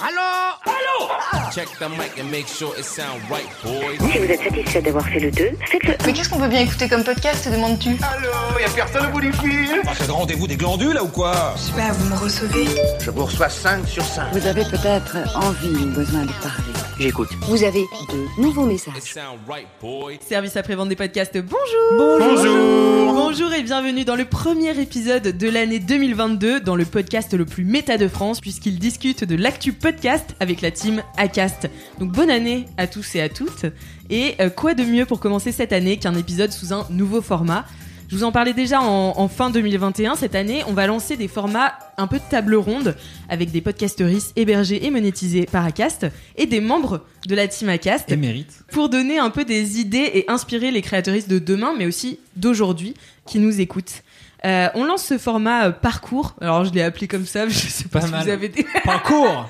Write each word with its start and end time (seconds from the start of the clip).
Allô? 0.00 0.56
Allô? 0.64 1.50
Check 1.52 1.68
the 1.78 1.88
mic 1.90 2.18
and 2.18 2.30
make 2.30 2.46
sure 2.48 2.72
it 2.78 2.84
sound 2.84 3.20
right, 3.30 3.46
boys. 3.62 3.98
Si 4.10 4.18
vous 4.18 4.24
êtes 4.24 4.42
satisfait 4.42 4.80
d'avoir 4.80 5.06
fait 5.06 5.20
le 5.20 5.30
2, 5.30 5.50
faites-le. 5.66 5.94
Mais 6.06 6.12
qu'est-ce 6.14 6.30
qu'on 6.30 6.38
peut 6.38 6.48
bien 6.48 6.60
écouter 6.60 6.88
comme 6.88 7.04
podcast, 7.04 7.46
demandes-tu? 7.50 7.90
Allô 8.02 8.58
Y'a 8.58 8.70
personne 8.70 9.06
au 9.06 9.10
bout 9.10 9.20
du 9.20 9.32
fil 9.34 9.82
C'est 9.98 10.06
le 10.06 10.12
rendez-vous 10.14 10.46
des 10.46 10.56
glandules 10.56 10.94
là 10.94 11.04
ou 11.04 11.08
quoi? 11.08 11.54
Je 11.56 11.62
sais 11.62 11.72
pas, 11.72 11.92
vous 11.92 12.08
me 12.08 12.18
recevez 12.18 12.64
Je 13.00 13.10
vous 13.10 13.26
reçois 13.26 13.50
5 13.50 13.86
sur 13.86 14.02
5. 14.04 14.32
Vous 14.32 14.46
avez 14.46 14.64
peut-être 14.64 15.16
envie 15.36 15.68
ou 15.68 15.90
besoin 15.90 16.22
de 16.22 16.32
parler. 16.42 16.72
J'écoute. 16.98 17.28
Vous 17.48 17.62
avez 17.62 17.82
de 17.82 18.40
nouveaux 18.40 18.64
messages. 18.64 18.94
sound 19.02 19.38
right, 19.48 19.66
boy. 19.80 20.18
Service 20.26 20.56
après-vente 20.56 20.88
des 20.88 20.96
podcasts, 20.96 21.36
bonjour 21.36 22.18
Bonjour 22.18 23.12
Bonjour 23.12 23.52
et 23.54 23.62
bienvenue 23.62 24.04
dans 24.04 24.14
le 24.16 24.24
premier 24.24 24.78
épisode 24.78 25.22
de 25.36 25.48
l'année 25.50 25.78
2022 25.78 26.60
dans 26.60 26.76
le 26.76 26.84
podcast 26.84 27.32
le 27.34 27.44
plus 27.44 27.64
méta 27.64 27.96
de 27.98 28.08
France 28.08 28.40
puisqu'il 28.40 28.78
discute 28.78 29.24
de 29.24 29.36
l'actu 29.36 29.72
podcast 29.82 30.34
avec 30.40 30.60
la 30.62 30.70
team 30.70 31.02
ACAST. 31.18 31.68
Donc 31.98 32.12
bonne 32.12 32.30
année 32.30 32.66
à 32.78 32.86
tous 32.86 33.16
et 33.16 33.20
à 33.20 33.28
toutes 33.28 33.66
et 34.08 34.36
euh, 34.40 34.48
quoi 34.48 34.74
de 34.74 34.84
mieux 34.84 35.04
pour 35.04 35.20
commencer 35.20 35.52
cette 35.52 35.72
année 35.72 35.96
qu'un 35.96 36.14
épisode 36.14 36.52
sous 36.52 36.72
un 36.72 36.86
nouveau 36.88 37.20
format? 37.20 37.66
Je 38.08 38.16
vous 38.16 38.24
en 38.24 38.30
parlais 38.30 38.52
déjà 38.52 38.80
en, 38.80 39.14
en 39.16 39.28
fin 39.28 39.48
2021. 39.50 40.16
Cette 40.16 40.34
année, 40.34 40.62
on 40.68 40.74
va 40.74 40.86
lancer 40.86 41.16
des 41.16 41.28
formats 41.28 41.72
un 41.96 42.06
peu 42.06 42.18
de 42.18 42.24
table 42.30 42.54
ronde 42.54 42.94
avec 43.28 43.50
des 43.50 43.62
podcasteristes 43.62 44.32
hébergés 44.36 44.84
et 44.86 44.90
monétisés 44.90 45.46
par 45.46 45.64
Acast 45.64 46.06
et 46.36 46.46
des 46.46 46.60
membres 46.60 47.00
de 47.26 47.34
la 47.34 47.48
team 47.48 47.70
Acast 47.70 48.12
Émérite. 48.12 48.64
pour 48.70 48.90
donner 48.90 49.18
un 49.18 49.30
peu 49.30 49.44
des 49.46 49.80
idées 49.80 50.10
et 50.12 50.30
inspirer 50.30 50.70
les 50.70 50.82
créateuristes 50.82 51.30
de 51.30 51.38
demain, 51.38 51.74
mais 51.76 51.86
aussi 51.86 52.18
d'aujourd'hui, 52.36 52.94
qui 53.26 53.38
nous 53.38 53.60
écoutent. 53.60 54.02
Euh, 54.44 54.68
on 54.74 54.84
lance 54.84 55.04
ce 55.04 55.18
format 55.18 55.66
euh, 55.68 55.70
parcours. 55.70 56.34
Alors 56.40 56.64
je 56.64 56.72
l'ai 56.72 56.82
appelé 56.82 57.06
comme 57.06 57.26
ça. 57.26 57.48
Je 57.52 57.58
sais 57.58 57.84
pas, 57.88 58.00
Pas 58.00 58.06
si 58.06 58.12
mal. 58.12 58.24
vous 58.24 58.28
avez 58.30 58.48
des. 58.48 58.66
Parcours 58.84 59.48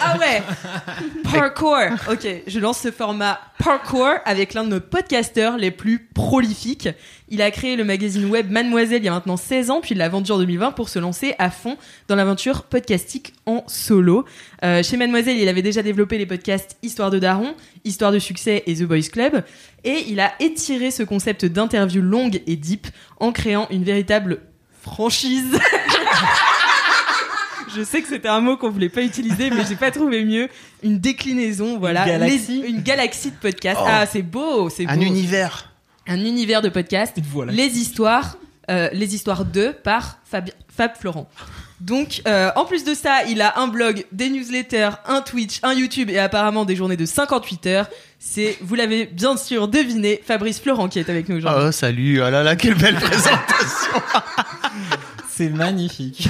ah 0.00 0.16
ouais. 0.18 0.42
Parcours. 1.24 1.76
Ok, 2.10 2.26
je 2.46 2.60
lance 2.60 2.78
ce 2.78 2.90
format 2.90 3.40
parcours 3.58 4.14
avec 4.24 4.54
l'un 4.54 4.64
de 4.64 4.68
nos 4.68 4.80
podcasteurs 4.80 5.56
les 5.56 5.70
plus 5.70 6.08
prolifiques. 6.14 6.88
Il 7.34 7.40
a 7.40 7.50
créé 7.50 7.76
le 7.76 7.84
magazine 7.84 8.26
web 8.26 8.50
Mademoiselle 8.50 9.00
il 9.00 9.06
y 9.06 9.08
a 9.08 9.12
maintenant 9.12 9.38
16 9.38 9.70
ans, 9.70 9.80
puis 9.80 9.92
il 9.92 9.98
l'a 9.98 10.10
vendu 10.10 10.30
en 10.32 10.38
2020 10.38 10.72
pour 10.72 10.90
se 10.90 10.98
lancer 10.98 11.34
à 11.38 11.50
fond 11.50 11.78
dans 12.06 12.14
l'aventure 12.14 12.64
podcastique 12.64 13.32
en 13.46 13.64
solo. 13.68 14.26
Euh, 14.62 14.82
chez 14.82 14.98
Mademoiselle, 14.98 15.38
il 15.38 15.48
avait 15.48 15.62
déjà 15.62 15.82
développé 15.82 16.18
les 16.18 16.26
podcasts 16.26 16.76
Histoire 16.82 17.10
de 17.10 17.18
Daron, 17.18 17.54
Histoire 17.86 18.12
de 18.12 18.18
succès 18.18 18.62
et 18.66 18.74
The 18.74 18.82
Boys 18.82 19.08
Club, 19.10 19.44
et 19.82 20.04
il 20.08 20.20
a 20.20 20.32
étiré 20.40 20.90
ce 20.90 21.04
concept 21.04 21.46
d'interview 21.46 22.02
longue 22.02 22.42
et 22.46 22.56
deep 22.56 22.86
en 23.18 23.32
créant 23.32 23.66
une 23.70 23.84
véritable 23.84 24.40
franchise. 24.82 25.58
Je 27.74 27.82
sais 27.82 28.02
que 28.02 28.08
c'était 28.08 28.28
un 28.28 28.42
mot 28.42 28.58
qu'on 28.58 28.68
voulait 28.68 28.90
pas 28.90 29.02
utiliser, 29.02 29.48
mais 29.48 29.64
j'ai 29.66 29.76
pas 29.76 29.90
trouvé 29.90 30.22
mieux. 30.24 30.48
Une 30.82 30.98
déclinaison, 30.98 31.78
voilà. 31.78 32.04
galaxie. 32.04 32.60
Les- 32.60 32.68
une 32.68 32.82
galaxie 32.82 33.30
de 33.30 33.36
podcasts. 33.36 33.80
Ah, 33.82 34.04
c'est 34.04 34.20
beau, 34.20 34.68
c'est 34.68 34.84
beau. 34.84 34.90
Un 34.92 35.00
univers. 35.00 35.71
Un 36.06 36.20
univers 36.24 36.62
de 36.62 36.68
podcasts. 36.68 37.18
Voilà. 37.30 37.52
Les 37.52 37.78
histoires, 37.78 38.36
euh, 38.70 38.88
les 38.92 39.14
histoires 39.14 39.44
de 39.44 39.68
par 39.68 40.18
Fab, 40.24 40.50
Fab 40.68 40.92
Florent. 40.98 41.28
Donc, 41.80 42.22
euh, 42.28 42.50
en 42.54 42.64
plus 42.64 42.84
de 42.84 42.94
ça, 42.94 43.24
il 43.28 43.40
a 43.40 43.58
un 43.58 43.66
blog, 43.66 44.04
des 44.12 44.30
newsletters, 44.30 44.90
un 45.06 45.20
Twitch, 45.20 45.58
un 45.64 45.74
YouTube 45.74 46.10
et 46.10 46.18
apparemment 46.18 46.64
des 46.64 46.76
journées 46.76 46.96
de 46.96 47.04
58 47.04 47.66
heures. 47.66 47.88
C'est, 48.20 48.56
vous 48.60 48.76
l'avez 48.76 49.06
bien 49.06 49.36
sûr 49.36 49.66
deviné, 49.66 50.22
Fabrice 50.24 50.60
Florent 50.60 50.88
qui 50.88 51.00
est 51.00 51.10
avec 51.10 51.28
nous 51.28 51.38
aujourd'hui. 51.38 51.64
Oh, 51.66 51.72
salut. 51.72 52.22
Oh 52.22 52.30
là 52.30 52.44
là, 52.44 52.54
quelle 52.54 52.76
belle 52.76 52.94
présentation. 52.94 54.00
C'est 55.28 55.48
magnifique. 55.48 56.28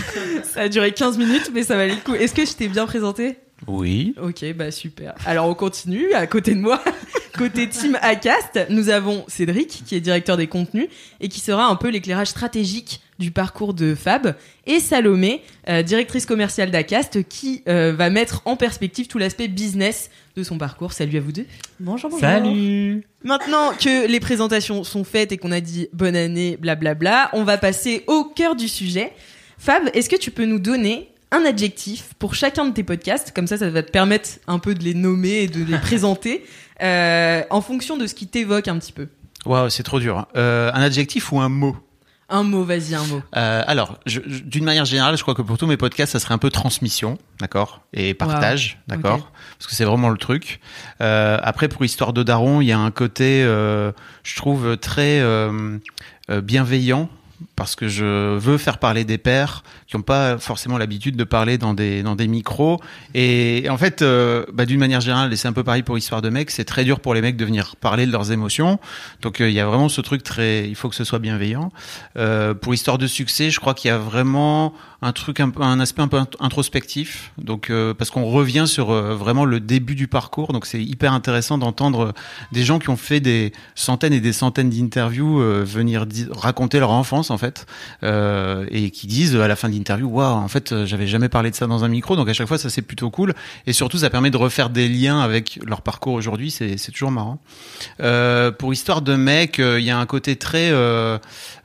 Ça 0.54 0.62
a 0.62 0.69
duré 0.69 0.93
15 0.93 1.19
minutes, 1.19 1.50
mais 1.53 1.65
ça 1.65 1.77
valait 1.77 1.97
le 1.97 2.00
coup. 2.00 2.15
Est-ce 2.15 2.34
que 2.34 2.47
je 2.47 2.53
t'ai 2.53 2.69
bien 2.69 2.87
présenté? 2.87 3.37
Oui. 3.66 4.14
Ok, 4.20 4.44
bah 4.54 4.70
super. 4.70 5.14
Alors 5.24 5.48
on 5.48 5.54
continue, 5.54 6.12
à 6.14 6.26
côté 6.26 6.54
de 6.54 6.60
moi, 6.60 6.82
côté 7.38 7.68
team 7.68 7.98
Acast, 8.02 8.58
nous 8.70 8.88
avons 8.88 9.24
Cédric 9.28 9.82
qui 9.86 9.94
est 9.94 10.00
directeur 10.00 10.36
des 10.36 10.46
contenus 10.46 10.88
et 11.20 11.28
qui 11.28 11.40
sera 11.40 11.66
un 11.66 11.76
peu 11.76 11.88
l'éclairage 11.88 12.28
stratégique 12.28 13.00
du 13.18 13.30
parcours 13.30 13.72
de 13.72 13.94
Fab, 13.94 14.34
et 14.66 14.80
Salomé, 14.80 15.42
euh, 15.68 15.82
directrice 15.82 16.26
commerciale 16.26 16.72
d'Acast, 16.72 17.22
qui 17.28 17.62
euh, 17.68 17.92
va 17.92 18.10
mettre 18.10 18.42
en 18.46 18.56
perspective 18.56 19.06
tout 19.06 19.18
l'aspect 19.18 19.46
business 19.46 20.10
de 20.34 20.42
son 20.42 20.58
parcours. 20.58 20.92
Salut 20.92 21.18
à 21.18 21.20
vous 21.20 21.30
deux. 21.30 21.46
Bonjour, 21.78 22.10
bonjour. 22.10 22.20
Salut 22.20 23.06
Maintenant 23.22 23.70
que 23.78 24.08
les 24.08 24.18
présentations 24.18 24.82
sont 24.82 25.04
faites 25.04 25.30
et 25.30 25.36
qu'on 25.36 25.52
a 25.52 25.60
dit 25.60 25.88
bonne 25.92 26.16
année, 26.16 26.56
blablabla, 26.56 27.30
on 27.32 27.44
va 27.44 27.58
passer 27.58 28.02
au 28.08 28.24
cœur 28.24 28.56
du 28.56 28.66
sujet. 28.66 29.12
Fab, 29.56 29.84
est-ce 29.94 30.10
que 30.10 30.16
tu 30.16 30.32
peux 30.32 30.44
nous 30.44 30.58
donner 30.58 31.11
un 31.32 31.44
adjectif 31.44 32.15
pour 32.19 32.34
chacun 32.34 32.65
de 32.66 32.72
tes 32.72 32.84
podcasts 32.84 33.32
Comme 33.34 33.47
ça, 33.48 33.56
ça 33.59 33.69
va 33.70 33.82
te 33.82 33.91
permettre 33.91 34.28
un 34.47 34.59
peu 34.59 34.75
de 34.75 34.84
les 34.84 34.94
nommer 34.94 35.43
et 35.43 35.48
de 35.48 35.65
les 35.65 35.78
présenter 35.81 36.44
euh, 36.82 37.43
en 37.50 37.60
fonction 37.60 37.97
de 37.97 38.06
ce 38.06 38.15
qui 38.15 38.26
t'évoque 38.28 38.69
un 38.69 38.78
petit 38.78 38.93
peu. 38.93 39.09
Waouh, 39.47 39.69
c'est 39.71 39.82
trop 39.82 39.98
dur. 39.98 40.19
hein. 40.19 40.26
Euh, 40.37 40.71
un 40.72 40.82
adjectif 40.82 41.32
ou 41.32 41.41
un 41.41 41.48
mot? 41.48 41.76
Un 42.28 42.44
mot, 42.44 42.65
vas-y, 42.65 42.94
un 42.94 43.04
mot. 43.04 43.21
Euh, 43.37 43.62
Alors, 43.66 43.98
d'une 44.06 44.65
manière 44.65 44.87
générale, 44.87 45.19
je 45.19 45.22
crois 45.22 45.34
que 45.34 45.42
pour 45.42 45.59
tous 45.59 45.66
mes 45.66 45.76
podcasts, 45.76 46.12
ça 46.12 46.19
serait 46.19 46.32
un 46.32 46.38
peu 46.38 46.48
transmission, 46.48 47.19
d'accord, 47.41 47.82
et 47.92 48.15
partage, 48.15 48.78
Wow. 48.88 48.97
d'accord, 48.97 49.32
parce 49.59 49.66
que 49.69 49.75
c'est 49.75 49.84
vraiment 49.84 50.09
le 50.09 50.16
truc. 50.16 50.59
Euh, 51.03 51.37
après, 51.42 51.69
pour 51.69 51.84
histoire 51.84 52.15
de 52.15 52.22
Daron, 52.22 52.62
il 52.62 52.69
y 52.69 52.72
a 52.72 52.78
un 52.78 52.91
côté, 52.91 53.42
euh, 53.44 53.92
je 54.22 54.34
trouve 54.37 54.78
très 54.78 55.21
bienveillant. 56.31 57.09
Parce 57.56 57.76
que 57.76 57.88
je 57.88 58.36
veux 58.36 58.58
faire 58.58 58.78
parler 58.78 59.04
des 59.04 59.19
pères 59.19 59.62
qui 59.86 59.97
n'ont 59.97 60.03
pas 60.03 60.38
forcément 60.38 60.78
l'habitude 60.78 61.16
de 61.16 61.25
parler 61.25 61.58
dans 61.58 61.75
des 61.75 62.03
dans 62.03 62.16
des 62.16 62.28
micros 62.28 62.80
et, 63.14 63.66
en 63.69 63.76
fait 63.76 64.03
euh, 64.03 64.44
bah, 64.53 64.64
d'une 64.64 64.78
manière 64.78 65.00
générale 65.00 65.32
et 65.32 65.36
c'est 65.36 65.48
un 65.48 65.53
peu 65.53 65.64
pareil 65.64 65.82
pour 65.82 65.98
histoire 65.98 66.22
de 66.22 66.30
mecs 66.30 66.50
c'est 66.50 66.64
très 66.64 66.84
dur 66.84 67.00
pour 67.00 67.14
les 67.14 67.20
mecs 67.20 67.36
de 67.36 67.44
venir 67.44 67.76
parler 67.76 68.06
de 68.06 68.12
leurs 68.12 68.32
émotions 68.32 68.80
donc 69.20 69.41
euh, 69.41 69.48
il 69.48 69.54
y 69.54 69.60
a 69.60 69.66
vraiment 69.66 69.88
ce 69.88 70.00
truc 70.00 70.22
très 70.22 70.69
il 70.69 70.75
faut 70.75 70.88
que 70.88 70.94
ce 70.94 71.04
soit 71.04 71.19
bienveillant 71.19 71.72
euh, 72.16 72.54
pour 72.54 72.72
histoire 72.75 72.98
de 72.98 73.06
succès, 73.06 73.50
je 73.50 73.60
crois 73.60 73.74
qu'il 73.74 73.88
y 73.88 73.92
a 73.92 73.98
vraiment 73.98 74.72
un 75.03 75.12
truc, 75.12 75.41
un, 75.41 75.80
aspect 75.80 76.03
un 76.03 76.09
peu 76.09 76.19
int- 76.19 76.36
introspectif. 76.38 77.32
Donc, 77.36 77.72
parce 77.98 78.10
qu'on 78.10 78.24
revient 78.24 78.66
sur 78.69 78.92
vraiment 78.92 79.44
le 79.44 79.59
début 79.59 79.97
du 79.97 80.06
parcours. 80.06 80.53
Donc, 80.53 80.64
c'est 80.64 80.82
hyper 80.82 81.12
intéressant 81.12 81.59
d'entendre 81.59 82.12
des 82.53 82.62
gens 82.62 82.78
qui 82.78 82.88
ont 82.88 82.97
fait 82.97 83.19
des 83.19 83.53
centaines 83.74 84.12
et 84.12 84.20
des 84.20 84.32
centaines 84.32 84.70
d'interviews 84.70 85.38
venir 85.64 86.06
raconter 86.30 86.78
leur 86.78 86.92
enfance 86.92 87.31
en 87.32 87.38
fait, 87.38 87.66
euh, 88.03 88.66
et 88.70 88.91
qui 88.91 89.06
disent 89.06 89.37
à 89.37 89.48
la 89.48 89.56
fin 89.56 89.69
de 89.69 89.75
l'interview, 89.75 90.09
waouh, 90.09 90.37
en 90.37 90.48
fait, 90.48 90.72
euh, 90.72 90.87
j'avais 90.87 91.06
jamais 91.06 91.28
parlé 91.28 91.50
de 91.50 91.56
ça 91.56 91.66
dans 91.66 91.84
un 91.84 91.88
micro. 91.88 92.16
Donc, 92.16 92.28
à 92.28 92.32
chaque 92.32 92.47
fois, 92.47 92.59
ça 92.59 92.70
c'est 92.70 92.82
plutôt 92.82 93.10
cool. 93.10 93.34
Et 93.66 93.72
surtout, 93.72 93.98
ça 93.98 94.10
permet 94.10 94.31
de 94.31 94.37
refaire 94.37 94.70
des 94.70 94.88
liens 94.88 95.20
avec 95.20 95.59
leur 95.65 95.82
parcours 95.82 96.15
aujourd'hui. 96.15 96.50
C'est 96.50 96.76
toujours 96.92 97.10
marrant. 97.10 97.38
Euh, 98.00 98.50
pour 98.53 98.72
histoire 98.72 99.03
de 99.03 99.16
mec, 99.16 99.59
euh, 99.59 99.81
il 99.81 99.87
y 99.87 99.91
a 99.91 99.98
un 99.98 100.06
côté 100.06 100.37
très 100.37 100.71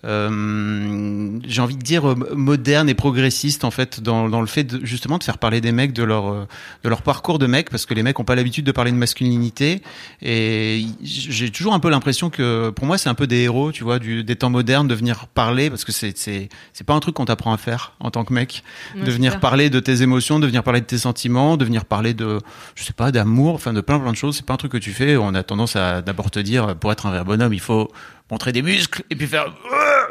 euh, 0.08 1.40
j'ai 1.46 1.62
envie 1.62 1.76
de 1.76 1.82
dire 1.82 2.10
euh, 2.10 2.16
moderne 2.34 2.88
et 2.88 2.94
progressiste 2.94 3.66
en 3.66 3.72
fait 3.72 4.00
dans, 4.00 4.30
dans 4.30 4.40
le 4.40 4.48
fait 4.48 4.64
de, 4.64 4.86
justement 4.86 5.18
de 5.18 5.24
faire 5.24 5.38
parler 5.38 5.60
des 5.60 5.74
mecs 5.74 5.92
de 5.92 6.04
leur 6.04 6.30
euh, 6.30 6.48
de 6.84 6.90
leur 6.90 7.02
parcours 7.02 7.40
de 7.40 7.46
mec 7.46 7.70
parce 7.70 7.86
que 7.86 7.94
les 7.94 8.04
mecs 8.04 8.18
ont 8.18 8.24
pas 8.24 8.36
l'habitude 8.36 8.66
de 8.66 8.72
parler 8.72 8.92
de 8.92 8.98
masculinité. 8.98 9.82
Et 10.22 10.86
j'ai 11.04 11.52
toujours 11.52 11.74
un 11.74 11.80
peu 11.80 11.90
l'impression 11.90 12.30
que 12.30 12.70
pour 12.70 12.86
moi 12.86 12.98
c'est 12.98 13.10
un 13.10 13.16
peu 13.16 13.28
des 13.28 13.42
héros 13.42 13.74
tu 13.74 13.84
vois 13.84 14.00
du, 14.00 14.24
des 14.24 14.38
temps 14.38 14.50
modernes 14.50 14.88
de 14.88 14.96
venir 14.96 15.28
parler 15.28 15.70
parce 15.70 15.84
que 15.84 15.92
c'est 15.92 16.18
c'est 16.18 16.48
c'est 16.72 16.86
pas 16.86 16.94
un 16.94 17.02
truc 17.02 17.16
qu'on 17.16 17.26
t'apprend 17.26 17.52
à 17.52 17.58
faire 17.58 17.94
en 18.00 18.10
tant 18.10 18.24
que 18.24 18.34
mec. 18.34 18.64
Ouais, 18.96 19.04
de 19.04 19.12
venir 19.12 19.32
clair. 19.34 19.42
parler 19.42 19.70
de 19.70 19.82
tes 19.82 20.04
émotions 20.04 20.40
de 20.40 20.48
venir 20.48 20.64
parler 20.64 20.80
de 20.80 20.86
tes 20.86 21.00
sentiments 21.00 21.58
de 21.58 21.66
venir 21.66 21.84
parler 21.84 22.14
de 22.14 22.40
je 22.76 22.84
sais 22.84 22.94
pas 22.94 23.12
d'amour 23.12 23.56
enfin 23.56 23.74
de 23.74 23.82
plein 23.82 24.00
plein 24.00 24.12
de 24.12 24.18
choses. 24.18 24.38
C'est 24.38 24.46
pas 24.46 24.54
un 24.54 24.58
truc 24.58 24.72
que 24.72 24.78
tu 24.78 24.92
fais. 24.92 25.18
On 25.18 25.34
a 25.34 25.44
tendance 25.44 25.76
à 25.76 26.02
d'abord 26.02 26.32
te 26.32 26.40
dire 26.40 26.78
pour 26.78 26.94
être 26.94 27.08
un 27.08 27.12
vrai 27.12 27.26
bonhomme 27.26 27.54
il 27.54 27.60
faut 27.60 27.92
montrer 28.32 28.52
des 28.52 28.62
muscles 28.62 29.04
et 29.10 29.16
puis 29.16 29.28
faire 29.28 29.46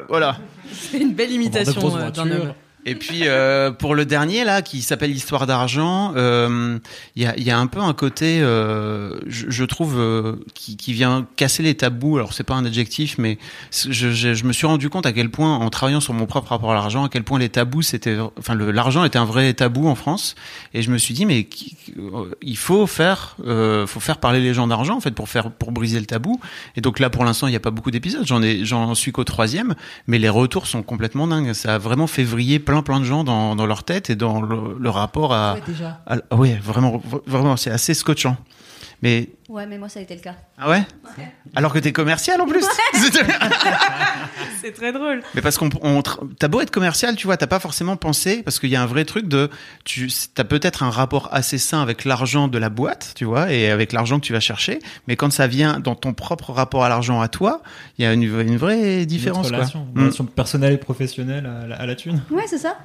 voilà 0.08 0.36
C'est 0.72 0.98
une 0.98 1.14
belle 1.14 1.32
imitation 1.32 1.96
euh, 1.96 2.10
d'un 2.10 2.30
homme. 2.30 2.52
Et 2.88 2.94
puis 2.94 3.22
euh, 3.24 3.72
pour 3.72 3.96
le 3.96 4.04
dernier 4.04 4.44
là, 4.44 4.62
qui 4.62 4.80
s'appelle 4.80 5.10
Histoire 5.10 5.48
d'argent, 5.48 6.12
euh, 6.14 6.78
il 7.16 7.24
y, 7.24 7.26
a, 7.26 7.36
y 7.36 7.50
a 7.50 7.58
un 7.58 7.66
peu 7.66 7.80
un 7.80 7.92
côté, 7.92 8.40
euh, 8.40 9.18
je, 9.26 9.50
je 9.50 9.64
trouve, 9.64 9.98
euh, 9.98 10.36
qui, 10.54 10.76
qui 10.76 10.92
vient 10.92 11.26
casser 11.34 11.64
les 11.64 11.74
tabous. 11.74 12.16
Alors 12.16 12.32
c'est 12.32 12.44
pas 12.44 12.54
un 12.54 12.64
adjectif, 12.64 13.18
mais 13.18 13.38
je, 13.72 14.12
je, 14.12 14.34
je 14.34 14.44
me 14.44 14.52
suis 14.52 14.68
rendu 14.68 14.88
compte 14.88 15.04
à 15.04 15.12
quel 15.12 15.30
point, 15.30 15.56
en 15.56 15.68
travaillant 15.68 15.98
sur 16.00 16.14
mon 16.14 16.26
propre 16.26 16.50
rapport 16.50 16.70
à 16.70 16.74
l'argent, 16.74 17.04
à 17.04 17.08
quel 17.08 17.24
point 17.24 17.40
les 17.40 17.48
tabous, 17.48 17.82
c'était, 17.82 18.18
enfin 18.38 18.54
l'argent 18.54 19.04
était 19.04 19.18
un 19.18 19.24
vrai 19.24 19.52
tabou 19.52 19.88
en 19.88 19.96
France. 19.96 20.36
Et 20.72 20.82
je 20.82 20.92
me 20.92 20.98
suis 20.98 21.12
dit, 21.12 21.26
mais 21.26 21.48
euh, 21.98 22.30
il 22.40 22.56
faut 22.56 22.86
faire, 22.86 23.36
euh, 23.44 23.88
faut 23.88 23.98
faire 23.98 24.18
parler 24.18 24.40
les 24.40 24.54
gens 24.54 24.68
d'argent 24.68 24.96
en 24.96 25.00
fait 25.00 25.10
pour 25.10 25.28
faire, 25.28 25.50
pour 25.50 25.72
briser 25.72 25.98
le 25.98 26.06
tabou. 26.06 26.40
Et 26.76 26.80
donc 26.80 27.00
là, 27.00 27.10
pour 27.10 27.24
l'instant, 27.24 27.48
il 27.48 27.50
n'y 27.50 27.56
a 27.56 27.60
pas 27.60 27.72
beaucoup 27.72 27.90
d'épisodes. 27.90 28.24
J'en 28.24 28.44
ai, 28.44 28.64
j'en 28.64 28.94
suis 28.94 29.10
qu'au 29.10 29.24
troisième, 29.24 29.74
mais 30.06 30.20
les 30.20 30.28
retours 30.28 30.68
sont 30.68 30.84
complètement 30.84 31.26
dingues. 31.26 31.52
Ça 31.52 31.74
a 31.74 31.78
vraiment 31.78 32.06
fait 32.06 32.22
vriller 32.22 32.60
plein 32.82 32.96
plein 32.96 33.00
de 33.00 33.04
gens 33.04 33.24
dans, 33.24 33.56
dans 33.56 33.66
leur 33.66 33.84
tête 33.84 34.10
et 34.10 34.16
dans 34.16 34.40
le, 34.40 34.76
le 34.78 34.90
rapport 34.90 35.32
à. 35.32 35.56
déjà. 35.66 36.00
à- 36.06 36.34
ouais, 36.34 36.58
vraiment, 36.62 36.92
v- 36.98 37.18
vraiment, 37.26 37.56
c'est 37.56 37.70
assez 37.70 37.94
scotchant. 37.94 38.36
Mais 39.06 39.28
Ouais, 39.48 39.64
mais 39.66 39.78
moi, 39.78 39.88
ça 39.88 40.00
a 40.00 40.02
été 40.02 40.16
le 40.16 40.20
cas. 40.20 40.34
ah 40.58 40.68
ouais? 40.68 40.82
Alors 41.54 41.72
que 41.72 41.78
t'es 41.78 41.92
commercial 41.92 42.40
en 42.40 42.46
plus. 42.46 42.64
C'est 44.60 44.72
très 44.72 44.92
drôle. 44.92 45.22
Mais 45.36 45.40
parce 45.42 45.58
qu'on, 45.58 45.68
t'as 46.38 46.48
beau 46.48 46.60
être 46.60 46.72
commercial, 46.72 47.14
tu 47.14 47.28
vois, 47.28 47.36
t'as 47.36 47.46
pas 47.46 47.60
forcément 47.60 47.96
pensé 47.96 48.42
parce 48.42 48.58
qu'il 48.58 48.70
y 48.70 48.74
a 48.74 48.82
un 48.82 48.86
vrai 48.86 49.04
truc 49.04 49.28
de, 49.28 49.48
tu, 49.84 50.08
t'as 50.34 50.42
peut-être 50.42 50.82
un 50.82 50.90
rapport 50.90 51.28
assez 51.32 51.58
sain 51.58 51.80
avec 51.80 52.04
l'argent 52.04 52.48
de 52.48 52.58
la 52.58 52.68
boîte, 52.68 53.12
tu 53.14 53.24
vois, 53.24 53.52
et 53.52 53.70
avec 53.70 53.92
l'argent 53.92 54.18
que 54.18 54.24
tu 54.26 54.32
vas 54.32 54.40
chercher. 54.40 54.80
Mais 55.06 55.14
quand 55.14 55.30
ça 55.32 55.46
vient 55.46 55.78
dans 55.78 55.94
ton 55.94 56.12
propre 56.12 56.50
rapport 56.52 56.82
à 56.84 56.88
l'argent 56.88 57.20
à 57.20 57.28
toi, 57.28 57.62
il 57.98 58.04
y 58.04 58.08
a 58.08 58.12
une, 58.12 58.24
une 58.24 58.56
vraie 58.56 59.06
différence, 59.06 59.46
relation, 59.46 59.84
Mm. 59.84 59.90
une 59.94 60.02
relation 60.02 60.24
personnelle 60.24 60.72
et 60.72 60.78
professionnelle 60.78 61.46
à, 61.46 61.66
la- 61.68 61.76
à 61.76 61.86
la 61.86 61.94
thune. 61.94 62.20
Ouais, 62.30 62.44
c'est 62.48 62.58
ça. 62.58 62.76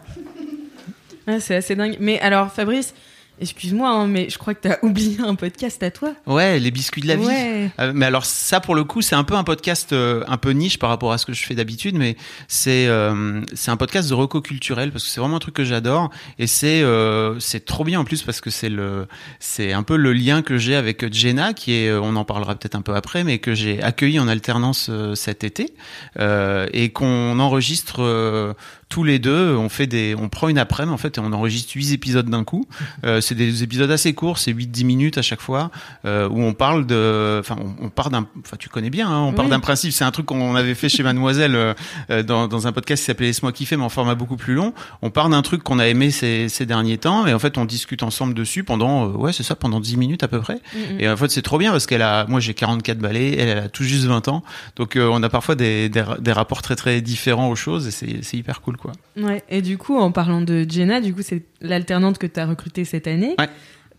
Ah, 1.25 1.39
c'est 1.39 1.55
assez 1.55 1.75
dingue. 1.75 1.97
Mais 1.99 2.19
alors, 2.19 2.51
Fabrice, 2.51 2.93
excuse-moi, 3.41 3.89
hein, 3.89 4.07
mais 4.07 4.29
je 4.29 4.37
crois 4.37 4.53
que 4.53 4.67
t'as 4.67 4.77
oublié 4.83 5.19
un 5.21 5.35
podcast 5.35 5.81
à 5.83 5.91
toi. 5.91 6.13
Ouais, 6.25 6.59
les 6.59 6.71
biscuits 6.71 7.01
de 7.01 7.07
la 7.07 7.15
vie. 7.15 7.25
Ouais. 7.25 7.71
Euh, 7.79 7.91
mais 7.93 8.05
alors 8.05 8.25
ça, 8.25 8.59
pour 8.59 8.75
le 8.75 8.83
coup, 8.83 9.01
c'est 9.01 9.15
un 9.15 9.23
peu 9.23 9.35
un 9.35 9.43
podcast 9.43 9.93
euh, 9.93 10.23
un 10.27 10.37
peu 10.37 10.51
niche 10.51 10.79
par 10.79 10.89
rapport 10.89 11.11
à 11.11 11.17
ce 11.17 11.25
que 11.25 11.33
je 11.33 11.43
fais 11.43 11.55
d'habitude, 11.55 11.95
mais 11.95 12.15
c'est 12.47 12.87
euh, 12.87 13.41
c'est 13.53 13.71
un 13.71 13.77
podcast 13.77 14.09
de 14.09 14.13
reco 14.13 14.41
culturel 14.41 14.91
parce 14.91 15.03
que 15.03 15.09
c'est 15.09 15.19
vraiment 15.19 15.37
un 15.37 15.39
truc 15.39 15.55
que 15.55 15.63
j'adore 15.63 16.09
et 16.39 16.47
c'est 16.47 16.81
euh, 16.83 17.39
c'est 17.39 17.65
trop 17.65 17.83
bien 17.83 17.99
en 17.99 18.03
plus 18.03 18.21
parce 18.21 18.41
que 18.41 18.49
c'est 18.49 18.69
le 18.69 19.07
c'est 19.39 19.73
un 19.73 19.83
peu 19.83 19.97
le 19.97 20.13
lien 20.13 20.41
que 20.41 20.57
j'ai 20.57 20.75
avec 20.75 21.11
Jenna 21.13 21.53
qui 21.53 21.73
est 21.73 21.91
on 21.91 22.15
en 22.15 22.25
parlera 22.25 22.55
peut-être 22.55 22.75
un 22.75 22.81
peu 22.81 22.95
après, 22.95 23.23
mais 23.23 23.39
que 23.39 23.53
j'ai 23.53 23.81
accueilli 23.81 24.19
en 24.19 24.27
alternance 24.27 24.89
cet 25.15 25.43
été 25.43 25.73
euh, 26.19 26.67
et 26.73 26.89
qu'on 26.89 27.39
enregistre. 27.39 28.55
Tous 28.91 29.03
les 29.05 29.17
deux, 29.19 29.55
on 29.55 29.69
fait 29.69 29.87
des, 29.87 30.15
on 30.19 30.27
prend 30.29 30.49
une 30.49 30.57
après-midi 30.59 30.93
en 30.93 30.97
fait 30.97 31.17
et 31.17 31.21
on 31.21 31.31
enregistre 31.31 31.71
huit 31.75 31.93
épisodes 31.93 32.29
d'un 32.29 32.43
coup. 32.43 32.65
Euh, 33.03 33.19
c'est 33.21 33.33
des 33.35 33.63
épisodes 33.63 33.89
assez 33.89 34.13
courts, 34.13 34.37
c'est 34.37 34.51
8-10 34.53 34.83
minutes 34.85 35.17
à 35.17 35.21
chaque 35.23 35.41
fois, 35.41 35.71
euh, 36.05 36.27
où 36.29 36.39
on 36.43 36.53
parle 36.53 36.85
de, 36.85 37.37
enfin, 37.39 37.55
on, 37.59 37.85
on 37.85 37.89
part 37.89 38.09
d'un, 38.11 38.27
enfin, 38.45 38.57
tu 38.59 38.69
connais 38.69 38.89
bien, 38.91 39.09
hein, 39.09 39.21
on 39.21 39.33
part 39.33 39.45
Oui. 39.45 39.51
d'un 39.51 39.59
principe. 39.59 39.91
C'est 39.91 40.03
un 40.03 40.11
truc 40.11 40.25
qu'on 40.27 40.55
avait 40.55 40.75
fait 40.75 40.89
chez 40.89 41.01
Mademoiselle 41.01 41.55
euh, 41.55 41.73
euh, 42.11 42.21
dans, 42.21 42.47
dans 42.47 42.67
un 42.67 42.71
podcast 42.73 43.01
qui 43.01 43.05
s'appelait 43.07 43.27
Laisse-moi 43.27 43.51
kiffer, 43.53 43.75
mais 43.77 43.83
en 43.83 43.89
format 43.89 44.13
beaucoup 44.13 44.35
plus 44.37 44.53
long. 44.53 44.73
On 45.01 45.09
part 45.09 45.29
d'un 45.29 45.41
truc 45.41 45.63
qu'on 45.63 45.79
a 45.79 45.87
aimé 45.87 46.11
ces, 46.11 46.47
ces 46.49 46.65
derniers 46.67 46.97
temps, 46.99 47.25
et 47.25 47.33
en 47.33 47.39
fait, 47.39 47.57
on 47.57 47.65
discute 47.65 48.03
ensemble 48.03 48.33
dessus 48.35 48.63
pendant, 48.63 49.05
euh, 49.05 49.13
ouais, 49.13 49.33
c'est 49.33 49.43
ça, 49.43 49.55
pendant 49.55 49.79
10 49.79 49.97
minutes 49.97 50.23
à 50.23 50.27
peu 50.27 50.39
près. 50.41 50.59
Mhm. 50.75 50.99
Et 50.99 51.09
en 51.09 51.17
fait, 51.17 51.31
c'est 51.31 51.41
trop 51.41 51.57
bien 51.57 51.71
parce 51.71 51.87
qu'elle 51.87 52.01
a, 52.03 52.25
moi, 52.27 52.39
j'ai 52.39 52.53
44 52.53 52.99
balais, 52.99 53.35
elle, 53.37 53.47
elle 53.49 53.57
a 53.57 53.69
tout 53.69 53.83
juste 53.83 54.03
20 54.05 54.27
ans, 54.27 54.43
donc 54.75 54.95
euh, 54.95 55.09
on 55.11 55.23
a 55.23 55.29
parfois 55.29 55.55
des, 55.55 55.89
des, 55.89 56.03
des 56.19 56.31
rapports 56.33 56.61
très 56.61 56.75
très 56.75 57.01
différents 57.01 57.49
aux 57.49 57.55
choses, 57.55 57.87
et 57.87 57.91
c'est 57.91 58.19
c'est 58.21 58.37
hyper 58.37 58.61
cool, 58.61 58.77
quoi. 58.81 58.91
Ouais. 59.17 59.43
Et 59.49 59.61
du 59.61 59.77
coup, 59.77 59.97
en 59.97 60.11
parlant 60.11 60.41
de 60.41 60.65
Jenna, 60.69 60.99
du 60.99 61.13
coup, 61.13 61.21
c'est 61.21 61.43
l'alternante 61.61 62.17
que 62.17 62.27
t'as 62.27 62.45
recrutée 62.45 62.83
cette 62.85 63.07
année. 63.07 63.35
Ouais. 63.39 63.47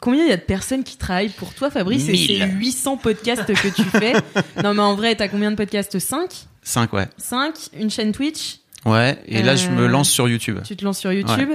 Combien 0.01 0.25
il 0.25 0.29
y 0.31 0.33
a 0.33 0.37
de 0.37 0.43
personnes 0.43 0.83
qui 0.85 0.97
travaillent 0.99 1.29
pour 1.29 1.55
toi, 1.55 1.71
Fabrice? 1.71 2.09
Et 2.09 2.17
c'est 2.17 2.45
800 2.47 2.97
podcasts 2.97 3.47
que 3.55 3.69
tu 3.75 3.85
fais. 3.85 4.13
non, 4.63 4.75
mais 4.75 4.83
en 4.83 4.95
vrai, 4.97 5.15
t'as 5.15 5.29
combien 5.29 5.51
de 5.53 5.57
podcasts? 5.57 5.99
5 5.99 6.29
5, 6.63 6.93
ouais. 6.93 7.07
5 7.17 7.55
Une 7.79 7.89
chaîne 7.91 8.13
Twitch? 8.13 8.59
Ouais, 8.85 9.17
et 9.27 9.43
là, 9.43 9.55
je 9.55 9.69
me 9.71 9.83
Euh, 9.85 9.89
lance 9.89 10.11
sur 10.11 10.29
YouTube. 10.29 10.59
Tu 10.65 10.75
te 10.77 10.85
lances 10.85 10.99
sur 10.99 11.13
YouTube? 11.13 11.51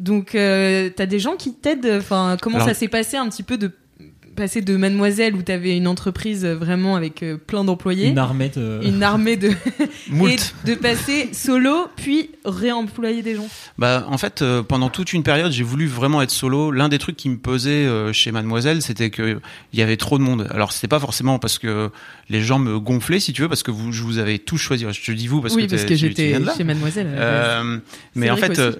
Donc, 0.00 0.34
euh, 0.34 0.90
t'as 0.96 1.06
des 1.06 1.18
gens 1.18 1.36
qui 1.36 1.54
t'aident? 1.54 1.98
Enfin, 1.98 2.36
comment 2.40 2.56
Alors- 2.56 2.68
ça 2.68 2.74
s'est 2.74 2.88
passé 2.88 3.16
un 3.18 3.28
petit 3.28 3.42
peu 3.42 3.56
de 3.58 3.70
passer 4.34 4.60
de 4.60 4.76
Mademoiselle 4.76 5.34
où 5.34 5.42
t'avais 5.42 5.76
une 5.76 5.86
entreprise 5.86 6.44
vraiment 6.44 6.96
avec 6.96 7.22
euh, 7.22 7.36
plein 7.36 7.64
d'employés, 7.64 8.08
Une 8.08 8.18
armée 8.18 8.48
de. 8.48 8.80
une 8.84 9.02
armée 9.02 9.36
de 9.36 9.48
et 10.28 10.36
de 10.66 10.74
passer 10.74 11.30
solo 11.32 11.88
puis 11.96 12.30
réemployer 12.44 13.22
des 13.22 13.36
gens. 13.36 13.46
Bah, 13.78 14.06
en 14.08 14.18
fait, 14.18 14.42
euh, 14.42 14.62
pendant 14.62 14.88
toute 14.90 15.12
une 15.12 15.22
période, 15.22 15.52
j'ai 15.52 15.62
voulu 15.62 15.86
vraiment 15.86 16.22
être 16.22 16.30
solo. 16.30 16.70
L'un 16.70 16.88
des 16.88 16.98
trucs 16.98 17.16
qui 17.16 17.28
me 17.28 17.36
pesait 17.36 17.70
euh, 17.86 18.12
chez 18.12 18.32
Mademoiselle, 18.32 18.82
c'était 18.82 19.10
que 19.10 19.40
il 19.72 19.78
y 19.78 19.82
avait 19.82 19.96
trop 19.96 20.18
de 20.18 20.22
monde. 20.22 20.46
Alors, 20.50 20.72
c'était 20.72 20.88
pas 20.88 21.00
forcément 21.00 21.38
parce 21.38 21.58
que 21.58 21.90
les 22.28 22.40
gens 22.42 22.58
me 22.58 22.78
gonflaient, 22.78 23.20
si 23.20 23.32
tu 23.32 23.42
veux, 23.42 23.48
parce 23.48 23.62
que 23.62 23.70
vous, 23.70 23.92
je 23.92 24.02
vous 24.02 24.18
avais 24.18 24.38
tous 24.38 24.58
choisi. 24.58 24.84
Je 24.90 25.00
te 25.04 25.12
dis 25.12 25.26
vous 25.26 25.40
parce 25.40 25.54
oui, 25.54 25.66
que, 25.66 25.70
parce 25.70 25.82
que 25.82 25.88
tu- 25.88 25.94
tu 25.94 26.08
j'étais 26.08 26.38
chez 26.56 26.64
Mademoiselle. 26.64 27.08
Euh, 27.10 27.78
mais 28.14 28.30
en 28.30 28.36
fait, 28.36 28.58
euh, 28.58 28.72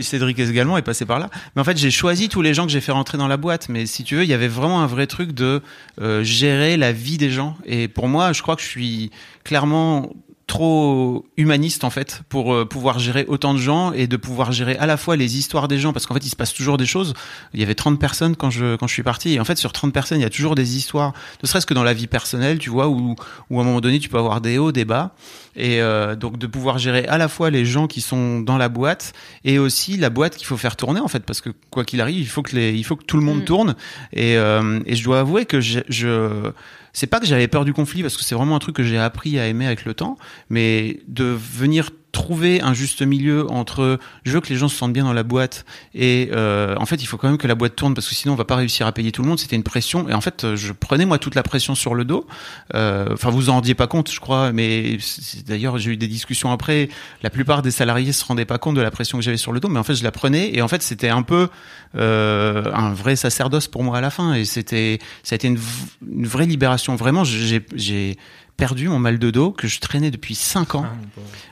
Cédric 0.00 0.38
également 0.38 0.78
est 0.78 0.82
passé 0.82 1.04
par 1.04 1.18
là. 1.18 1.30
Mais 1.54 1.60
en 1.62 1.64
fait, 1.64 1.76
j'ai 1.76 1.90
choisi 1.90 2.28
tous 2.28 2.42
les 2.42 2.54
gens 2.54 2.66
que 2.66 2.72
j'ai 2.72 2.80
fait 2.80 2.92
rentrer 2.92 3.18
dans 3.18 3.28
la 3.28 3.36
boîte. 3.36 3.68
Mais 3.68 3.86
si 3.86 4.04
tu 4.04 4.16
veux, 4.16 4.24
il 4.24 4.28
y 4.30 4.34
avait 4.34 4.48
vraiment 4.48 4.82
un 4.82 4.86
vrai 4.86 5.01
truc 5.06 5.32
de 5.32 5.62
euh, 6.00 6.22
gérer 6.22 6.76
la 6.76 6.92
vie 6.92 7.18
des 7.18 7.30
gens. 7.30 7.56
Et 7.64 7.88
pour 7.88 8.08
moi, 8.08 8.32
je 8.32 8.42
crois 8.42 8.56
que 8.56 8.62
je 8.62 8.68
suis 8.68 9.10
clairement 9.44 10.12
trop 10.52 11.24
humaniste 11.38 11.82
en 11.82 11.88
fait 11.88 12.20
pour 12.28 12.52
euh, 12.52 12.66
pouvoir 12.66 12.98
gérer 12.98 13.24
autant 13.26 13.54
de 13.54 13.58
gens 13.58 13.92
et 13.92 14.06
de 14.06 14.18
pouvoir 14.18 14.52
gérer 14.52 14.76
à 14.76 14.84
la 14.84 14.98
fois 14.98 15.16
les 15.16 15.38
histoires 15.38 15.66
des 15.66 15.78
gens 15.78 15.94
parce 15.94 16.04
qu'en 16.04 16.12
fait 16.12 16.26
il 16.26 16.28
se 16.28 16.36
passe 16.36 16.52
toujours 16.52 16.76
des 16.76 16.84
choses. 16.84 17.14
Il 17.54 17.60
y 17.60 17.62
avait 17.62 17.74
30 17.74 17.98
personnes 17.98 18.36
quand 18.36 18.50
je 18.50 18.76
quand 18.76 18.86
je 18.86 18.92
suis 18.92 19.02
parti. 19.02 19.32
Et 19.32 19.40
en 19.40 19.46
fait 19.46 19.56
sur 19.56 19.72
30 19.72 19.94
personnes 19.94 20.18
il 20.18 20.22
y 20.22 20.26
a 20.26 20.30
toujours 20.30 20.54
des 20.54 20.76
histoires. 20.76 21.14
Ne 21.42 21.48
serait-ce 21.48 21.64
que 21.64 21.72
dans 21.72 21.82
la 21.82 21.94
vie 21.94 22.06
personnelle 22.06 22.58
tu 22.58 22.68
vois 22.68 22.88
où 22.88 23.16
où 23.48 23.58
à 23.58 23.62
un 23.62 23.64
moment 23.64 23.80
donné 23.80 23.98
tu 23.98 24.10
peux 24.10 24.18
avoir 24.18 24.42
des 24.42 24.58
hauts 24.58 24.72
des 24.72 24.84
bas. 24.84 25.14
Et 25.56 25.80
euh, 25.80 26.16
donc 26.16 26.36
de 26.36 26.46
pouvoir 26.46 26.76
gérer 26.76 27.06
à 27.06 27.16
la 27.16 27.28
fois 27.28 27.48
les 27.48 27.64
gens 27.64 27.86
qui 27.86 28.02
sont 28.02 28.40
dans 28.40 28.58
la 28.58 28.68
boîte 28.68 29.14
et 29.44 29.58
aussi 29.58 29.96
la 29.96 30.10
boîte 30.10 30.36
qu'il 30.36 30.46
faut 30.46 30.58
faire 30.58 30.76
tourner 30.76 31.00
en 31.00 31.08
fait. 31.08 31.24
Parce 31.24 31.40
que 31.40 31.48
quoi 31.70 31.84
qu'il 31.84 32.02
arrive 32.02 32.18
il 32.20 32.28
faut 32.28 32.42
que 32.42 32.54
les 32.54 32.72
il 32.74 32.84
faut 32.84 32.96
que 32.96 33.04
tout 33.04 33.16
le 33.16 33.24
monde 33.24 33.40
Mm. 33.40 33.44
tourne. 33.44 33.74
Et 34.12 34.36
euh, 34.36 34.80
et 34.84 34.96
je 34.96 35.02
dois 35.02 35.20
avouer 35.20 35.46
que 35.46 35.62
je, 35.62 35.80
je 35.88 36.52
c'est 36.92 37.06
pas 37.06 37.20
que 37.20 37.26
j'avais 37.26 37.48
peur 37.48 37.64
du 37.64 37.72
conflit 37.72 38.02
parce 38.02 38.16
que 38.16 38.24
c'est 38.24 38.34
vraiment 38.34 38.56
un 38.56 38.58
truc 38.58 38.76
que 38.76 38.82
j'ai 38.82 38.98
appris 38.98 39.38
à 39.38 39.46
aimer 39.46 39.66
avec 39.66 39.84
le 39.84 39.94
temps 39.94 40.18
mais 40.50 41.00
de 41.08 41.24
venir 41.24 41.90
trouver 42.12 42.60
un 42.60 42.74
juste 42.74 43.00
milieu 43.00 43.50
entre 43.50 43.98
je 44.24 44.32
veux 44.32 44.40
que 44.40 44.50
les 44.50 44.56
gens 44.56 44.68
se 44.68 44.76
sentent 44.76 44.92
bien 44.92 45.04
dans 45.04 45.14
la 45.14 45.22
boîte 45.22 45.64
et 45.94 46.28
euh, 46.32 46.76
en 46.76 46.84
fait 46.84 46.96
il 47.02 47.06
faut 47.06 47.16
quand 47.16 47.28
même 47.28 47.38
que 47.38 47.48
la 47.48 47.54
boîte 47.54 47.74
tourne 47.74 47.94
parce 47.94 48.06
que 48.06 48.14
sinon 48.14 48.34
on 48.34 48.36
va 48.36 48.44
pas 48.44 48.56
réussir 48.56 48.86
à 48.86 48.92
payer 48.92 49.12
tout 49.12 49.22
le 49.22 49.28
monde. 49.28 49.38
C'était 49.38 49.56
une 49.56 49.62
pression. 49.62 50.08
Et 50.10 50.14
en 50.14 50.20
fait 50.20 50.54
je 50.54 50.72
prenais 50.72 51.06
moi 51.06 51.18
toute 51.18 51.34
la 51.34 51.42
pression 51.42 51.74
sur 51.74 51.94
le 51.94 52.04
dos. 52.04 52.26
Euh, 52.74 53.08
enfin 53.12 53.30
vous 53.30 53.48
en 53.48 53.54
rendiez 53.54 53.74
pas 53.74 53.86
compte 53.86 54.10
je 54.10 54.20
crois 54.20 54.52
mais 54.52 54.98
d'ailleurs 55.46 55.78
j'ai 55.78 55.92
eu 55.92 55.96
des 55.96 56.06
discussions 56.06 56.52
après. 56.52 56.90
La 57.22 57.30
plupart 57.30 57.62
des 57.62 57.70
salariés 57.70 58.12
se 58.12 58.24
rendaient 58.24 58.44
pas 58.44 58.58
compte 58.58 58.76
de 58.76 58.82
la 58.82 58.90
pression 58.90 59.16
que 59.16 59.24
j'avais 59.24 59.38
sur 59.38 59.52
le 59.52 59.60
dos 59.60 59.68
mais 59.68 59.78
en 59.78 59.84
fait 59.84 59.94
je 59.94 60.04
la 60.04 60.12
prenais. 60.12 60.54
Et 60.54 60.60
en 60.60 60.68
fait 60.68 60.82
c'était 60.82 61.08
un 61.08 61.22
peu 61.22 61.48
euh, 61.96 62.70
un 62.74 62.92
vrai 62.92 63.16
sacerdoce 63.16 63.68
pour 63.68 63.84
moi 63.84 63.96
à 63.96 64.00
la 64.02 64.10
fin. 64.10 64.34
Et 64.34 64.44
c'était 64.44 64.98
ça 65.22 65.32
a 65.32 65.36
été 65.36 65.48
une, 65.48 65.58
une 66.06 66.26
vraie 66.26 66.46
libération. 66.46 66.94
Vraiment 66.94 67.24
j'ai 67.24 68.18
perdu 68.56 68.88
mon 68.88 68.98
mal 68.98 69.18
de 69.18 69.30
dos 69.30 69.50
que 69.50 69.66
je 69.68 69.80
traînais 69.80 70.10
depuis 70.10 70.34
5 70.34 70.74
ans 70.76 70.86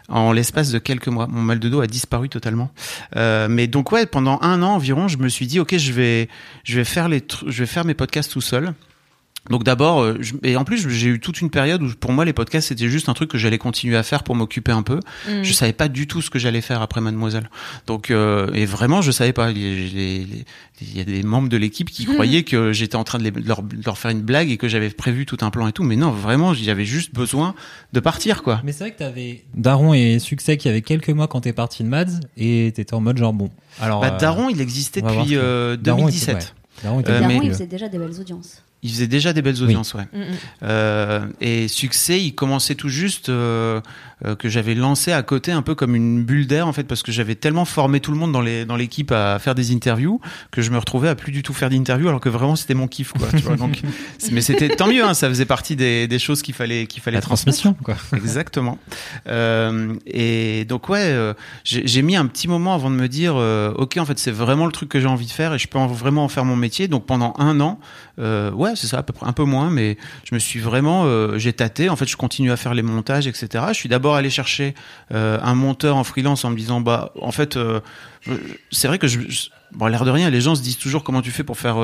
Ah, 0.09 0.21
en 0.21 0.33
l'espace 0.33 0.71
de 0.71 0.78
quelques 0.78 1.09
mois. 1.09 1.26
Mon 1.26 1.42
mal 1.42 1.59
de 1.59 1.69
dos 1.69 1.80
a 1.80 1.87
disparu 1.87 2.28
totalement. 2.28 2.71
Euh, 3.16 3.49
mais 3.49 3.66
donc 3.66 3.92
ouais, 3.92 4.07
pendant 4.07 4.38
un 4.42 4.62
an 4.62 4.75
environ, 4.75 5.09
je 5.09 5.19
me 5.19 5.28
suis 5.28 5.47
dit 5.47 5.61
ok, 5.61 5.76
je 5.76 5.92
vais 5.92 6.28
je 6.64 6.76
vais 6.76 6.85
faire 6.85 7.09
les 7.09 7.23
je 7.47 7.59
vais 7.62 7.66
faire 7.66 7.85
mes 7.85 7.95
podcasts 7.95 8.30
tout 8.33 8.40
seul. 8.40 8.75
Donc 9.49 9.64
d'abord, 9.64 10.02
euh, 10.02 10.16
je- 10.20 10.35
et 10.42 10.54
en 10.56 10.64
plus 10.64 10.87
j'ai 10.90 11.09
eu 11.09 11.18
toute 11.18 11.40
une 11.40 11.49
période 11.50 11.82
où 11.82 11.88
pour 11.99 12.12
moi 12.12 12.25
les 12.26 12.32
podcasts 12.35 12.68
c'était 12.68 12.88
juste 12.90 13.09
un 13.09 13.14
truc 13.14 13.30
que 13.30 13.38
j'allais 13.38 13.56
continuer 13.59 13.97
à 13.97 14.02
faire 14.02 14.23
pour 14.23 14.35
m'occuper 14.37 14.70
un 14.70 14.82
peu. 14.82 15.00
Mm. 15.28 15.42
Je 15.42 15.52
savais 15.54 15.73
pas 15.73 15.88
du 15.88 16.06
tout 16.06 16.20
ce 16.20 16.28
que 16.30 16.38
j'allais 16.38 16.61
faire 16.61 16.82
après 16.82 17.00
Mademoiselle. 17.00 17.49
Donc 17.87 18.11
euh, 18.11 18.52
et 18.52 18.66
vraiment 18.66 19.00
je 19.00 19.11
savais 19.11 19.32
pas. 19.32 19.50
Il 19.50 19.59
y 19.59 19.64
a, 19.66 19.75
les- 19.75 20.25
les- 20.25 20.44
il 20.82 20.97
y 20.97 21.00
a 21.00 21.04
des 21.04 21.23
membres 21.23 21.49
de 21.49 21.56
l'équipe 21.56 21.90
qui 21.90 22.04
croyaient 22.04 22.42
que 22.42 22.73
j'étais 22.73 22.97
en 22.97 23.04
train 23.04 23.18
de, 23.18 23.25
les- 23.25 23.30
de 23.30 23.47
leur, 23.49 23.62
de 23.62 23.76
leur 23.85 23.97
faire 23.99 24.11
une 24.11 24.20
blague 24.20 24.50
et 24.50 24.56
que 24.59 24.68
j'avais 24.68 24.90
prévu 24.90 25.25
tout 25.26 25.38
un 25.40 25.50
plan 25.50 25.66
et 25.68 25.73
tout. 25.73 25.85
Mais 25.85 25.97
non, 25.97 26.11
vraiment 26.11 26.52
j'avais 26.54 26.85
juste 26.85 27.14
besoin 27.14 27.54
de 27.94 28.00
partir 28.00 28.42
quoi. 28.42 28.61
Mais 28.62 28.73
c'est 28.73 28.85
vrai 28.85 28.92
que 28.92 28.99
t'avais 28.99 29.42
Daron 29.54 29.94
et 29.94 30.18
Succès 30.18 30.59
qui 30.59 30.68
avait 30.68 30.82
quelques 30.82 31.11
mois 31.11 31.28
quand 31.28 31.40
t'es 31.40 31.54
parti 31.54 31.82
de 31.82 31.88
Mads 31.88 32.20
et 32.37 32.73
t'étais 32.76 32.94
en 32.94 33.00
mode 33.00 33.16
genre 33.16 33.32
bon. 33.32 33.50
Alors. 33.80 34.00
Bah, 34.02 34.12
euh, 34.14 34.18
Daron 34.18 34.49
il 34.50 34.61
existait 34.61 35.00
depuis 35.00 35.35
euh, 35.37 35.76
Daron 35.76 36.09
était- 36.09 36.26
2017. 36.26 36.35
ouais. 36.37 36.42
Daron 36.85 37.00
était 37.00 37.11
Euh, 37.11 37.20
Daron, 37.20 37.40
il 37.42 37.50
faisait 37.52 37.66
déjà 37.66 37.88
des 37.88 37.99
belles 37.99 38.20
audiences. 38.20 38.62
Il 38.82 38.90
faisait 38.90 39.06
déjà 39.06 39.32
des 39.32 39.42
belles 39.42 39.62
audiences, 39.62 39.94
ouais. 39.94 40.06
Mm, 40.12 40.18
mm. 40.18 40.25
Euh, 40.62 41.26
et 41.40 41.68
succès, 41.68 42.20
il 42.20 42.34
commençait 42.34 42.75
tout 42.75 42.88
juste 42.88 43.28
euh, 43.28 43.80
euh, 44.25 44.34
que 44.37 44.49
j'avais 44.49 44.75
lancé 44.75 45.12
à 45.12 45.22
côté 45.22 45.52
un 45.52 45.62
peu 45.62 45.75
comme 45.75 45.94
une 45.94 46.22
bulle 46.25 46.46
d'air 46.46 46.66
en 46.66 46.72
fait 46.72 46.84
parce 46.84 47.02
que 47.02 47.12
j'avais 47.12 47.34
tellement 47.34 47.64
formé 47.64 48.00
tout 48.00 48.10
le 48.12 48.18
monde 48.18 48.32
dans 48.32 48.40
les 48.40 48.64
dans 48.64 48.76
l'équipe 48.76 49.12
à 49.12 49.38
faire 49.38 49.54
des 49.54 49.72
interviews 49.72 50.20
que 50.50 50.62
je 50.62 50.70
me 50.70 50.78
retrouvais 50.78 51.08
à 51.08 51.14
plus 51.14 51.32
du 51.32 51.42
tout 51.42 51.52
faire 51.54 51.70
d'interviews 51.70 52.08
alors 52.08 52.20
que 52.20 52.28
vraiment 52.28 52.56
c'était 52.56 52.75
mon 52.75 52.87
kiff 52.88 53.12
quoi. 53.12 53.28
Tu 53.30 53.38
vois, 53.38 53.56
donc, 53.56 53.80
mais 54.32 54.40
c'était 54.40 54.68
tant 54.68 54.87
mieux, 54.88 55.04
hein, 55.04 55.14
ça 55.14 55.28
faisait 55.28 55.46
partie 55.46 55.76
des, 55.76 56.06
des 56.08 56.18
choses 56.18 56.42
qu'il 56.42 56.54
fallait 56.54 56.87
qu'il 56.87 57.02
fallait 57.02 57.16
La 57.16 57.22
transmission, 57.22 57.75
quoi. 57.82 57.96
Exactement. 58.14 58.78
Euh, 59.28 59.94
et 60.06 60.64
donc 60.66 60.88
ouais, 60.88 61.02
euh, 61.02 61.34
j'ai 61.64 62.02
mis 62.02 62.16
un 62.16 62.26
petit 62.26 62.49
moment 62.49 62.75
avant 62.75 62.90
de 62.90 62.96
me 62.96 63.08
dire, 63.08 63.34
euh, 63.37 63.72
ok, 63.76 63.96
en 63.99 64.04
fait, 64.04 64.18
c'est 64.18 64.30
vraiment 64.30 64.66
le 64.66 64.72
truc 64.72 64.88
que 64.88 65.00
j'ai 65.00 65.06
envie 65.06 65.26
de 65.26 65.30
faire 65.30 65.54
et 65.54 65.58
je 65.58 65.68
peux 65.68 65.78
en- 65.78 65.87
vraiment 65.87 66.25
en 66.25 66.28
faire 66.28 66.44
mon 66.44 66.56
métier. 66.56 66.88
Donc 66.88 67.06
pendant 67.06 67.34
un 67.38 67.60
an, 67.60 67.78
euh, 68.18 68.50
c'est 68.76 68.86
ça, 68.86 68.98
à 68.98 69.02
peu 69.02 69.12
près 69.12 69.26
un 69.26 69.32
peu 69.32 69.44
moins, 69.44 69.70
mais 69.70 69.96
je 70.24 70.34
me 70.34 70.38
suis 70.38 70.60
vraiment, 70.60 71.04
euh, 71.04 71.38
j'ai 71.38 71.52
tâté. 71.52 71.88
En 71.88 71.96
fait, 71.96 72.06
je 72.08 72.16
continue 72.16 72.50
à 72.52 72.56
faire 72.56 72.74
les 72.74 72.82
montages, 72.82 73.26
etc. 73.26 73.64
Je 73.68 73.74
suis 73.74 73.88
d'abord 73.88 74.14
allé 74.16 74.30
chercher 74.30 74.74
euh, 75.12 75.38
un 75.42 75.54
monteur 75.54 75.96
en 75.96 76.04
freelance 76.04 76.44
en 76.44 76.50
me 76.50 76.56
disant, 76.56 76.80
bah, 76.80 77.12
en 77.20 77.32
fait, 77.32 77.56
euh, 77.56 77.80
c'est 78.70 78.88
vrai 78.88 78.98
que 78.98 79.06
je, 79.08 79.20
je- 79.28 79.48
l'air 79.88 80.04
de 80.04 80.10
rien, 80.10 80.30
les 80.30 80.40
gens 80.40 80.54
se 80.54 80.62
disent 80.62 80.78
toujours 80.78 81.04
comment 81.04 81.22
tu 81.22 81.30
fais 81.30 81.44
pour 81.44 81.56
faire 81.58 81.76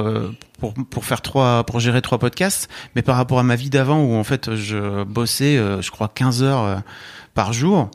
pour 0.58 0.74
pour 0.74 1.04
faire 1.04 1.22
trois 1.22 1.64
pour 1.64 1.78
gérer 1.80 2.02
trois 2.02 2.18
podcasts, 2.18 2.68
mais 2.94 3.02
par 3.02 3.16
rapport 3.16 3.38
à 3.38 3.42
ma 3.42 3.54
vie 3.56 3.70
d'avant 3.70 4.02
où 4.02 4.14
en 4.16 4.24
fait 4.24 4.54
je 4.56 5.04
bossais, 5.04 5.56
je 5.80 5.90
crois 5.90 6.08
15 6.12 6.42
heures 6.42 6.82
par 7.34 7.52
jour. 7.52 7.90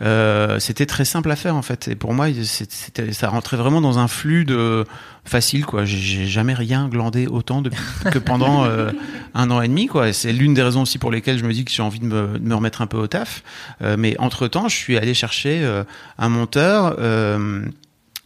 Euh, 0.00 0.58
c'était 0.58 0.86
très 0.86 1.04
simple 1.04 1.30
à 1.30 1.36
faire 1.36 1.54
en 1.54 1.62
fait. 1.62 1.88
Et 1.88 1.94
pour 1.94 2.14
moi 2.14 2.28
c'était 2.44 3.12
ça 3.12 3.28
rentrait 3.28 3.58
vraiment 3.58 3.80
dans 3.80 3.98
un 3.98 4.08
flux 4.08 4.44
de 4.44 4.86
facile 5.24 5.66
quoi. 5.66 5.84
J'ai 5.84 6.26
jamais 6.26 6.54
rien 6.54 6.88
glandé 6.88 7.26
autant 7.26 7.60
depuis 7.60 7.82
que 8.10 8.18
pendant 8.18 8.64
euh, 8.66 8.90
un 9.34 9.50
an 9.50 9.60
et 9.60 9.68
demi 9.68 9.86
quoi. 9.86 10.12
C'est 10.12 10.32
l'une 10.32 10.54
des 10.54 10.62
raisons 10.62 10.82
aussi 10.82 10.98
pour 10.98 11.10
lesquelles 11.10 11.38
je 11.38 11.44
me 11.44 11.52
dis 11.52 11.64
que 11.64 11.70
j'ai 11.70 11.82
envie 11.82 12.00
de 12.00 12.06
me, 12.06 12.38
de 12.38 12.46
me 12.46 12.54
remettre 12.54 12.80
un 12.80 12.86
peu 12.86 12.96
au 12.96 13.06
taf. 13.06 13.42
Euh, 13.82 13.96
mais 13.98 14.16
entre 14.18 14.48
temps 14.48 14.68
je 14.68 14.76
suis 14.76 14.96
allé 14.96 15.12
chercher 15.12 15.60
euh, 15.62 15.84
un 16.18 16.28
monteur 16.30 16.96
euh, 16.98 17.62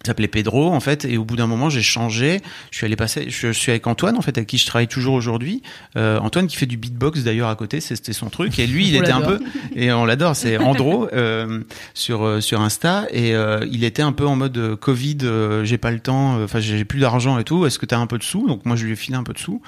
s'appelait 0.06 0.28
Pedro 0.28 0.72
en 0.72 0.80
fait 0.80 1.04
et 1.04 1.16
au 1.18 1.24
bout 1.24 1.36
d'un 1.36 1.46
moment 1.46 1.70
j'ai 1.70 1.82
changé. 1.82 2.40
Je 2.70 2.78
suis 2.78 2.86
allé 2.86 2.96
passer 2.96 3.26
je, 3.28 3.52
suis 3.52 3.70
avec 3.70 3.86
Antoine 3.86 4.16
en 4.16 4.22
fait 4.22 4.36
avec 4.36 4.48
qui 4.48 4.58
je 4.58 4.66
travaille 4.66 4.88
toujours 4.88 5.14
aujourd'hui. 5.14 5.62
Euh, 5.96 6.18
Antoine 6.20 6.46
qui 6.46 6.56
fait 6.56 6.66
du 6.66 6.76
beatbox 6.76 7.22
d'ailleurs 7.22 7.48
à 7.48 7.56
côté 7.56 7.80
c'était 7.80 8.12
son 8.12 8.30
truc. 8.30 8.58
Et 8.58 8.66
lui 8.66 8.88
il 8.88 8.96
On 9.00 9.02
était 9.02 9.12
un 9.12 9.20
peu 9.20 9.40
et 9.74 9.92
on 9.92 10.04
l'adore 10.04 10.36
c'est 10.36 10.56
Andro 10.58 11.08
euh, 11.12 11.62
sur 11.94 12.24
euh, 12.24 12.40
sur 12.40 12.60
Insta. 12.60 13.06
Et 13.10 13.34
euh, 13.34 13.66
il 13.70 13.84
était 13.84 14.02
un 14.02 14.12
peu 14.12 14.26
en 14.26 14.36
mode 14.36 14.76
Covid 14.80 15.18
j'ai 15.64 15.78
pas 15.78 15.90
le 15.90 16.00
temps 16.00 16.42
enfin 16.42 16.60
j'ai 16.60 16.84
plus 16.84 17.00
d'argent 17.00 17.38
et 17.38 17.44
tout. 17.44 17.66
Est-ce 17.66 17.78
que 17.78 17.86
t'as 17.86 17.98
un 17.98 18.06
peu 18.06 18.18
de 18.18 18.22
sous? 18.22 18.46
Donc 18.46 18.64
moi 18.64 18.76
je 18.76 18.84
lui 18.84 18.92
ai 18.92 18.96
filé 18.96 19.16
un 19.16 19.24
peu 19.24 19.32
de 19.32 19.38
sous. 19.38 19.60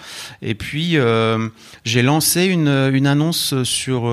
Et 0.42 0.54
puis 0.54 0.96
j'ai 1.84 2.02
lancé 2.02 2.44
une 2.46 2.68
une 2.68 3.06
annonce 3.06 3.62
sur 3.64 4.08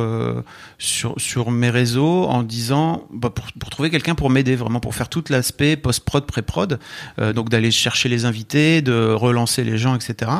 sur 0.77 1.15
sur 1.17 1.51
mes 1.51 1.69
réseaux 1.69 2.25
en 2.25 2.43
disant 2.43 3.07
bah, 3.11 3.29
pour, 3.29 3.45
pour 3.59 3.69
trouver 3.69 3.89
quelqu'un 3.89 4.15
pour 4.15 4.29
m'aider 4.29 4.55
vraiment 4.55 4.79
pour 4.79 4.95
faire 4.95 5.09
tout 5.09 5.23
l'aspect 5.29 5.77
post 5.77 6.03
prod 6.03 6.25
pré 6.25 6.41
prod 6.41 6.79
donc 7.17 7.49
d'aller 7.49 7.71
chercher 7.71 8.09
les 8.09 8.25
invités 8.25 8.81
de 8.81 9.11
relancer 9.11 9.63
les 9.63 9.77
gens 9.77 9.95
etc 9.95 10.31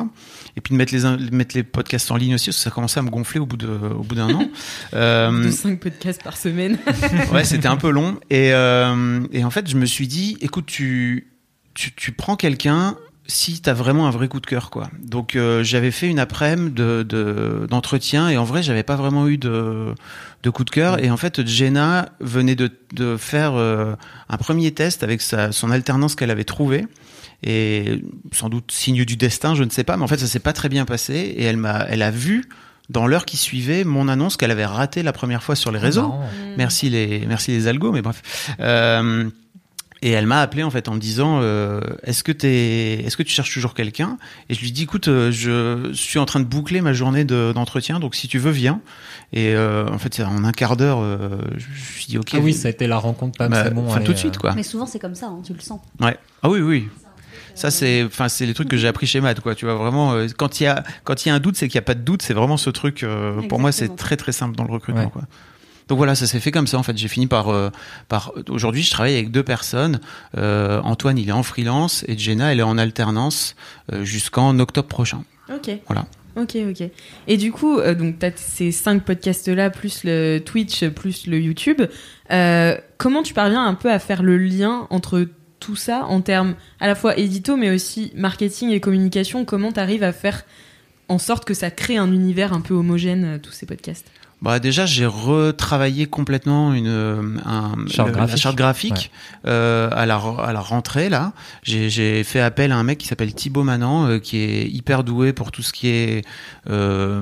et 0.58 0.62
puis 0.62 0.74
de 0.74 0.77
mettre 0.77 0.94
les 0.94 1.32
mettre 1.32 1.56
les 1.56 1.63
podcasts 1.63 2.12
en 2.12 2.18
ligne 2.18 2.36
aussi 2.36 2.48
parce 2.48 2.58
que 2.58 2.63
ça 2.63 2.72
commençait 2.72 3.00
à 3.00 3.04
me 3.04 3.10
gonfler 3.10 3.39
au 3.39 3.46
bout 3.46 3.58
de 3.58 3.68
au 3.68 4.04
bout 4.04 4.15
d'un 4.15 4.34
an 4.34 4.48
Euh, 4.94 5.46
De 5.46 5.51
5 5.51 5.80
podcasts 5.80 6.24
par 6.24 6.38
semaine. 6.38 6.77
ouais, 7.34 7.44
c'était 7.44 7.68
un 7.68 7.77
peu 7.77 7.89
long. 7.89 8.18
Et, 8.30 8.54
euh, 8.54 9.25
et 9.32 9.44
en 9.44 9.50
fait, 9.50 9.70
je 9.70 9.75
me 9.75 9.86
suis 9.86 10.08
dit, 10.08 10.38
écoute, 10.42 10.65
tu, 10.65 11.27
tu, 11.74 11.94
tu 11.94 12.12
prends 12.12 12.36
quelqu'un 12.36 12.96
si 13.27 13.62
t'as 13.62 13.74
vraiment 13.74 14.08
un 14.08 14.12
vrai 14.12 14.27
coup 14.27 14.39
de 14.39 14.46
cœur, 14.46 14.70
quoi. 14.70 14.89
Donc, 15.01 15.36
euh, 15.36 15.63
j'avais 15.63 15.91
fait 15.91 16.08
une 16.08 16.20
après-midi 16.20 16.72
de, 16.72 17.03
de, 17.03 17.67
d'entretien 17.70 18.29
et 18.29 18.38
en 18.38 18.44
vrai, 18.44 18.62
j'avais 18.62 18.84
pas 18.84 18.96
vraiment 18.96 19.27
eu 19.27 19.38
de, 19.38 19.96
de 20.44 20.50
coup 20.50 20.63
de 20.63 20.70
cœur. 20.70 21.03
Et 21.03 21.10
en 21.10 21.17
fait, 21.17 21.46
Jenna 21.46 22.10
venait 22.20 22.55
de, 22.55 22.70
de 22.94 23.17
faire 23.17 23.55
euh, 23.55 23.96
un 24.29 24.38
premier 24.38 24.72
test 24.72 25.03
avec 25.03 25.22
sa, 25.22 25.51
son 25.51 25.72
alternance 25.72 26.15
qu'elle 26.15 26.32
avait 26.32 26.44
trouvée. 26.44 26.86
Et 27.44 28.03
sans 28.32 28.50
doute 28.50 28.72
signe 28.72 29.05
du 29.05 29.17
destin, 29.17 29.55
je 29.55 29.63
ne 29.63 29.70
sais 29.70 29.84
pas, 29.84 29.98
mais 29.98 30.03
en 30.03 30.08
fait, 30.08 30.20
ça 30.20 30.27
s'est 30.27 30.39
pas 30.39 30.53
très 30.53 30.70
bien 30.70 30.86
passé. 30.86 31.13
Et 31.13 31.44
elle 31.44 31.58
m'a, 31.58 31.86
elle 31.89 32.01
a 32.01 32.12
vu 32.12 32.46
dans 32.89 33.08
l'heure 33.08 33.25
qui 33.25 33.38
suivait 33.38 33.84
mon 33.84 34.08
annonce 34.08 34.38
qu'elle 34.38 34.51
avait 34.51 34.65
raté 34.65 35.03
la 35.03 35.13
première 35.13 35.44
fois 35.44 35.55
sur 35.55 35.72
les 35.72 35.79
réseaux. 35.79 36.10
Marrant. 36.10 36.29
Merci 36.58 36.89
les, 36.89 37.25
merci 37.27 37.51
les 37.51 37.67
algos, 37.67 37.91
mais 37.91 38.01
bref. 38.01 38.22
Euh, 38.60 39.29
et 40.07 40.12
elle 40.12 40.27
m'a 40.27 40.39
appelé 40.41 40.62
en 40.63 40.69
fait 40.69 40.88
en 40.88 40.93
me 40.93 41.00
disant 41.00 41.39
euh, 41.41 41.81
est-ce 42.03 42.24
que 42.24 42.31
t'es 42.31 43.03
est-ce 43.05 43.17
que 43.17 43.24
tu 43.24 43.31
cherches 43.33 43.51
toujours 43.53 43.74
quelqu'un? 43.74 44.17
Et 44.50 44.53
je 44.53 44.62
lui 44.62 44.71
dis 44.71 44.83
écoute 44.83 45.07
euh, 45.07 45.31
je 45.31 45.91
suis 45.93 46.19
en 46.19 46.25
train 46.25 46.39
de 46.39 46.45
boucler 46.45 46.81
ma 46.81 46.93
journée 46.93 47.25
de- 47.25 47.51
d'entretien 47.53 48.00
donc 48.00 48.13
si 48.15 48.27
tu 48.27 48.38
veux 48.38 48.51
viens. 48.51 48.81
Et 49.33 49.55
euh, 49.55 49.88
en 49.89 49.97
fait 49.97 50.19
en 50.21 50.43
un 50.43 50.51
quart 50.51 50.77
d'heure 50.77 51.00
euh, 51.01 51.29
je 51.57 51.67
me 51.67 51.75
suis 51.75 52.05
dit 52.05 52.17
ok 52.17 52.29
Ah 52.33 52.39
oui, 52.39 52.53
ça 52.53 52.67
a 52.67 52.71
été 52.71 52.88
la 52.88 52.97
rencontre, 52.97 53.38
Pam, 53.38 53.50
bah, 53.51 53.63
c'est 53.65 53.74
bon. 53.74 53.88
enfin, 53.88 53.97
allez, 53.97 54.05
tout 54.05 54.13
de 54.13 54.17
suite 54.17 54.38
quoi. 54.38 54.53
Mais 54.55 54.63
souvent, 54.63 54.85
c'est 54.85 55.00
comme 55.00 55.15
ça, 55.15 55.27
hein, 55.27 55.41
tu 55.45 55.53
le 55.53 55.59
sens. 55.59 55.81
ouais. 56.00 56.17
Ah 56.43 56.50
oui 56.50 56.59
oui. 56.62 56.88
Ça 57.55 57.71
c'est 57.71 58.03
enfin 58.03 58.27
c'est 58.27 58.45
les 58.45 58.53
trucs 58.53 58.67
que 58.67 58.75
j'ai 58.77 58.88
appris 58.88 59.07
chez 59.07 59.21
Matt 59.21 59.39
quoi 59.39 59.55
tu 59.55 59.63
vois 59.65 59.75
vraiment 59.75 60.12
euh, 60.13 60.27
quand 60.38 60.59
il 60.59 60.65
y 60.65 60.67
a 60.67 60.83
quand 61.05 61.25
il 61.25 61.29
y 61.29 61.31
a 61.31 61.35
un 61.35 61.39
doute 61.39 61.55
c'est 61.55 61.67
qu'il 61.69 61.75
y 61.75 61.79
a 61.79 61.83
pas 61.83 61.93
de 61.95 62.01
doute 62.01 62.21
c'est 62.21 62.33
vraiment 62.33 62.57
ce 62.57 62.69
truc 62.69 63.01
euh, 63.03 63.41
pour 63.47 63.59
moi 63.59 63.71
c'est 63.71 63.95
très 63.95 64.17
très 64.17 64.33
simple 64.33 64.55
dans 64.57 64.65
le 64.65 64.74
recrutement 64.74 65.03
Ouais. 65.05 65.09
quoi 65.09 65.24
donc 65.88 65.98
voilà, 65.98 66.15
ça 66.15 66.25
s'est 66.25 66.39
fait 66.39 66.51
comme 66.51 66.68
ça 66.68 66.77
en 66.77 66.84
fait. 66.84 66.98
J'ai 66.98 67.08
fini 67.08 67.27
par 67.27 67.50
euh, 67.50 67.70
par 68.08 68.34
aujourd'hui, 68.50 68.82
je 68.82 68.92
travaille 68.92 69.13
avec 69.13 69.32
deux 69.32 69.44
personnes. 69.44 70.00
Euh, 70.38 70.82
Antoine, 70.82 71.18
il 71.18 71.30
est 71.30 71.34
en 71.34 71.44
freelance 71.44 72.04
et 72.08 72.18
Jenna, 72.18 72.51
elle 72.51 72.60
est 72.60 72.63
en 72.63 72.77
alternance 72.77 73.56
euh, 73.94 74.04
jusqu'en 74.04 74.58
octobre 74.60 74.88
prochain. 74.88 75.24
Ok. 75.54 75.70
Voilà. 75.88 76.06
Ok, 76.36 76.58
ok. 76.70 76.89
Et 77.27 77.38
du 77.38 77.54
coup, 77.54 77.80
donc 77.82 78.20
t'as 78.20 78.32
ces 78.36 78.74
cinq 78.74 79.06
podcasts-là, 79.06 79.70
plus 79.70 80.04
le 80.04 80.39
Twitch, 80.39 80.84
plus 80.89 81.27
le 81.27 81.39
YouTube. 81.39 81.82
Comment 82.98 83.24
tu 83.24 83.34
parviens 83.34 83.65
un 83.65 83.74
peu 83.74 83.89
à 83.89 84.00
faire 84.00 84.22
le 84.22 84.38
lien 84.38 84.86
entre 84.89 85.30
tout 85.62 85.77
ça 85.77 86.04
en 86.04 86.20
termes 86.20 86.56
à 86.82 86.88
la 86.88 86.96
fois 86.96 87.18
édito, 87.18 87.56
mais 87.56 87.70
aussi 87.70 88.12
marketing 88.18 88.72
et 88.72 88.82
communication? 88.82 89.46
Comment 89.46 89.72
t'arrives 89.72 90.04
à 90.04 90.12
faire 90.12 90.44
en 91.08 91.20
sorte 91.20 91.46
que 91.46 91.54
ça 91.54 91.72
crée 91.72 91.96
un 91.96 92.12
univers 92.12 92.51
un 92.51 92.60
peu 92.60 92.74
homogène, 92.74 93.39
tous 93.42 93.54
ces 93.54 93.65
podcasts? 93.65 94.12
Bah 94.42 94.60
déjà, 94.60 94.86
j'ai 94.86 95.06
retravaillé 95.06 96.06
complètement 96.08 96.74
une 96.74 96.88
euh, 96.88 97.22
un, 97.46 97.74
Charte 97.88 98.10
le- 98.10 98.13
la 98.15 98.20
graphique. 98.25 98.38
charte 98.42 98.56
graphique 98.56 99.12
euh, 99.48 99.89
à 99.92 100.06
la 100.06 100.15
à 100.18 100.54
la 100.54 100.60
rentrée 100.60 101.10
là. 101.10 101.32
J'ai 101.63 101.89
j'ai 101.89 102.24
fait 102.24 102.42
appel 102.42 102.72
à 102.72 102.77
un 102.77 102.84
mec 102.84 102.98
qui 103.00 103.08
s'appelle 103.08 103.34
Thibaut 103.34 103.63
Manan 103.63 104.08
euh, 104.08 104.20
qui 104.20 104.38
est 104.38 104.68
hyper 104.68 105.04
doué 105.04 105.34
pour 105.34 105.51
tout 105.51 105.62
ce 105.63 105.72
qui 105.74 105.88
est 105.88 106.25
euh, 106.70 107.22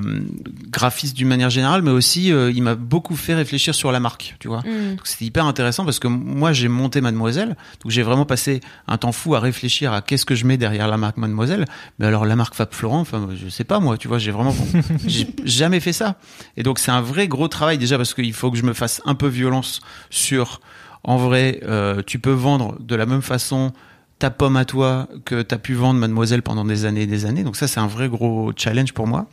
graphiste 0.70 1.16
d'une 1.16 1.28
manière 1.28 1.50
générale, 1.50 1.82
mais 1.82 1.90
aussi 1.92 2.32
euh, 2.32 2.50
il 2.54 2.62
m'a 2.62 2.74
beaucoup 2.74 3.16
fait 3.16 3.34
réfléchir 3.34 3.74
sur 3.74 3.92
la 3.92 4.00
marque, 4.00 4.36
tu 4.40 4.48
vois. 4.48 4.60
Mm. 4.60 4.96
C'était 5.04 5.24
hyper 5.26 5.46
intéressant 5.46 5.84
parce 5.84 5.98
que 6.00 6.08
moi 6.08 6.52
j'ai 6.52 6.68
monté 6.68 7.00
Mademoiselle, 7.00 7.56
donc 7.82 7.90
j'ai 7.92 8.02
vraiment 8.02 8.26
passé 8.26 8.60
un 8.88 8.98
temps 8.98 9.12
fou 9.12 9.34
à 9.34 9.40
réfléchir 9.40 9.92
à 9.92 10.02
qu'est-ce 10.02 10.26
que 10.26 10.34
je 10.34 10.44
mets 10.46 10.56
derrière 10.56 10.88
la 10.88 10.96
marque 10.96 11.16
Mademoiselle. 11.16 11.64
Mais 11.98 12.06
alors 12.06 12.26
la 12.26 12.36
marque 12.36 12.54
Fab 12.54 12.68
Florent, 12.72 13.00
enfin 13.00 13.28
je 13.34 13.48
sais 13.48 13.64
pas 13.64 13.78
moi, 13.80 13.96
tu 13.98 14.08
vois, 14.08 14.18
j'ai 14.18 14.30
vraiment 14.32 14.54
j'ai 15.06 15.28
jamais 15.44 15.80
fait 15.80 15.92
ça. 15.92 16.16
Et 16.56 16.62
donc 16.62 16.78
c'est 16.78 16.90
un 16.90 17.03
vrai 17.04 17.28
gros 17.28 17.48
travail 17.48 17.78
déjà 17.78 17.96
parce 17.96 18.14
qu'il 18.14 18.32
faut 18.32 18.50
que 18.50 18.56
je 18.56 18.64
me 18.64 18.72
fasse 18.72 19.00
un 19.04 19.14
peu 19.14 19.28
violence 19.28 19.80
sur 20.10 20.60
en 21.04 21.18
vrai, 21.18 21.60
euh, 21.64 22.02
tu 22.04 22.18
peux 22.18 22.32
vendre 22.32 22.76
de 22.80 22.96
la 22.96 23.04
même 23.04 23.22
façon 23.22 23.72
ta 24.20 24.30
pomme 24.30 24.56
à 24.56 24.64
toi 24.64 25.08
que 25.24 25.42
tu 25.42 25.54
as 25.54 25.58
pu 25.58 25.74
vendre 25.74 25.98
Mademoiselle 26.00 26.40
pendant 26.42 26.64
des 26.64 26.84
années 26.84 27.02
et 27.02 27.06
des 27.06 27.26
années. 27.26 27.42
Donc 27.42 27.56
ça, 27.56 27.66
c'est 27.66 27.80
un 27.80 27.88
vrai 27.88 28.08
gros 28.08 28.52
challenge 28.56 28.92
pour 28.92 29.06
moi, 29.06 29.26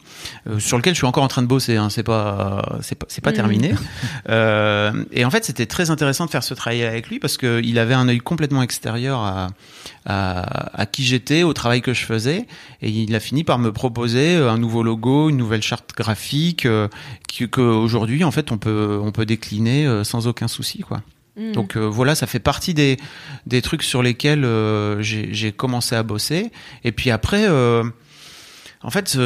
euh, 0.47 0.59
sur 0.59 0.75
lequel 0.77 0.93
je 0.95 0.97
suis 0.99 1.05
encore 1.07 1.23
en 1.23 1.27
train 1.27 1.43
de 1.43 1.47
bosser. 1.47 1.77
Hein. 1.77 1.89
C'est 1.89 2.03
pas, 2.03 2.79
c'est 2.81 2.95
pas, 2.95 3.05
c'est 3.07 3.21
pas 3.21 3.29
Mhm. 3.29 3.35
terminé. 3.35 3.73
Euh, 4.29 4.91
et 5.11 5.25
en 5.25 5.29
fait, 5.31 5.43
c'était 5.45 5.65
très 5.65 5.89
intéressant 5.89 6.25
de 6.25 6.29
faire 6.31 6.43
ce 6.43 6.53
travail 6.53 6.83
avec 6.83 7.07
lui 7.09 7.19
parce 7.19 7.37
que 7.37 7.61
il 7.63 7.79
avait 7.79 7.93
un 7.93 8.07
œil 8.07 8.19
complètement 8.19 8.61
extérieur 8.61 9.19
à, 9.19 9.47
à, 10.05 10.79
à 10.79 10.85
qui 10.85 11.03
j'étais, 11.03 11.43
au 11.43 11.53
travail 11.53 11.81
que 11.81 11.93
je 11.93 12.05
faisais, 12.05 12.47
et 12.81 12.89
il 12.89 13.13
a 13.15 13.19
fini 13.19 13.43
par 13.43 13.59
me 13.59 13.71
proposer 13.71 14.35
un 14.37 14.57
nouveau 14.57 14.83
logo, 14.83 15.29
une 15.29 15.37
nouvelle 15.37 15.61
charte 15.63 15.91
graphique, 15.95 16.65
euh, 16.65 16.87
qui- 17.27 17.49
que 17.49 17.61
aujourd'hui, 17.61 18.23
en 18.23 18.31
fait, 18.31 18.51
on 18.51 18.57
peut, 18.57 18.99
on 19.03 19.11
peut 19.11 19.25
décliner 19.25 19.85
euh, 19.85 20.03
sans 20.03 20.27
aucun 20.27 20.47
souci, 20.47 20.79
quoi. 20.79 21.01
Mm. 21.37 21.51
Donc 21.53 21.75
euh, 21.75 21.81
voilà, 21.81 22.15
ça 22.15 22.27
fait 22.27 22.39
partie 22.39 22.73
des, 22.73 22.97
des 23.45 23.61
trucs 23.61 23.83
sur 23.83 24.03
lesquels 24.03 24.43
euh, 24.45 25.01
j'ai 25.01 25.51
commencé 25.51 25.95
à 25.95 26.03
bosser. 26.03 26.51
Et 26.83 26.91
puis 26.91 27.11
après, 27.11 27.45
euh, 27.47 27.83
en 28.83 28.89
fait, 28.89 29.17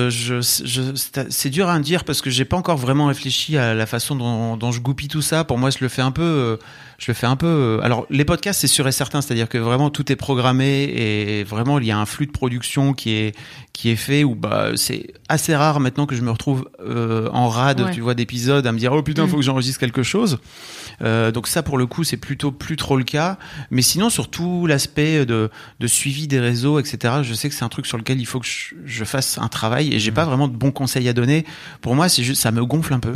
c'est 0.42 1.50
dur 1.50 1.70
à 1.70 1.80
dire 1.80 2.04
parce 2.04 2.22
que 2.22 2.30
j'ai 2.30 2.46
pas 2.46 2.58
encore 2.58 2.78
vraiment 2.78 3.08
réfléchi 3.08 3.58
à 3.58 3.74
la 3.74 3.86
façon 3.86 4.16
dont, 4.16 4.58
dont 4.58 4.72
je 4.72 4.82
goupille 4.82 5.08
tout 5.08 5.22
ça. 5.22 5.44
Pour 5.44 5.58
moi, 5.58 5.70
je 5.70 5.78
le 5.82 5.88
fais 5.88 6.02
un 6.02 6.12
peu. 6.12 6.60
Je 6.98 7.06
le 7.12 7.14
fais 7.14 7.28
un 7.28 7.36
peu. 7.36 7.46
euh, 7.48 7.80
Alors 7.84 8.06
les 8.10 8.26
podcasts, 8.26 8.62
c'est 8.62 8.68
sûr 8.68 8.88
et 8.88 8.92
certain, 8.92 9.22
c'est-à-dire 9.22 9.50
que 9.50 9.58
vraiment 9.58 9.90
tout 9.90 10.12
est 10.12 10.16
programmé 10.16 10.84
et 10.84 11.44
vraiment 11.44 11.80
il 11.80 11.86
y 11.86 11.92
a 11.92 11.98
un 11.98 12.06
flux 12.06 12.26
de 12.28 12.32
production 12.32 12.94
qui 12.94 13.12
est 13.12 13.36
qui 13.74 13.90
est 13.90 13.96
fait. 13.98 14.24
Où 14.24 14.36
bah 14.36 14.70
c'est 14.76 15.08
assez 15.28 15.56
rare 15.56 15.80
maintenant 15.80 16.06
que 16.06 16.16
je 16.16 16.22
me 16.22 16.32
retrouve 16.32 16.70
euh, 16.80 17.30
en 17.34 17.50
rade, 17.50 17.82
Ouais. 17.82 17.92
tu 17.92 18.02
vois, 18.02 18.14
d'épisodes 18.14 18.66
à 18.66 18.72
me 18.72 18.80
dire 18.80 18.94
oh 18.94 19.04
putain, 19.04 19.26
Mm. 19.26 19.30
faut 19.30 19.36
que 19.38 19.42
j'enregistre 19.44 19.80
quelque 19.80 20.04
chose. 20.04 20.40
Euh, 21.02 21.32
donc 21.32 21.48
ça 21.48 21.62
pour 21.64 21.78
le 21.78 21.86
coup, 21.86 22.04
c'est 22.04 22.18
plutôt 22.18 22.52
plus 22.52 22.78
trop 22.78 22.96
le 22.98 23.04
cas. 23.04 23.38
Mais 23.72 23.82
sinon, 23.82 24.10
sur 24.10 24.30
tout 24.30 24.66
l'aspect 24.68 25.26
de 25.26 25.50
de 25.80 25.88
suivi 25.88 26.28
des 26.28 26.40
réseaux, 26.40 26.80
etc. 26.80 27.16
Je 27.24 27.34
sais 27.34 27.50
que 27.50 27.56
c'est 27.56 27.66
un 27.66 27.70
truc 27.70 27.86
sur 27.86 27.98
lequel 27.98 28.20
il 28.20 28.26
faut 28.26 28.40
que 28.40 28.48
je, 28.48 28.76
je 28.86 29.04
fasse 29.04 29.38
un 29.38 29.48
travail 29.50 29.94
et 29.94 30.00
j'ai 30.00 30.12
Mm. 30.12 30.14
pas 30.16 30.26
vraiment 30.26 30.48
de 30.48 30.56
bons 30.56 30.72
conseils 30.72 31.10
à 31.10 31.14
donner. 31.14 31.46
Pour 31.82 31.96
moi, 31.96 32.08
c'est 32.10 32.24
juste 32.24 32.42
ça 32.42 32.52
me 32.52 32.64
gonfle 32.66 32.94
un 32.94 33.00
peu 33.00 33.14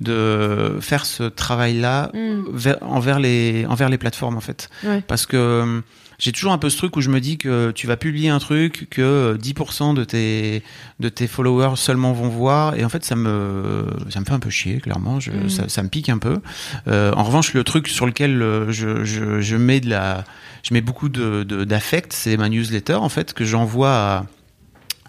de 0.00 0.78
faire 0.80 1.04
ce 1.06 1.22
travail-là 1.24 2.10
Mm. 2.14 2.42
vers- 2.52 2.78
envers 2.82 3.20
les 3.20 3.66
envers 3.68 3.88
les 3.88 3.98
plateformes 3.98 4.36
en 4.36 4.40
fait 4.40 4.68
Ouais. 4.84 5.02
parce 5.06 5.26
que 5.26 5.36
euh, 5.36 5.80
j'ai 6.18 6.32
toujours 6.32 6.52
un 6.52 6.58
peu 6.58 6.68
ce 6.68 6.76
truc 6.76 6.96
où 6.96 7.00
je 7.00 7.08
me 7.08 7.18
dis 7.20 7.38
que 7.38 7.70
tu 7.70 7.86
vas 7.86 7.96
publier 7.96 8.28
un 8.28 8.38
truc 8.38 8.88
que 8.90 9.00
euh, 9.02 9.36
10% 9.38 9.94
de 9.94 10.04
tes 10.04 10.62
de 11.00 11.08
tes 11.08 11.26
followers 11.26 11.76
seulement 11.76 12.12
vont 12.12 12.28
voir 12.28 12.74
et 12.74 12.84
en 12.84 12.88
fait 12.88 13.04
ça 13.04 13.14
me 13.16 13.86
ça 14.10 14.20
me 14.20 14.24
fait 14.24 14.32
un 14.32 14.38
peu 14.40 14.50
chier 14.50 14.80
clairement 14.80 15.20
je, 15.20 15.30
Mm. 15.32 15.48
ça, 15.48 15.68
ça 15.68 15.82
me 15.82 15.88
pique 15.88 16.08
un 16.08 16.18
peu 16.18 16.38
Euh, 16.88 17.12
en 17.14 17.22
revanche 17.24 17.52
le 17.54 17.62
truc 17.64 17.86
sur 17.88 18.06
lequel 18.06 18.40
euh, 18.42 18.70
je, 18.72 19.04
je, 19.04 19.40
je 19.40 19.56
mets 19.56 19.80
de 19.80 19.88
la 19.90 20.24
je 20.62 20.74
mets 20.74 20.80
beaucoup 20.82 21.08
de- 21.08 21.42
d'affect 21.64 22.12
c'est 22.12 22.36
ma 22.36 22.48
newsletter 22.48 22.94
en 22.94 23.08
fait 23.08 23.32
que 23.34 23.44
j'envoie 23.44 23.92
à 23.94 24.26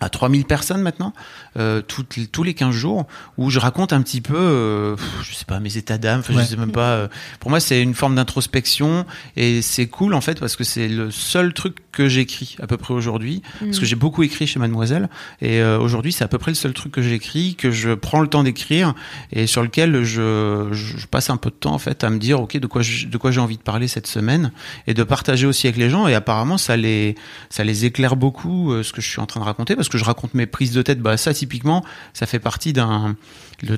à 0.01 0.10
3000 0.10 0.46
personnes 0.46 0.81
maintenant, 0.81 1.13
euh, 1.58 1.81
toutes 1.81 2.17
tous 2.31 2.43
les 2.43 2.53
15 2.53 2.74
jours, 2.74 3.08
où 3.38 3.50
je 3.50 3.60
raconte 3.60 3.93
un 3.93 4.01
petit 4.01 4.20
peu, 4.22 4.36
euh, 4.36 4.96
je 5.24 5.34
sais 5.36 5.46
pas, 5.46 5.60
mes 5.60 5.77
états 5.77 5.98
d'âme, 5.98 6.22
Ouais. 6.29 6.41
je 6.43 6.48
sais 6.50 6.58
même 6.58 6.72
pas. 6.72 6.91
euh, 6.91 7.08
pour 7.39 7.50
moi, 7.51 7.60
c'est 7.60 7.81
une 7.81 7.93
forme 7.93 8.15
d'introspection 8.15 9.05
et 9.38 9.62
c'est 9.62 9.88
cool 9.88 10.13
en 10.13 10.22
fait 10.22 10.39
parce 10.39 10.55
que 10.55 10.63
c'est 10.63 10.88
le 10.88 11.12
seul 11.12 11.53
truc 11.53 11.77
que 11.91 12.08
j'écris 12.08 12.55
à 12.62 12.67
peu 12.67 12.77
près 12.77 12.93
aujourd'hui, 12.93 13.41
parce 13.60 13.77
que 13.79 13.86
j'ai 13.86 13.96
beaucoup 13.96 14.24
écrit 14.24 14.48
chez 14.48 14.60
Mademoiselle 14.60 15.10
et 15.41 15.62
euh, 15.62 15.77
aujourd'hui 15.77 16.12
c'est 16.13 16.24
à 16.24 16.27
peu 16.27 16.38
près 16.38 16.51
le 16.51 16.55
seul 16.55 16.74
truc 16.74 16.91
que 16.93 17.01
j'écris, 17.01 17.55
que 17.55 17.70
je 17.70 17.91
prends 17.93 18.22
le 18.22 18.27
temps 18.27 18.43
d'écrire 18.43 18.96
et 19.31 19.46
sur 19.46 19.62
lequel 19.62 20.03
je, 20.03 20.70
je, 20.72 21.05
passe 21.08 21.29
un 21.29 21.38
peu 21.38 21.50
de 21.50 21.55
temps 21.55 21.74
en 21.74 21.77
fait 21.79 22.03
à 22.03 22.10
me 22.10 22.17
dire 22.17 22.39
ok 22.41 22.58
de 22.58 22.65
quoi 22.67 22.81
je- 22.81 23.08
de 23.08 23.17
quoi 23.17 23.31
j'ai 23.31 23.41
envie 23.41 23.58
de 23.58 23.62
parler 23.62 23.88
cette 23.89 24.08
semaine 24.08 24.51
et 24.88 24.93
de 24.93 25.03
partager 25.03 25.46
aussi 25.46 25.67
avec 25.67 25.77
les 25.77 25.89
gens 25.89 26.08
et 26.08 26.15
apparemment 26.15 26.58
ça 26.58 26.77
les 26.77 27.15
ça 27.50 27.63
les 27.65 27.84
éclaire 27.86 28.15
beaucoup 28.15 28.72
euh, 28.72 28.84
ce 28.84 28.93
que 28.93 29.01
je 29.01 29.10
suis 29.10 29.20
en 29.20 29.25
train 29.25 29.41
de 29.41 29.46
raconter 29.46 29.75
parce 29.75 29.89
que 29.91 29.98
je 29.98 30.03
raconte 30.03 30.33
mes 30.33 30.45
prises 30.45 30.71
de 30.74 30.81
tête 30.81 31.00
bah 31.00 31.17
ça 31.17 31.33
typiquement 31.33 31.83
ça 32.13 32.25
fait 32.25 32.39
partie 32.39 32.74
d'un 32.74 33.15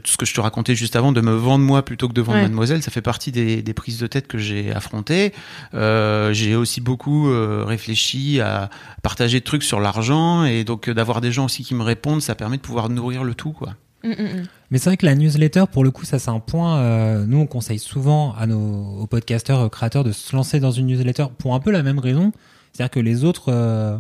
ce 0.05 0.15
que 0.17 0.25
je 0.25 0.34
te 0.34 0.39
racontais 0.39 0.75
juste 0.75 0.96
avant 0.96 1.12
de 1.12 1.20
me 1.22 1.34
vendre 1.34 1.65
moi 1.65 1.84
plutôt 1.84 2.08
que 2.08 2.13
de 2.13 2.22
vendre 2.22 2.38
Ouais. 2.38 2.43
mademoiselle 2.43 2.82
ça 2.82 2.89
fait 2.91 3.01
partie 3.01 3.32
des, 3.32 3.62
des 3.62 3.74
prises 3.74 3.98
de 4.00 4.08
tête 4.08 4.27
que 4.27 4.38
j'ai 4.38 4.72
affrontées 4.74 5.34
euh, 5.74 6.32
j'ai 6.34 6.55
aussi 6.55 6.79
beaucoup 6.82 7.29
euh, 7.29 7.63
réfléchi 7.65 8.39
à 8.39 8.70
partager 9.01 9.39
de 9.39 9.46
trucs 9.46 9.63
sur 9.63 9.79
l'argent 9.79 10.46
et 10.46 10.63
donc 10.63 10.88
euh, 10.88 10.93
d'avoir 10.93 11.20
des 11.22 11.32
gens 11.32 11.46
aussi 11.46 11.63
qui 11.63 11.75
me 11.75 11.84
répondent 11.84 12.22
ça 12.22 12.36
permet 12.36 12.58
de 12.58 12.62
pouvoir 12.62 12.89
nourrir 12.89 13.24
le 13.24 13.34
tout 13.36 13.51
quoi 13.51 13.74
Mm, 14.05 14.10
mm, 14.10 14.13
mm. 14.41 14.43
Mais 14.70 14.79
c'est 14.79 14.89
vrai 14.89 14.98
que 14.98 15.05
la 15.05 15.15
newsletter, 15.15 15.63
pour 15.72 15.86
le 15.86 15.89
coup, 15.89 16.03
ça 16.03 16.20
c'est 16.20 16.29
un 16.29 16.41
point. 16.41 16.77
euh, 16.79 17.24
nous, 17.25 17.38
on 17.38 17.48
conseille 17.48 17.79
souvent 17.79 18.36
à 18.38 18.46
nos 18.48 18.98
aux 19.00 19.08
podcasteurs, 19.08 19.62
aux 19.62 19.70
créateurs 19.70 20.03
de 20.03 20.12
se 20.12 20.36
lancer 20.36 20.60
dans 20.60 20.72
une 20.72 20.88
newsletter 20.88 21.27
pour 21.38 21.55
un 21.55 21.62
peu 21.62 21.72
la 21.72 21.84
même 21.84 22.00
raison. 22.00 22.34
C'est-à-dire 22.74 22.91
que 22.91 23.00
les 23.00 23.24
autres, 23.24 23.46
euh, 23.48 23.98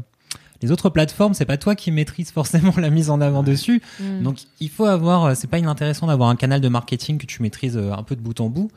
les 0.63 0.71
autres 0.71 0.89
plateformes, 0.89 1.33
c'est 1.33 1.45
pas 1.45 1.57
toi 1.57 1.75
qui 1.75 1.91
maîtrise 1.91 2.31
forcément 2.31 2.73
la 2.77 2.89
mise 2.89 3.09
en 3.09 3.21
avant 3.21 3.43
dessus. 3.43 3.81
Mm. 3.99 4.23
Donc, 4.23 4.37
il 4.59 4.69
faut 4.69 4.85
avoir. 4.85 5.25
euh, 5.25 5.33
C'est 5.35 5.49
pas 5.49 5.59
inintéressant 5.59 6.07
d'avoir 6.07 6.29
un 6.29 6.35
canal 6.35 6.61
de 6.61 6.67
marketing 6.67 7.17
que 7.19 7.25
tu 7.25 7.41
maîtrises 7.43 7.77
euh, 7.77 7.91
un 7.93 8.03
peu 8.03 8.15
de 8.15 8.21
bout 8.21 8.39
en 8.39 8.49
bout. 8.49 8.71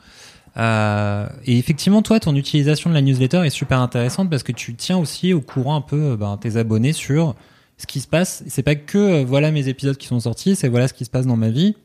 Euh, 0.57 1.27
et 1.45 1.57
effectivement, 1.57 2.01
toi, 2.01 2.19
ton 2.19 2.35
utilisation 2.35 2.89
de 2.89 2.95
la 2.95 3.01
newsletter 3.01 3.45
est 3.45 3.49
super 3.49 3.79
intéressante 3.79 4.29
parce 4.29 4.43
que 4.43 4.51
tu 4.51 4.75
tiens 4.75 4.97
aussi 4.97 5.33
au 5.33 5.41
courant 5.41 5.75
un 5.75 5.81
peu 5.81 6.15
ben, 6.15 6.37
tes 6.37 6.57
abonnés 6.57 6.93
sur 6.93 7.35
ce 7.77 7.85
qui 7.85 7.99
se 8.01 8.07
passe. 8.07 8.43
C'est 8.47 8.63
pas 8.63 8.75
que 8.75 8.97
euh, 8.97 9.25
voilà 9.25 9.51
mes 9.51 9.67
épisodes 9.67 9.97
qui 9.97 10.07
sont 10.07 10.19
sortis, 10.19 10.55
c'est 10.55 10.67
voilà 10.67 10.87
ce 10.87 10.93
qui 10.93 11.05
se 11.05 11.09
passe 11.09 11.25
dans 11.25 11.37
ma 11.37 11.49
vie 11.49 11.75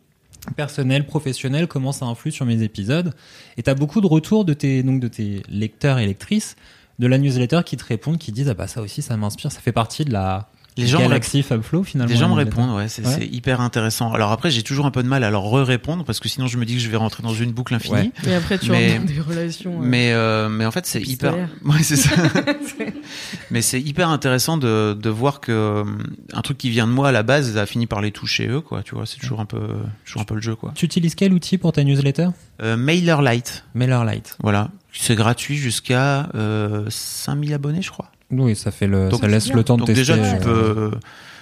personnelle, 0.56 1.06
professionnelle, 1.06 1.68
comment 1.68 1.92
ça 1.92 2.06
influe 2.06 2.32
sur 2.32 2.47
mes 2.47 2.62
épisodes. 2.62 3.14
Et 3.56 3.62
t'as 3.62 3.75
beaucoup 3.75 4.00
de 4.00 4.09
retours 4.09 4.44
de 4.44 4.54
tes 4.54 4.82
donc 4.82 4.99
de 4.99 5.06
tes 5.06 5.42
lecteurs 5.49 5.99
et 5.99 6.06
lectrices 6.06 6.56
de 7.02 7.06
la 7.09 7.18
newsletter 7.18 7.61
qui 7.66 7.76
te 7.76 7.85
répondent, 7.85 8.16
qui 8.16 8.32
disent 8.32 8.49
ah 8.49 8.54
bah 8.54 8.66
ça 8.68 8.80
aussi 8.80 9.02
ça 9.02 9.16
m'inspire, 9.18 9.52
ça 9.52 9.61
fait 9.61 9.73
partie 9.73 10.04
de 10.06 10.12
la 10.12 10.49
Les 10.78 10.87
gens 10.87 11.00
Galaxy 11.00 11.42
Fabflow 11.42 11.82
finalement. 11.85 12.11
Les 12.11 12.18
gens 12.18 12.28
me 12.30 12.35
répondent, 12.35 12.75
ouais, 12.76 12.88
c'est 12.88 13.04
Ouais. 13.06 13.12
c'est 13.18 13.26
hyper 13.26 13.61
intéressant. 13.61 14.11
Alors 14.12 14.32
après, 14.32 14.50
j'ai 14.50 14.62
toujours 14.62 14.87
un 14.87 14.90
peu 14.90 15.02
de 15.02 15.09
mal 15.09 15.23
à 15.25 15.30
leur 15.30 15.42
re-répondre 15.42 16.04
parce 16.04 16.18
que 16.21 16.28
sinon 16.30 16.47
je 16.47 16.56
me 16.56 16.64
dis 16.64 16.75
que 16.76 16.80
je 16.80 16.88
vais 16.88 16.97
rentrer 16.97 17.23
dans 17.23 17.35
une 17.35 17.52
boucle 17.52 17.75
infinie. 17.75 17.94
Ouais. 18.25 18.30
Et 18.30 18.35
après, 18.35 18.56
tu 18.59 18.71
Mais- 18.71 18.97
rentres 18.97 19.06
dans 19.06 19.12
des 19.14 19.21
relations. 19.21 19.73
euh, 19.82 19.85
Mais 19.85 20.12
euh, 20.12 20.49
mais 20.49 20.64
en 20.64 20.71
fait 20.71 20.87
c'est 20.87 21.02
hyper 21.02 21.35
ouais 21.66 21.82
c'est 21.82 21.97
ça 21.97 22.11
mais 23.50 23.62
c'est 23.62 23.80
hyper 23.80 24.09
intéressant 24.09 24.56
de 24.56 24.94
de 24.99 25.11
voir 25.11 25.40
que 25.40 25.52
euh, 25.52 25.85
un 26.32 26.42
truc 26.42 26.59
qui 26.59 26.71
vient 26.71 26.87
de 26.87 26.92
moi 26.92 27.09
à 27.09 27.12
la 27.12 27.23
base 27.23 27.56
a 27.56 27.66
fini 27.66 27.87
par 27.87 28.00
les 28.00 28.12
toucher 28.12 28.47
eux 28.49 28.61
quoi 28.61 28.82
tu 28.82 28.94
vois 28.94 29.06
c'est 29.06 29.18
toujours 29.18 29.40
un 29.40 29.44
peu 29.47 29.61
toujours 30.04 30.23
un 30.23 30.25
peu 30.25 30.35
le 30.35 30.40
jeu 30.40 30.54
quoi 30.54 30.73
Tu 30.75 30.85
utilises 30.85 31.14
quel 31.14 31.32
outil 31.32 31.59
pour 31.59 31.73
ta 31.73 31.85
newsletter? 31.85 32.28
Euh, 32.62 32.76
MailerLite 32.76 33.64
MailerLite. 33.75 34.37
voilà 34.42 34.71
c'est 34.92 35.14
gratuit 35.14 35.56
jusqu'à 35.56 36.28
euh, 36.34 36.84
5000 36.88 37.54
abonnés 37.54 37.82
je 37.82 37.90
crois 37.90 38.11
Oui, 38.30 38.54
ça 38.56 38.70
fait 38.70 38.87
le, 38.87 39.08
Donc, 39.08 39.20
ça 39.20 39.28
laisse 39.28 39.46
bien. 39.46 39.56
le 39.56 39.64
temps 39.64 39.75
de 39.75 39.80
donc 39.80 39.87
tester. 39.88 40.00
déjà 40.00 40.14
tu 40.16 40.49
euh, 40.49 40.90
peux 40.90 40.99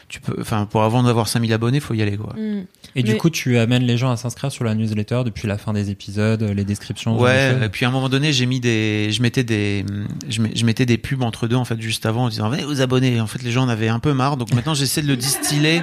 tu 0.09 0.21
peux 0.21 0.37
enfin 0.41 0.67
pour 0.67 0.83
avant 0.83 1.03
d'avoir 1.03 1.29
5000 1.29 1.53
abonnés 1.53 1.81
faut 1.81 1.95
y 1.95 2.03
aller 2.03 2.17
quoi 2.17 2.35
mm. 2.37 2.65
Et 2.97 3.03
du 3.05 3.17
coup, 3.17 3.31
tu 3.31 3.57
amènes 3.57 3.85
les 3.85 3.97
gens 3.97 4.11
à 4.11 4.17
s'inscrire 4.17 4.51
sur 4.51 4.65
la 4.65 4.75
newsletter 4.75 5.23
depuis 5.25 5.47
la 5.47 5.59
fin 5.59 5.73
des 5.73 5.91
épisodes, 5.91 6.43
les 6.43 6.65
descriptions. 6.65 7.17
Ouais, 7.17 7.57
et 7.65 7.69
puis 7.69 7.85
à 7.85 7.89
un 7.89 7.93
moment 7.93 8.09
donné, 8.09 8.33
j'ai 8.33 8.47
mis 8.47 8.59
des, 8.59 9.13
je 9.13 9.23
mettais 9.23 9.45
des, 9.45 9.85
je 10.29 10.65
mettais 10.65 10.87
des 10.87 10.99
pubs 10.99 11.23
entre 11.23 11.47
deux 11.47 11.55
en 11.55 11.65
fait 11.65 11.81
juste 11.81 12.05
avant 12.05 12.25
en 12.25 12.29
disant 12.29 12.49
venez 12.49 12.65
vous 12.65 12.81
abonner. 12.81 13.21
En 13.21 13.29
fait, 13.29 13.45
les 13.45 13.53
gens 13.53 13.63
en 13.63 13.69
avaient 13.69 13.87
un 13.89 14.01
peu 14.01 14.13
marre, 14.13 14.37
donc 14.37 14.53
maintenant 14.53 14.75
j'essaie 14.75 15.03
de 15.03 15.07
le 15.07 15.17
distiller 15.17 15.83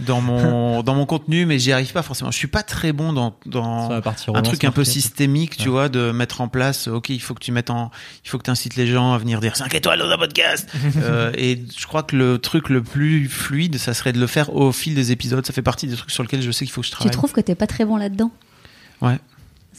dans 0.00 0.20
mon 0.20 0.82
dans 0.84 0.94
mon 0.94 1.06
contenu, 1.06 1.46
mais 1.46 1.58
j'y 1.58 1.72
arrive 1.72 1.92
pas 1.92 2.02
forcément. 2.02 2.30
Je 2.30 2.36
suis 2.36 2.46
pas 2.48 2.62
très 2.62 2.92
bon 2.92 3.12
dans 3.12 3.36
dans 3.46 3.90
un 3.90 4.42
truc 4.42 4.64
un 4.64 4.70
peu 4.70 4.84
systémique, 4.84 5.56
tu 5.56 5.64
Ouais. 5.64 5.70
vois, 5.70 5.88
de 5.88 6.10
mettre 6.12 6.40
en 6.40 6.48
place. 6.48 6.88
Ok, 6.88 7.08
il 7.10 7.20
faut 7.20 7.34
que 7.34 7.40
tu 7.42 7.52
mettes 7.52 7.70
en, 7.70 7.90
il 8.24 8.28
faut 8.30 8.38
que 8.38 8.44
tu 8.44 8.50
incites 8.50 8.76
les 8.76 8.86
gens 8.86 9.12
à 9.12 9.18
venir 9.18 9.40
dire 9.40 9.56
5 9.56 9.74
étoiles 9.74 9.98
dans 9.98 10.10
un 10.10 10.18
podcast. 10.18 10.68
Euh, 10.98 11.32
et 11.36 11.62
je 11.78 11.86
crois 11.86 12.02
que 12.02 12.16
le 12.16 12.38
truc 12.38 12.68
le 12.70 12.82
plus 12.82 13.28
fluide, 13.28 13.78
ça 13.78 13.94
serait 13.94 14.12
de 14.12 14.18
le 14.20 14.26
faire 14.26 14.54
au 14.54 14.72
fil 14.72 14.94
des 14.94 15.12
épisodes. 15.12 15.44
Ça 15.46 15.52
fait 15.52 15.62
partie 15.62 15.86
des 15.86 15.96
trucs 15.96 16.10
sur 16.10 16.22
lesquels 16.22 16.42
je 16.42 16.50
sais 16.50 16.64
qu'il 16.64 16.72
faut 16.72 16.80
que 16.80 16.86
je 16.86 16.90
Tu 16.90 16.96
travaille. 16.96 17.12
trouves 17.12 17.32
que 17.32 17.40
t'es 17.40 17.54
pas 17.54 17.66
très 17.66 17.84
bon 17.84 17.96
là-dedans? 17.96 18.30
Ouais. 19.00 19.18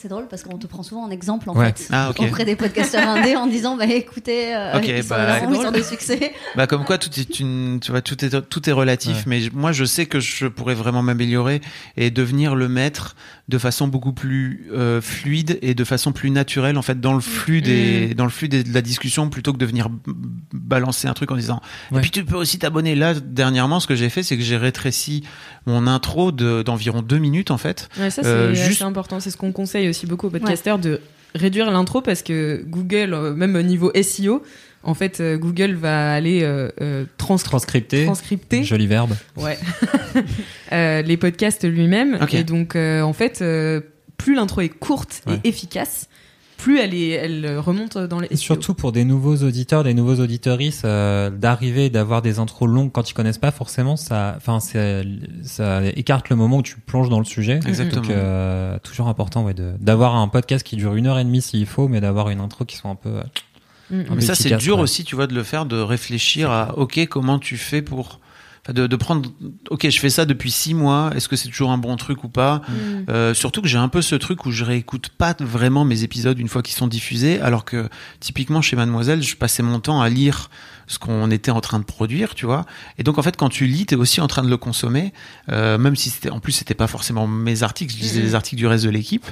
C'est 0.01 0.07
drôle 0.07 0.27
parce 0.29 0.43
qu'on 0.43 0.57
te 0.57 0.65
prend 0.65 0.81
souvent 0.81 1.03
en 1.03 1.09
exemple 1.11 1.49
en 1.49 1.55
Ouais. 1.57 1.73
fait 1.75 1.87
Ah, 1.91 2.11
ok. 2.11 2.21
auprès 2.21 2.45
des 2.45 2.55
podcasteurs 2.55 3.05
indés 3.05 3.35
en 3.35 3.47
disant 3.47 3.75
bah 3.75 3.83
écoutez 3.85 4.55
euh, 4.55 4.77
Ok, 4.77 4.87
ils 4.87 5.03
sont 5.03 5.09
bah, 5.09 5.25
là, 5.25 5.39
ils 5.43 5.55
sont 5.61 5.71
des 5.71 5.83
succès. 5.83 6.31
Bah 6.55 6.67
comme 6.67 6.85
quoi 6.85 6.97
tout 6.97 7.09
est 7.19 7.39
une 7.41 7.79
tu 7.81 7.91
vois 7.91 8.01
tout 8.01 8.23
est 8.23 8.41
tout 8.47 8.69
est 8.69 8.71
relatif 8.71 9.17
Ouais. 9.17 9.23
mais 9.25 9.41
moi 9.53 9.73
je 9.73 9.83
sais 9.83 10.05
que 10.05 10.21
je 10.21 10.47
pourrais 10.47 10.73
vraiment 10.73 11.01
m'améliorer 11.01 11.59
et 11.97 12.11
devenir 12.11 12.55
le 12.55 12.69
maître 12.69 13.17
de 13.49 13.57
façon 13.57 13.87
beaucoup 13.87 14.13
plus 14.13 14.67
euh, 14.73 15.01
fluide 15.01 15.57
et 15.61 15.73
de 15.73 15.83
façon 15.83 16.11
plus 16.13 16.29
naturelle 16.29 16.77
en 16.77 16.81
fait 16.81 17.01
dans 17.01 17.13
le 17.13 17.19
flux 17.19 17.61
des 17.61 18.13
dans 18.13 18.23
le 18.23 18.29
flux 18.29 18.47
des- 18.47 18.63
de 18.63 18.73
la 18.73 18.81
discussion 18.81 19.29
plutôt 19.29 19.51
que 19.53 19.57
de 19.57 19.65
venir 19.65 19.89
balancer 20.53 21.07
un 21.07 21.13
truc 21.13 21.31
en 21.31 21.35
disant 21.35 21.61
Ouais. 21.91 21.97
et 21.97 22.01
puis 22.01 22.11
tu 22.11 22.23
peux 22.25 22.35
aussi 22.35 22.59
t'abonner 22.59 22.95
là 22.95 23.13
dernièrement 23.13 23.79
ce 23.79 23.87
que 23.87 23.95
j'ai 23.95 24.09
fait 24.09 24.23
c'est 24.23 24.37
que 24.37 24.43
j'ai 24.43 24.57
rétréci 24.57 25.23
mon 25.65 25.87
intro 25.87 26.31
de 26.31 26.61
d'environ 26.61 27.01
deux 27.01 27.17
minutes 27.17 27.51
en 27.51 27.57
fait 27.57 27.89
Ouais, 27.99 28.09
ça, 28.09 28.23
c'est 28.23 28.29
Euh, 28.29 28.51
assez 28.51 28.63
juste- 28.65 28.81
important. 28.83 29.19
C'est 29.19 29.31
ce 29.31 29.37
qu'on 29.37 29.51
conseille 29.51 29.89
aussi 29.89 30.05
beaucoup 30.05 30.27
aux 30.27 30.29
podcasteurs 30.29 30.79
de 30.79 31.01
réduire 31.35 31.69
l'intro 31.71 32.01
parce 32.01 32.21
que 32.21 32.63
Google, 32.67 33.13
euh, 33.13 33.33
même 33.33 33.55
au 33.55 33.61
niveau 33.61 33.91
SEO, 33.95 34.43
en 34.83 34.93
fait, 34.93 35.19
euh, 35.19 35.37
Google 35.37 35.73
va 35.73 36.13
aller 36.13 36.41
euh, 36.43 36.69
euh, 36.81 37.05
trans- 37.17 37.35
Transcripté. 37.37 38.05
transcripter 38.05 38.63
Joli 38.63 38.87
verbe. 38.87 39.15
ouais. 39.37 39.57
Euh, 40.71 41.01
les 41.01 41.17
podcasts 41.17 41.63
lui-même. 41.67 42.17
Ok. 42.21 42.33
Et 42.33 42.43
donc, 42.43 42.75
euh, 42.75 43.01
en 43.01 43.13
fait, 43.13 43.41
euh, 43.41 43.81
plus 44.17 44.35
l'intro 44.35 44.61
est 44.61 44.69
courte 44.69 45.21
Ouais. 45.27 45.39
et 45.43 45.49
efficace, 45.49 46.07
plus 46.57 46.77
elle, 46.79 46.93
est, 46.93 47.09
elle 47.11 47.57
remonte 47.57 47.97
dans 47.97 48.19
les 48.19 48.27
Et 48.31 48.35
surtout 48.35 48.73
pour 48.73 48.91
des 48.91 49.05
nouveaux 49.05 49.37
auditeurs, 49.37 49.83
des 49.83 49.93
nouveaux 49.93 50.15
auditorices, 50.21 50.81
euh, 50.85 51.29
d'arriver 51.29 51.85
et 51.85 51.89
d'avoir 51.89 52.21
des 52.21 52.37
intros 52.37 52.67
longues 52.69 52.91
quand 52.91 53.09
ils 53.09 53.13
connaissent 53.13 53.37
pas 53.37 53.51
forcément, 53.51 53.95
ça, 53.95 54.33
enfin, 54.37 54.59
ça 55.43 55.81
écarte 55.95 56.29
le 56.29 56.35
moment 56.35 56.57
où 56.57 56.61
tu 56.63 56.75
plonges 56.79 57.09
dans 57.09 57.19
le 57.19 57.25
sujet. 57.25 57.59
Exactement. 57.65 58.01
Donc, 58.01 58.11
euh, 58.11 58.77
toujours 58.83 59.07
important, 59.07 59.43
ouais, 59.45 59.53
de- 59.53 59.73
d'avoir 59.79 60.15
un 60.15 60.27
podcast 60.27 60.65
qui 60.65 60.75
dure 60.75 60.95
une 60.95 61.07
heure 61.07 61.17
et 61.19 61.23
demie 61.23 61.41
s'il 61.41 61.65
faut, 61.65 61.87
mais 61.87 62.01
d'avoir 62.01 62.29
une 62.29 62.41
intro 62.41 62.65
qui 62.65 62.75
soit 62.75 62.91
un 62.91 62.95
peu. 62.95 63.09
Mm, 63.89 63.97
mm. 63.97 64.05
Mais 64.15 64.21
ça 64.21 64.35
c'est 64.35 64.55
dur 64.57 64.77
ouais. 64.77 64.83
aussi 64.83 65.03
tu 65.03 65.15
vois 65.15 65.27
de 65.27 65.35
le 65.35 65.43
faire 65.43 65.65
de 65.65 65.77
réfléchir 65.79 66.51
à 66.51 66.77
ok 66.77 67.07
comment 67.07 67.39
tu 67.39 67.57
fais 67.57 67.81
pour 67.81 68.19
de, 68.67 68.87
de 68.87 68.95
prendre. 68.95 69.31
Ok, 69.69 69.89
je 69.89 69.99
fais 69.99 70.09
ça 70.09 70.25
depuis 70.25 70.51
six 70.51 70.73
mois. 70.73 71.11
Est-ce 71.15 71.27
que 71.27 71.35
c'est 71.35 71.47
toujours 71.47 71.71
un 71.71 71.77
bon 71.77 71.95
truc 71.95 72.23
ou 72.23 72.29
pas 72.29 72.61
Mm. 72.69 73.05
Euh, 73.09 73.33
Surtout 73.33 73.61
que 73.61 73.67
j'ai 73.67 73.77
un 73.77 73.87
peu 73.87 74.01
ce 74.01 74.15
truc 74.15 74.45
où 74.45 74.51
je 74.51 74.63
réécoute 74.63 75.09
pas 75.09 75.35
vraiment 75.39 75.85
mes 75.85 76.03
épisodes 76.03 76.37
une 76.39 76.47
fois 76.49 76.61
qu'ils 76.61 76.75
sont 76.75 76.87
diffusés, 76.87 77.39
alors 77.41 77.65
que 77.65 77.89
typiquement 78.19 78.61
chez 78.61 78.75
Mademoiselle, 78.75 79.23
je 79.23 79.35
passais 79.35 79.63
mon 79.63 79.79
temps 79.79 80.01
à 80.01 80.09
lire 80.09 80.49
ce 80.89 80.99
qu'on 80.99 81.31
était 81.31 81.51
en 81.51 81.61
train 81.61 81.79
de 81.79 81.85
produire, 81.85 82.35
tu 82.35 82.45
vois. 82.45 82.65
Et 82.97 83.03
donc 83.03 83.17
en 83.17 83.21
fait, 83.21 83.37
quand 83.37 83.47
tu 83.47 83.65
lis, 83.67 83.85
t'es 83.85 83.95
aussi 83.95 84.19
en 84.19 84.27
train 84.27 84.41
de 84.43 84.49
le 84.49 84.57
consommer, 84.57 85.13
euh, 85.49 85.77
même 85.77 85.95
si 85.95 86.09
c'était 86.09 86.29
en 86.31 86.39
plus 86.41 86.51
c'était 86.51 86.73
pas 86.73 86.87
forcément 86.87 87.27
mes 87.27 87.63
articles, 87.63 87.93
je 87.95 87.99
lisais 87.99 88.21
les 88.21 88.35
articles 88.35 88.57
du 88.57 88.67
reste 88.67 88.83
de 88.83 88.89
l'équipe. 88.89 89.25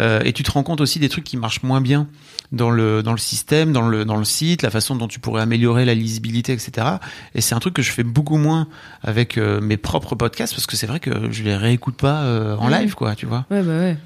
Euh, 0.00 0.20
et 0.24 0.32
tu 0.34 0.42
te 0.42 0.50
rends 0.50 0.62
compte 0.64 0.80
aussi 0.82 0.98
des 0.98 1.08
trucs 1.08 1.24
qui 1.24 1.36
marchent 1.38 1.62
moins 1.62 1.80
bien 1.80 2.08
dans 2.52 2.70
le 2.70 3.02
dans 3.02 3.12
le 3.12 3.18
système, 3.18 3.72
dans 3.72 3.88
le 3.88 4.04
dans 4.04 4.16
le 4.16 4.24
site, 4.24 4.60
la 4.62 4.70
façon 4.70 4.96
dont 4.96 5.08
tu 5.08 5.20
pourrais 5.20 5.40
améliorer 5.42 5.84
la 5.84 5.94
lisibilité, 5.94 6.52
etc. 6.52 6.86
Et 7.34 7.40
c'est 7.40 7.54
un 7.54 7.60
truc 7.60 7.74
que 7.74 7.82
je 7.82 7.90
fais 7.92 8.02
beaucoup 8.04 8.36
moins 8.36 8.66
avec 9.02 9.38
euh, 9.38 9.60
mes 9.60 9.76
propres 9.76 10.14
podcasts 10.16 10.52
parce 10.54 10.66
que 10.66 10.76
c'est 10.76 10.86
vrai 10.86 10.98
que 11.00 11.30
je 11.30 11.42
les 11.44 11.56
réécoute 11.56 11.96
pas 11.96 12.22
euh, 12.24 12.56
en 12.56 12.66
Mhm. 12.68 12.74
live, 12.80 12.94
quoi, 12.96 13.14
tu 13.14 13.26
vois. 13.26 13.46
Ouais, 13.50 13.62
bah 13.62 13.78
ouais. 13.78 13.96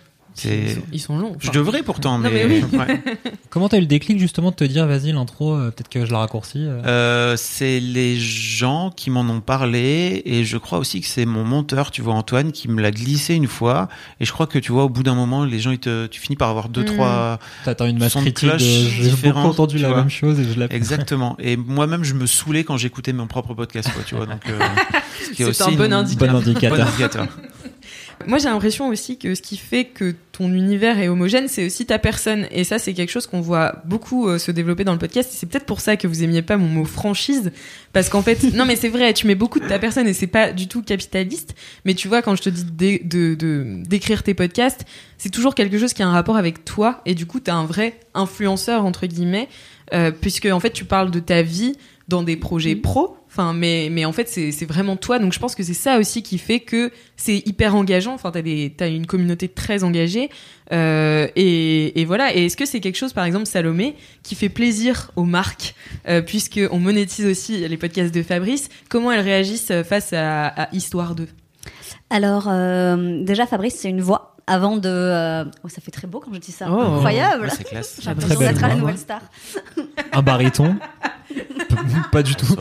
Ils 0.44 0.70
sont, 0.70 0.80
ils 0.92 1.00
sont 1.00 1.18
longs. 1.18 1.36
je 1.40 1.50
devrais 1.50 1.82
pourtant, 1.82 2.18
mais, 2.18 2.30
mais 2.30 2.44
oui. 2.46 2.64
ouais. 2.78 3.02
Comment 3.50 3.68
t'as 3.68 3.78
eu 3.78 3.80
le 3.80 3.86
déclic 3.86 4.18
justement 4.18 4.50
de 4.50 4.56
te 4.56 4.64
dire, 4.64 4.86
vas-y, 4.86 5.12
l'intro, 5.12 5.54
euh, 5.54 5.70
peut-être 5.70 5.88
que 5.88 6.04
je 6.06 6.12
la 6.12 6.18
raccourcis 6.18 6.64
euh. 6.64 6.82
Euh, 6.86 7.34
c'est 7.36 7.80
les 7.80 8.16
gens 8.18 8.90
qui 8.94 9.10
m'en 9.10 9.20
ont 9.22 9.40
parlé 9.40 10.22
et 10.24 10.44
je 10.44 10.56
crois 10.58 10.78
aussi 10.78 11.00
que 11.00 11.06
c'est 11.06 11.24
mon 11.26 11.44
monteur, 11.44 11.90
tu 11.90 12.02
vois 12.02 12.14
Antoine, 12.14 12.52
qui 12.52 12.68
me 12.68 12.80
l'a 12.82 12.90
glissé 12.90 13.34
une 13.34 13.46
fois 13.46 13.88
et 14.20 14.24
je 14.24 14.32
crois 14.32 14.46
que 14.46 14.58
tu 14.58 14.72
vois 14.72 14.84
au 14.84 14.88
bout 14.88 15.02
d'un 15.02 15.14
moment 15.14 15.44
les 15.44 15.58
gens 15.60 15.70
ils 15.70 15.78
te, 15.78 16.06
tu 16.06 16.20
finis 16.20 16.36
par 16.36 16.48
avoir 16.50 16.68
deux 16.68 16.82
Mm. 16.82 16.94
trois 16.94 17.38
T'attends 17.64 17.86
une 17.86 17.98
masse 17.98 18.14
critique 18.14 18.50
j'ai 18.58 19.10
beaucoup 19.10 19.38
entendu 19.38 19.78
la 19.78 19.88
vois. 19.88 19.96
même 19.98 20.10
chose 20.10 20.38
et 20.40 20.44
je 20.44 20.58
l'ai 20.58 20.66
exactement 20.70 21.36
et 21.40 21.56
moi-même 21.56 22.04
je 22.04 22.14
me 22.14 22.26
saoulais 22.26 22.64
quand 22.64 22.76
j'écoutais 22.76 23.12
mon 23.12 23.26
propre 23.26 23.54
podcast 23.54 23.90
quoi 23.92 24.02
tu 24.06 24.14
vois 24.14 24.26
donc 24.26 24.42
ce 25.36 25.52
C'est 25.52 25.62
un 25.62 25.70
bon 25.72 25.84
une- 25.86 25.92
indicateur. 25.92 26.76
Bon 26.76 26.82
indicateur. 26.82 27.26
Moi, 28.26 28.38
j'ai 28.38 28.48
l'impression 28.48 28.88
aussi 28.88 29.16
que 29.16 29.34
ce 29.34 29.42
qui 29.42 29.56
fait 29.56 29.84
que 29.84 30.14
ton 30.32 30.52
univers 30.52 30.98
est 30.98 31.08
homogène, 31.08 31.48
c'est 31.48 31.64
aussi 31.64 31.86
ta 31.86 31.98
personne. 31.98 32.46
Et 32.50 32.64
ça, 32.64 32.78
c'est 32.78 32.94
quelque 32.94 33.10
chose 33.10 33.26
qu'on 33.26 33.40
voit 33.40 33.82
beaucoup 33.84 34.28
euh, 34.28 34.38
se 34.38 34.50
développer 34.50 34.84
dans 34.84 34.92
le 34.92 34.98
podcast. 34.98 35.30
C'est 35.32 35.46
peut-être 35.48 35.66
pour 35.66 35.80
ça 35.80 35.96
que 35.96 36.06
vous 36.06 36.22
aimiez 36.22 36.42
pas 36.42 36.56
mon 36.56 36.68
mot 36.68 36.84
franchise. 36.84 37.52
Parce 37.92 38.08
qu'en 38.08 38.22
fait, 38.22 38.42
non, 38.54 38.64
mais 38.64 38.76
c'est 38.76 38.88
vrai, 38.88 39.12
tu 39.14 39.26
mets 39.26 39.34
beaucoup 39.34 39.60
de 39.60 39.68
ta 39.68 39.78
personne 39.78 40.06
et 40.08 40.12
c'est 40.12 40.26
pas 40.26 40.52
du 40.52 40.68
tout 40.68 40.82
capitaliste. 40.82 41.54
Mais 41.84 41.94
tu 41.94 42.08
vois, 42.08 42.22
quand 42.22 42.36
je 42.36 42.42
te 42.42 42.48
dis 42.50 42.64
de, 42.64 43.82
d'écrire 43.84 44.22
tes 44.22 44.34
podcasts, 44.34 44.84
c'est 45.16 45.30
toujours 45.30 45.54
quelque 45.54 45.78
chose 45.78 45.92
qui 45.92 46.02
a 46.02 46.08
un 46.08 46.12
rapport 46.12 46.36
avec 46.36 46.64
toi. 46.64 47.00
Et 47.06 47.14
du 47.14 47.26
coup, 47.26 47.40
t'es 47.40 47.50
un 47.50 47.64
vrai 47.64 47.98
influenceur, 48.14 48.84
entre 48.84 49.06
guillemets. 49.06 49.48
euh, 49.94 50.10
puisque, 50.10 50.46
en 50.46 50.60
fait, 50.60 50.70
tu 50.70 50.84
parles 50.84 51.10
de 51.10 51.20
ta 51.20 51.42
vie 51.42 51.74
dans 52.08 52.22
des 52.22 52.36
projets 52.36 52.76
pro. 52.76 53.17
Enfin, 53.30 53.52
mais, 53.52 53.88
mais 53.90 54.04
en 54.04 54.12
fait, 54.12 54.28
c'est 54.28 54.64
vraiment 54.64 54.96
toi. 54.96 55.18
Donc, 55.18 55.32
je 55.32 55.38
pense 55.38 55.54
que 55.54 55.62
c'est 55.62 55.74
ça 55.74 55.98
aussi 55.98 56.22
qui 56.22 56.38
fait 56.38 56.60
que 56.60 56.90
c'est 57.16 57.46
hyper 57.46 57.74
engageant. 57.74 58.14
Enfin, 58.14 58.30
t'as 58.30 58.42
des, 58.42 58.72
t'as 58.76 58.88
une 58.88 59.06
communauté 59.06 59.48
très 59.48 59.84
engagée. 59.84 60.30
Euh, 60.72 61.28
et, 61.36 62.04
voilà. 62.06 62.34
Et 62.34 62.46
est-ce 62.46 62.56
que 62.56 62.64
c'est 62.64 62.80
quelque 62.80 62.96
chose, 62.96 63.12
par 63.12 63.24
exemple, 63.24 63.46
Salomé, 63.46 63.96
qui 64.22 64.34
fait 64.34 64.48
plaisir 64.48 65.10
aux 65.16 65.24
marques, 65.24 65.74
euh, 66.08 66.22
puisque 66.22 66.60
on 66.70 66.78
monétise 66.78 67.26
aussi 67.26 67.68
les 67.68 67.76
podcasts 67.76 68.14
de 68.14 68.22
Fabrice. 68.22 68.70
Comment 68.88 69.12
elles 69.12 69.20
réagissent 69.20 69.72
face 69.84 70.12
à, 70.12 70.46
à 70.46 70.74
Histoire 70.74 71.14
2 71.14 71.28
Alors, 72.08 72.48
euh, 72.48 73.22
déjà, 73.24 73.46
Fabrice, 73.46 73.74
c'est 73.74 73.90
une 73.90 74.00
voix. 74.00 74.37
Avant 74.48 74.76
de. 74.76 74.88
euh, 74.88 75.44
Oh, 75.64 75.68
ça 75.68 75.80
fait 75.80 75.90
très 75.90 76.06
beau 76.06 76.20
quand 76.20 76.32
je 76.34 76.38
dis 76.40 76.52
ça. 76.52 76.66
Oh. 76.70 76.80
Incroyable! 76.80 77.44
Ouais, 77.44 77.50
c'est 77.56 77.64
classe 77.64 77.94
J'ai 77.96 78.02
Très 78.02 78.10
l'impression 78.14 78.40
d'être 78.40 78.64
à 78.64 78.68
la 78.68 78.74
nouvelle 78.76 78.98
star. 78.98 79.20
Un 80.12 80.22
baryton 80.22 80.76
Pas 82.12 82.22
du 82.22 82.34
tout. 82.34 82.56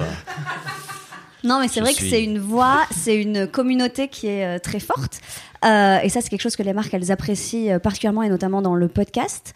Non, 1.43 1.59
mais 1.61 1.67
c'est 1.67 1.79
vrai 1.81 1.93
que 1.93 1.99
suis- 1.99 2.09
c'est 2.09 2.23
une 2.23 2.39
voix, 2.39 2.81
c'est 2.91 3.15
une 3.21 3.47
communauté 3.47 4.07
qui 4.09 4.27
est 4.27 4.45
euh, 4.57 4.59
très 4.59 4.79
forte. 4.79 5.21
Euh, 5.65 5.99
et 6.03 6.09
ça, 6.09 6.19
c'est 6.21 6.29
quelque 6.29 6.41
chose 6.41 6.55
que 6.55 6.63
les 6.63 6.73
marques, 6.73 6.93
elles 6.93 7.11
apprécient 7.11 7.75
euh, 7.75 7.79
particulièrement 7.79 8.23
et 8.23 8.29
notamment 8.29 8.61
dans 8.61 8.75
le 8.75 8.87
podcast. 8.87 9.53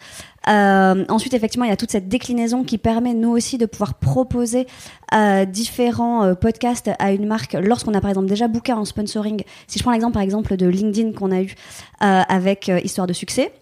Euh, 0.48 1.04
ensuite, 1.08 1.34
effectivement, 1.34 1.64
il 1.64 1.70
y 1.70 1.72
a 1.72 1.76
toute 1.76 1.90
cette 1.90 2.08
déclinaison 2.08 2.64
qui 2.64 2.78
permet, 2.78 3.14
nous 3.14 3.30
aussi, 3.30 3.58
de 3.58 3.66
pouvoir 3.66 3.94
proposer 3.94 4.66
euh, 5.14 5.44
différents 5.44 6.24
euh, 6.24 6.34
podcasts 6.34 6.90
à 6.98 7.12
une 7.12 7.26
marque 7.26 7.54
lorsqu'on 7.54 7.94
a, 7.94 8.00
par 8.00 8.10
exemple, 8.10 8.28
déjà 8.28 8.48
booké 8.48 8.72
en 8.72 8.84
sponsoring. 8.84 9.42
Si 9.66 9.78
je 9.78 9.84
prends 9.84 9.92
l'exemple, 9.92 10.14
par 10.14 10.22
exemple, 10.22 10.56
de 10.56 10.66
LinkedIn 10.66 11.12
qu'on 11.12 11.30
a 11.30 11.42
eu 11.42 11.54
avec 12.00 12.70
Histoire 12.82 13.06
de 13.06 13.12
succès. 13.12 13.52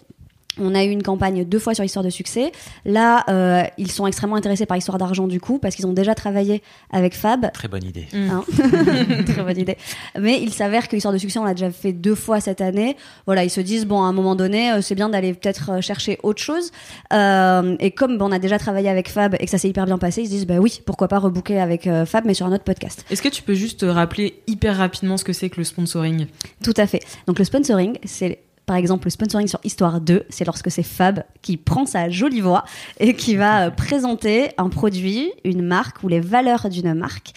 On 0.61 0.75
a 0.75 0.85
eu 0.85 0.91
une 0.91 1.03
campagne 1.03 1.45
deux 1.45 1.59
fois 1.59 1.75
sur 1.75 1.85
Histoire 1.85 2.05
de 2.05 2.11
succès. 2.11 2.53
Là, 2.85 3.25
euh, 3.29 3.63
ils 3.79 3.91
sont 3.91 4.07
extrêmement 4.07 4.37
intéressés 4.37 4.67
par 4.67 4.77
Histoire 4.77 4.99
d'argent 4.99 5.27
du 5.27 5.41
coup, 5.41 5.59
parce 5.59 5.75
qu'ils 5.75 5.87
ont 5.87 5.93
déjà 5.93 6.15
travaillé 6.15 6.63
avec 6.91 7.15
Fab. 7.15 7.51
très 7.53 7.69
bonne 7.69 7.85
idée 7.85 8.07
Hein 8.15 8.45
Très 9.27 9.43
bonne 9.43 9.59
idée. 9.59 9.77
Mais 10.19 10.41
il 10.41 10.53
s'avère 10.53 10.89
que 10.89 10.97
l'histoire 10.97 11.13
de 11.15 11.19
succès, 11.19 11.39
on 11.39 11.45
l'a 11.45 11.55
déjà 11.55 11.71
fait 11.71 11.93
deux 11.93 12.15
fois 12.15 12.41
cette 12.41 12.61
année. 12.61 12.97
Voilà, 13.27 13.45
ils 13.45 13.51
se 13.51 13.61
disent 13.61 13.87
bon, 13.87 14.03
à 14.03 14.07
un 14.07 14.13
moment 14.13 14.37
donné, 14.37 14.73
euh, 14.73 14.81
c'est 14.83 14.95
bien 14.95 15.09
d'aller 15.09 15.35
peut-être 15.35 15.71
euh, 15.71 15.81
chercher 15.81 16.19
autre 16.23 16.43
chose. 16.43 16.71
Euh, 17.13 17.77
et 17.81 17.91
comme 17.91 18.19
ben, 18.19 18.27
on 18.27 18.33
a 18.33 18.39
déjà 18.39 18.59
travaillé 18.59 18.89
avec 18.89 19.09
Fab 19.09 19.35
et 19.39 19.45
que 19.45 19.51
ça 19.51 19.59
s'est 19.59 19.69
hyper 19.69 19.87
bien 19.87 19.99
passé, 19.99 20.23
ils 20.23 20.27
se 20.27 20.31
disent 20.31 20.47
bah 20.47 20.59
oui, 20.59 20.81
pourquoi 20.85 21.09
pas 21.09 21.19
rebooker 21.19 21.59
avec 21.59 21.87
euh, 21.87 22.05
Fab, 22.07 22.25
mais 22.25 22.35
sur 22.35 22.47
un 22.47 22.53
autre 22.53 22.65
podcast. 22.65 23.05
Est-ce 23.11 23.23
que 23.23 23.29
tu 23.29 23.43
peux 23.43 23.55
juste 23.55 23.85
rappeler 23.89 24.43
hyper 24.47 24.77
rapidement 24.77 25.17
ce 25.17 25.25
que 25.25 25.33
c'est 25.33 25.51
que 25.51 25.59
le 25.59 25.65
sponsoring? 25.65 26.27
Tout 26.63 26.75
à 26.77 26.87
fait. 26.87 27.01
Donc 27.27 27.39
le 27.39 27.45
sponsoring, 27.45 27.99
c'est 28.05 28.41
par 28.67 28.77
exemple 28.77 29.07
le 29.07 29.11
sponsoring 29.11 29.49
sur 29.49 29.61
Histoire 29.65 30.01
2, 30.01 30.25
c'est 30.29 30.45
lorsque 30.45 30.71
c'est 30.71 30.83
Fab 30.83 31.25
qui 31.43 31.57
prend 31.57 31.87
sa 31.87 32.09
jolie 32.09 32.41
voix 32.41 32.65
et 32.99 33.15
qui 33.15 33.37
va 33.37 33.67
euh, 33.67 33.71
présenter 33.71 34.51
un 34.59 34.69
produit, 34.69 35.33
une 35.45 35.63
marque 35.63 36.03
ou 36.03 36.09
les 36.09 36.21
valeurs 36.21 36.69
d'une 36.69 36.95
marque 36.95 37.33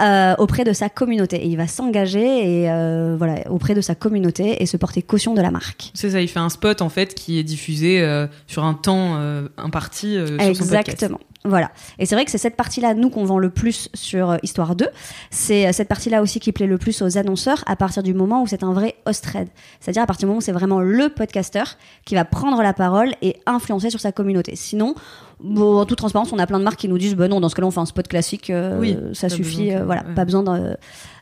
euh, 0.00 0.34
auprès 0.38 0.64
de 0.64 0.72
sa 0.72 0.88
communauté. 0.88 1.36
Et 1.36 1.46
il 1.46 1.56
va 1.56 1.66
s'engager 1.66 2.62
et 2.62 2.70
euh, 2.70 3.14
voilà 3.16 3.50
auprès 3.50 3.74
de 3.74 3.80
sa 3.80 3.94
communauté 3.94 4.62
et 4.62 4.66
se 4.66 4.76
porter 4.76 5.02
caution 5.02 5.34
de 5.34 5.40
la 5.40 5.50
marque. 5.50 5.90
C'est 5.94 6.10
ça, 6.10 6.20
il 6.20 6.28
fait 6.28 6.38
un 6.38 6.50
spot 6.50 6.82
en 6.82 6.88
fait 6.88 7.14
qui 7.14 7.38
est 7.38 7.44
diffusé 7.44 8.00
euh, 8.00 8.26
sur 8.46 8.64
un 8.64 8.74
temps 8.74 9.16
euh, 9.16 9.48
imparti 9.56 10.16
euh, 10.16 10.26
sur 10.26 10.56
son. 10.56 10.62
Exactement. 10.64 11.20
Voilà. 11.44 11.70
Et 11.98 12.06
c'est 12.06 12.16
vrai 12.16 12.24
que 12.24 12.30
c'est 12.30 12.38
cette 12.38 12.56
partie-là, 12.56 12.94
nous, 12.94 13.08
qu'on 13.08 13.24
vend 13.24 13.38
le 13.38 13.50
plus 13.50 13.88
sur 13.94 14.30
euh, 14.32 14.36
Histoire 14.42 14.74
2. 14.74 14.86
C'est 15.30 15.72
cette 15.72 15.88
partie-là 15.88 16.20
aussi 16.20 16.40
qui 16.40 16.50
plaît 16.50 16.66
le 16.66 16.76
plus 16.76 17.02
aux 17.02 17.18
annonceurs 17.18 17.62
à 17.66 17.76
partir 17.76 18.02
du 18.02 18.14
moment 18.14 18.42
où 18.42 18.46
c'est 18.46 18.64
un 18.64 18.72
vrai 18.72 18.96
host-read. 19.06 19.48
C'est-à-dire 19.80 20.02
à 20.02 20.06
partir 20.06 20.26
du 20.26 20.26
moment 20.26 20.38
où 20.38 20.42
c'est 20.42 20.52
vraiment 20.52 20.80
le 20.80 21.08
podcasteur 21.08 21.76
qui 22.04 22.16
va 22.16 22.24
prendre 22.24 22.60
la 22.62 22.72
parole 22.72 23.14
et 23.22 23.36
influencer 23.46 23.90
sur 23.90 24.00
sa 24.00 24.10
communauté. 24.10 24.56
Sinon, 24.56 24.94
bon, 25.40 25.78
en 25.78 25.86
toute 25.86 25.98
transparence, 25.98 26.32
on 26.32 26.38
a 26.38 26.46
plein 26.46 26.58
de 26.58 26.64
marques 26.64 26.78
qui 26.80 26.88
nous 26.88 26.98
disent, 26.98 27.14
bah 27.16 27.28
non, 27.28 27.40
dans 27.40 27.48
ce 27.48 27.54
cas-là, 27.54 27.68
on 27.68 27.70
fait 27.70 27.80
un 27.80 27.86
spot 27.86 28.06
classique, 28.08 28.50
euh, 28.50 28.78
Oui, 28.78 28.96
ça 29.12 29.28
suffit, 29.28 29.66
besoin 29.66 29.80
euh, 29.80 29.84
voilà, 29.84 30.02
ouais. 30.06 30.14
pas 30.14 30.24
besoin 30.24 30.42
de, 30.42 30.76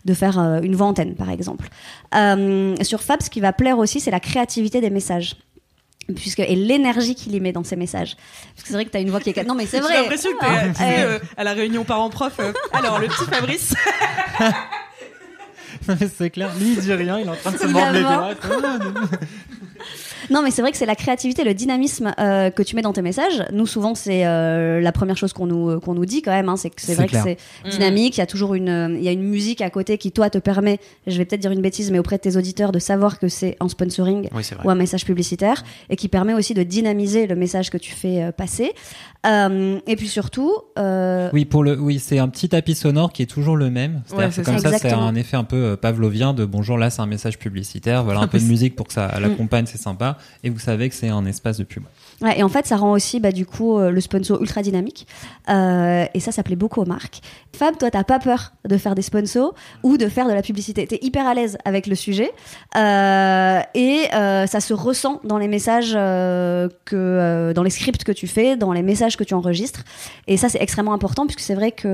de 0.05 0.14
faire 0.14 0.38
euh, 0.38 0.61
une 0.62 0.74
voix 0.77 0.87
antenne, 0.87 1.14
par 1.14 1.31
exemple. 1.31 1.68
Euh, 2.14 2.74
sur 2.83 3.03
Fab, 3.03 3.22
ce 3.22 3.31
qui 3.31 3.40
va 3.40 3.53
plaire 3.53 3.79
aussi, 3.79 4.00
c'est 4.00 4.11
la 4.11 4.20
créativité 4.20 4.81
des 4.81 4.90
messages. 4.90 5.37
Puisque, 6.16 6.40
et 6.40 6.55
l'énergie 6.55 7.14
qu'il 7.14 7.35
y 7.35 7.40
met 7.40 7.53
dans 7.53 7.64
ses 7.64 7.77
messages. 7.77 8.14
Parce 8.55 8.62
que 8.64 8.68
c'est 8.68 8.74
vrai 8.74 8.85
que 8.85 8.90
tu 8.90 8.96
as 8.98 9.00
une 9.00 9.09
voix 9.09 9.20
qui 9.20 9.31
est. 9.31 9.44
Non, 9.44 9.55
mais 9.55 9.64
c'est 9.64 9.81
vrai. 9.81 9.94
J'ai 9.94 10.00
l'impression 10.03 10.31
que 10.33 10.38
t'es 10.38 10.46
Ah, 10.50 10.68
tu 10.77 10.83
euh, 10.83 11.18
à 11.38 11.44
la 11.44 11.55
réunion 11.55 11.83
parents-prof. 11.85 12.35
euh, 12.40 12.53
alors, 12.74 12.98
le 12.98 13.07
petit 13.07 13.24
Fabrice. 13.24 13.72
c'est 16.18 16.29
clair, 16.31 16.50
lui 16.59 16.72
il 16.74 16.81
dit 16.81 16.92
rien, 16.92 17.18
il 17.18 17.27
est 17.27 17.31
en 17.31 17.35
train 17.37 17.53
de 17.53 17.57
se 17.57 17.66
mordre 17.66 17.92
les 17.92 18.03
doigts. 18.03 18.31
Non, 20.31 20.43
mais 20.43 20.51
c'est 20.51 20.63
vrai 20.63 20.71
que 20.71 20.77
c'est 20.77 20.87
la 20.87 20.95
créativité, 20.95 21.45
le 21.45 21.55
dynamisme 21.55 22.15
euh, 22.19 22.51
que 22.51 22.63
tu 22.63 22.77
mets 22.77 22.83
dans 22.83 22.93
tes 22.93 23.03
messages. 23.03 23.45
Nous, 23.53 23.67
souvent, 23.67 23.95
c'est 23.95 24.27
euh, 24.27 24.81
la 24.81 24.93
première 24.93 25.17
chose 25.17 25.33
qu'on 25.33 25.47
nous, 25.47 25.81
qu'on 25.81 25.95
nous 25.95 26.07
dit 26.07 26.23
quand 26.23 26.31
même. 26.33 26.49
hein, 26.49 26.57
c'est 26.57 26.71
que 26.71 26.81
c'est 26.81 26.89
C'est 26.89 26.95
vrai 26.95 27.07
clair. 27.07 27.25
que 27.25 27.31
c'est 27.65 27.71
dynamique. 27.71 28.17
Il 28.17 28.21
y 28.21 28.23
a 28.23 28.27
toujours 28.27 28.55
une, 28.55 28.69
euh, 28.69 28.89
il 28.97 29.03
y 29.03 29.09
a 29.09 29.13
une 29.13 29.23
musique 29.23 29.61
à 29.61 29.71
côté 29.71 29.99
qui, 29.99 30.13
toi, 30.13 30.31
te 30.31 30.39
permet, 30.39 30.79
je 31.07 31.17
vais 31.19 31.25
peut-être 31.25 31.41
dire 31.41 31.51
une 31.53 31.61
bêtise, 31.63 31.91
mais 31.91 31.99
auprès 31.99 32.17
de 32.17 32.23
tes 32.23 32.37
auditeurs, 32.37 32.73
de 32.73 32.79
savoir 32.79 33.19
que 33.19 33.29
c'est 33.29 33.57
un 33.61 33.69
sponsoring 33.69 34.29
oui 34.33 34.45
c'est 34.45 34.55
vrai 34.55 34.65
ou 34.67 34.71
un 34.71 34.75
message 34.75 35.05
publicitaire 35.05 35.63
et 35.91 35.97
qui 35.97 36.09
permet 36.09 36.35
aussi 36.35 36.55
de 36.55 36.63
dynamiser 36.63 37.27
le 37.27 37.37
message 37.37 37.71
que 37.71 37.79
tu 37.79 37.93
fais 37.93 38.23
euh, 38.23 38.33
passer. 38.33 38.73
Euh, 39.27 39.79
et 39.87 39.97
puis 39.97 40.09
surtout, 40.09 40.53
euh, 40.79 41.31
Oui, 41.33 41.45
pour 41.47 41.65
le, 41.65 41.79
oui, 41.81 41.99
c'est 41.99 42.19
un 42.19 42.29
petit 42.29 42.49
tapis 42.51 42.75
sonore 42.75 43.13
qui 43.13 43.23
est 43.23 43.27
toujours 43.27 43.57
le 43.57 43.71
même. 43.71 44.03
C'est-à-dire 44.07 44.25
Ouais, 44.27 44.29
que 44.29 44.35
c'est 44.35 44.43
comme 44.43 44.59
ça. 44.59 44.71
ça, 44.71 44.79
c'est 44.79 44.93
un 44.93 45.15
effet 45.15 45.37
un 45.37 45.45
peu 45.45 45.77
pavlovien 45.77 46.35
de 46.35 46.45
bonjour, 46.45 46.77
là 46.77 46.91
c'est 46.91 47.01
un 47.01 47.07
message 47.07 47.39
publicitaire, 47.39 48.05
voilà 48.05 48.21
un 48.21 48.27
peu 48.29 48.39
de 48.39 48.45
musique 48.45 48.77
pour 48.77 48.87
que 48.87 48.93
ça 48.93 49.19
l'accompagne, 49.21 49.65
c'est 49.67 49.79
sympa. 49.81 50.13
Et 50.42 50.50
vous 50.50 50.59
savez 50.59 50.88
que 50.88 50.94
c'est 50.94 51.09
un 51.09 51.24
espace 51.27 51.59
de 51.59 51.64
pub. 51.64 51.85
Et 52.37 52.42
en 52.42 52.48
fait, 52.48 52.66
ça 52.66 52.77
rend 52.77 52.92
aussi 52.92 53.20
bah, 53.20 53.33
du 53.33 53.44
coup 53.44 53.79
euh, 53.79 53.90
le 53.90 54.00
sponsor 54.00 54.40
ultra 54.40 54.62
dynamique. 54.62 55.07
Euh, 55.48 56.07
et 56.14 56.20
ça, 56.20 56.33
ça 56.33 56.42
plaît 56.42 56.57
beaucoup 56.57 56.81
aux 56.81 56.87
marques. 56.87 57.20
Fab, 57.55 57.77
toi, 57.77 57.90
t'as 57.90 58.05
pas 58.05 58.18
peur 58.18 58.53
de 58.68 58.77
faire 58.77 58.94
des 58.94 59.03
sponsors 59.03 59.55
ou 59.83 59.96
de 59.96 60.09
faire 60.09 60.27
de 60.27 60.33
la 60.33 60.42
publicité? 60.42 60.87
T'es 60.87 60.98
hyper 61.03 61.27
à 61.27 61.35
l'aise 61.35 61.59
avec 61.64 61.87
le 61.87 61.94
sujet 61.94 62.33
euh, 62.77 63.61
et 63.74 64.07
ça 64.11 64.61
se 64.61 64.74
ressent 64.74 65.20
dans 65.24 65.38
les 65.38 65.48
messages 65.48 65.92
dans 65.92 67.62
les 67.62 67.70
scripts 67.70 68.05
que 68.05 68.12
tu 68.12 68.27
fais, 68.27 68.57
dans 68.57 68.72
les 68.72 68.83
messages 68.83 69.16
que 69.16 69.24
tu 69.24 69.35
enregistres. 69.35 69.85
Et 70.27 70.37
ça, 70.37 70.48
c'est 70.48 70.62
extrêmement 70.62 70.94
important 70.94 71.27
puisque 71.27 71.40
c'est 71.40 71.55
vrai 71.55 71.72
que 71.72 71.88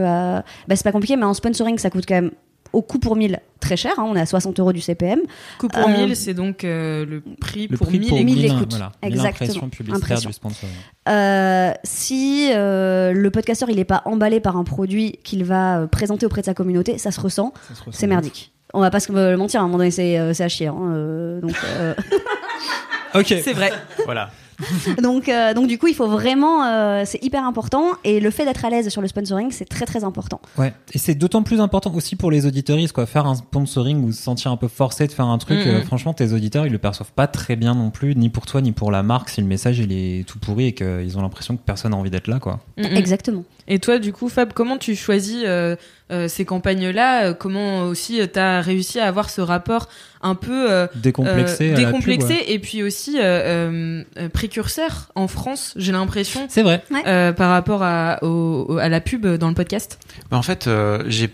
bah, 0.68 0.76
c'est 0.76 0.85
pas 0.85 0.92
compliqué, 0.92 1.16
mais 1.16 1.24
en 1.24 1.35
sponsoring, 1.35 1.78
ça 1.78 1.90
coûte 1.90 2.04
quand 2.06 2.14
même 2.14 2.30
au 2.72 2.83
coût 2.83 2.98
pour 2.98 3.16
1000 3.16 3.40
très 3.61 3.76
cher, 3.76 3.92
hein, 3.98 4.06
on 4.09 4.16
est 4.16 4.20
à 4.20 4.26
60 4.26 4.59
euros 4.59 4.72
du 4.72 4.80
CPM. 4.80 5.20
Coup 5.59 5.68
pour 5.68 5.87
Euh, 5.87 6.06
1000, 6.06 6.16
c'est 6.16 6.33
donc 6.35 6.64
euh, 6.64 7.04
le 7.04 7.20
prix 7.40 7.66
Le 7.68 7.76
pour 7.76 7.88
prix 7.88 7.98
1000 7.98 8.09
pour 8.09 8.18
écoutes. 8.18 8.26
1000 8.26 8.37
1000 8.42 8.44
écoutes. 8.52 8.70
Voilà, 8.70 8.92
1000 9.02 9.12
Exactement. 9.12 9.68
Impressions. 9.92 10.30
du 10.30 10.35
sponsor. 10.35 10.68
Euh, 11.09 11.72
si 11.85 12.50
euh, 12.54 13.12
le 13.12 13.30
podcasteur 13.30 13.68
il 13.68 13.76
n'est 13.76 13.85
pas 13.85 14.02
emballé 14.06 14.40
par 14.40 14.56
un 14.56 14.64
produit 14.64 15.18
qu'il 15.24 15.44
va 15.44 15.80
euh, 15.80 15.87
présenter 15.87 16.24
auprès 16.26 16.40
de 16.40 16.46
sa 16.46 16.54
communauté, 16.54 16.96
ça 16.98 17.11
se 17.11 17.20
ressent, 17.20 17.52
c'est 17.90 18.06
merdique. 18.06 18.52
On 18.72 18.80
va 18.80 18.90
pas 18.90 19.00
se 19.00 19.11
mentir, 19.37 19.61
à 19.61 19.64
un 19.64 19.66
moment 19.66 19.78
donné 19.78 19.90
c'est 19.90 20.18
euh, 20.18 20.33
à 20.38 20.48
chier. 20.48 20.68
hein, 20.68 20.76
euh, 20.92 21.40
donc, 21.40 21.54
euh, 21.76 21.94
Ok. 23.14 23.26
C'est 23.42 23.52
vrai. 23.52 23.72
Voilà. 24.04 24.30
donc, 25.03 25.29
euh, 25.29 25.55
donc 25.55 25.66
du 25.66 25.79
coup 25.79 25.87
il 25.88 25.94
faut 25.94 26.09
vraiment, 26.09 26.64
euh, 26.64 27.03
c'est 27.07 27.23
hyper 27.25 27.44
important 27.44 27.85
et 28.05 28.20
le 28.20 28.31
fait 28.31 28.44
d'être 28.44 28.64
à 28.64 28.70
l'aise 28.70 28.88
sur 28.88 29.01
le 29.03 29.09
sponsoring 29.09 29.51
c'est 29.51 29.68
très 29.68 29.87
très 29.87 30.05
important. 30.05 30.40
Ouais, 30.59 30.73
et 30.92 30.99
c'est 30.99 31.14
d'autant 31.14 31.42
plus 31.42 31.61
important 31.61 31.92
aussi 31.94 32.16
pour 32.16 32.31
les 32.31 32.46
auditeuristes, 32.46 32.92
quoi. 32.92 33.07
Faire 33.07 33.27
un 33.27 33.35
sponsoring 33.35 34.03
ou 34.05 34.12
se 34.12 34.23
sentir 34.23 34.51
un 34.51 34.57
peu 34.57 34.68
forcé 34.68 35.07
de 35.07 35.12
faire 35.12 35.27
un 35.27 35.38
truc, 35.38 35.59
Mhm. 35.59 35.66
euh, 35.66 35.83
franchement, 35.83 36.12
tes 36.14 36.33
auditeurs, 36.33 36.66
ils 36.66 36.73
le 36.73 36.79
perçoivent 36.79 37.12
pas 37.12 37.27
très 37.27 37.57
bien 37.57 37.75
non 37.75 37.90
plus, 37.90 38.14
ni 38.16 38.29
pour 38.29 38.46
toi, 38.46 38.61
ni 38.61 38.73
pour 38.73 38.90
la 38.90 39.03
marque, 39.03 39.29
si 39.31 39.40
le 39.40 39.46
message, 39.46 39.79
il 39.79 39.92
est 39.92 40.27
tout 40.27 40.38
pourri 40.38 40.66
et 40.66 40.73
qu'ils 40.75 41.16
ont 41.18 41.23
l'impression 41.23 41.57
que 41.57 41.62
personne 41.64 41.92
a 41.94 41.96
envie 41.96 42.11
d'être 42.11 42.29
là, 42.29 42.38
quoi. 42.38 42.61
Mm, 42.77 42.83
mm. 42.83 42.96
Exactement. 42.96 43.44
Et 43.68 43.79
toi, 43.79 43.99
du 43.99 44.12
coup, 44.12 44.29
Fab, 44.29 44.53
comment 44.53 44.79
tu 44.79 44.94
choisis 44.96 45.42
euh, 45.44 45.77
euh, 46.11 46.29
ces 46.29 46.44
campagnes-là? 46.44 47.25
Euh, 47.27 47.35
Comment 47.35 47.83
aussi 47.85 48.20
tu 48.33 48.38
as 48.38 48.61
réussi 48.61 48.99
à 48.99 49.07
avoir 49.07 49.31
ce 49.31 49.40
rapport 49.40 49.88
un 50.23 50.35
peu 50.35 50.70
euh, 50.70 50.87
Décomplexé. 50.96 51.73
euh, 51.73 51.77
décomplexé 51.77 52.29
pub, 52.35 52.37
ouais. 52.46 52.53
et 52.53 52.59
puis 52.59 52.83
aussi 52.83 53.18
euh, 53.18 53.23
euh, 53.23 54.05
euh, 54.18 54.29
précurseur 54.29 55.11
en 55.14 55.29
France, 55.29 55.73
j'ai 55.77 55.92
l'impression, 55.92 56.46
C'est 56.51 56.62
vrai. 56.62 56.83
euh, 57.07 57.33
par 57.33 57.49
rapport 57.51 57.83
à, 57.83 58.18
au- 58.23 58.66
au- 58.68 58.79
à 58.79 58.88
la 58.90 59.01
pub 59.01 59.27
dans 59.27 59.49
le 59.49 59.55
podcast? 59.55 59.99
Bah, 60.31 60.37
en 60.37 60.42
fait, 60.42 60.66
euh, 60.66 61.03
j'ai 61.07 61.29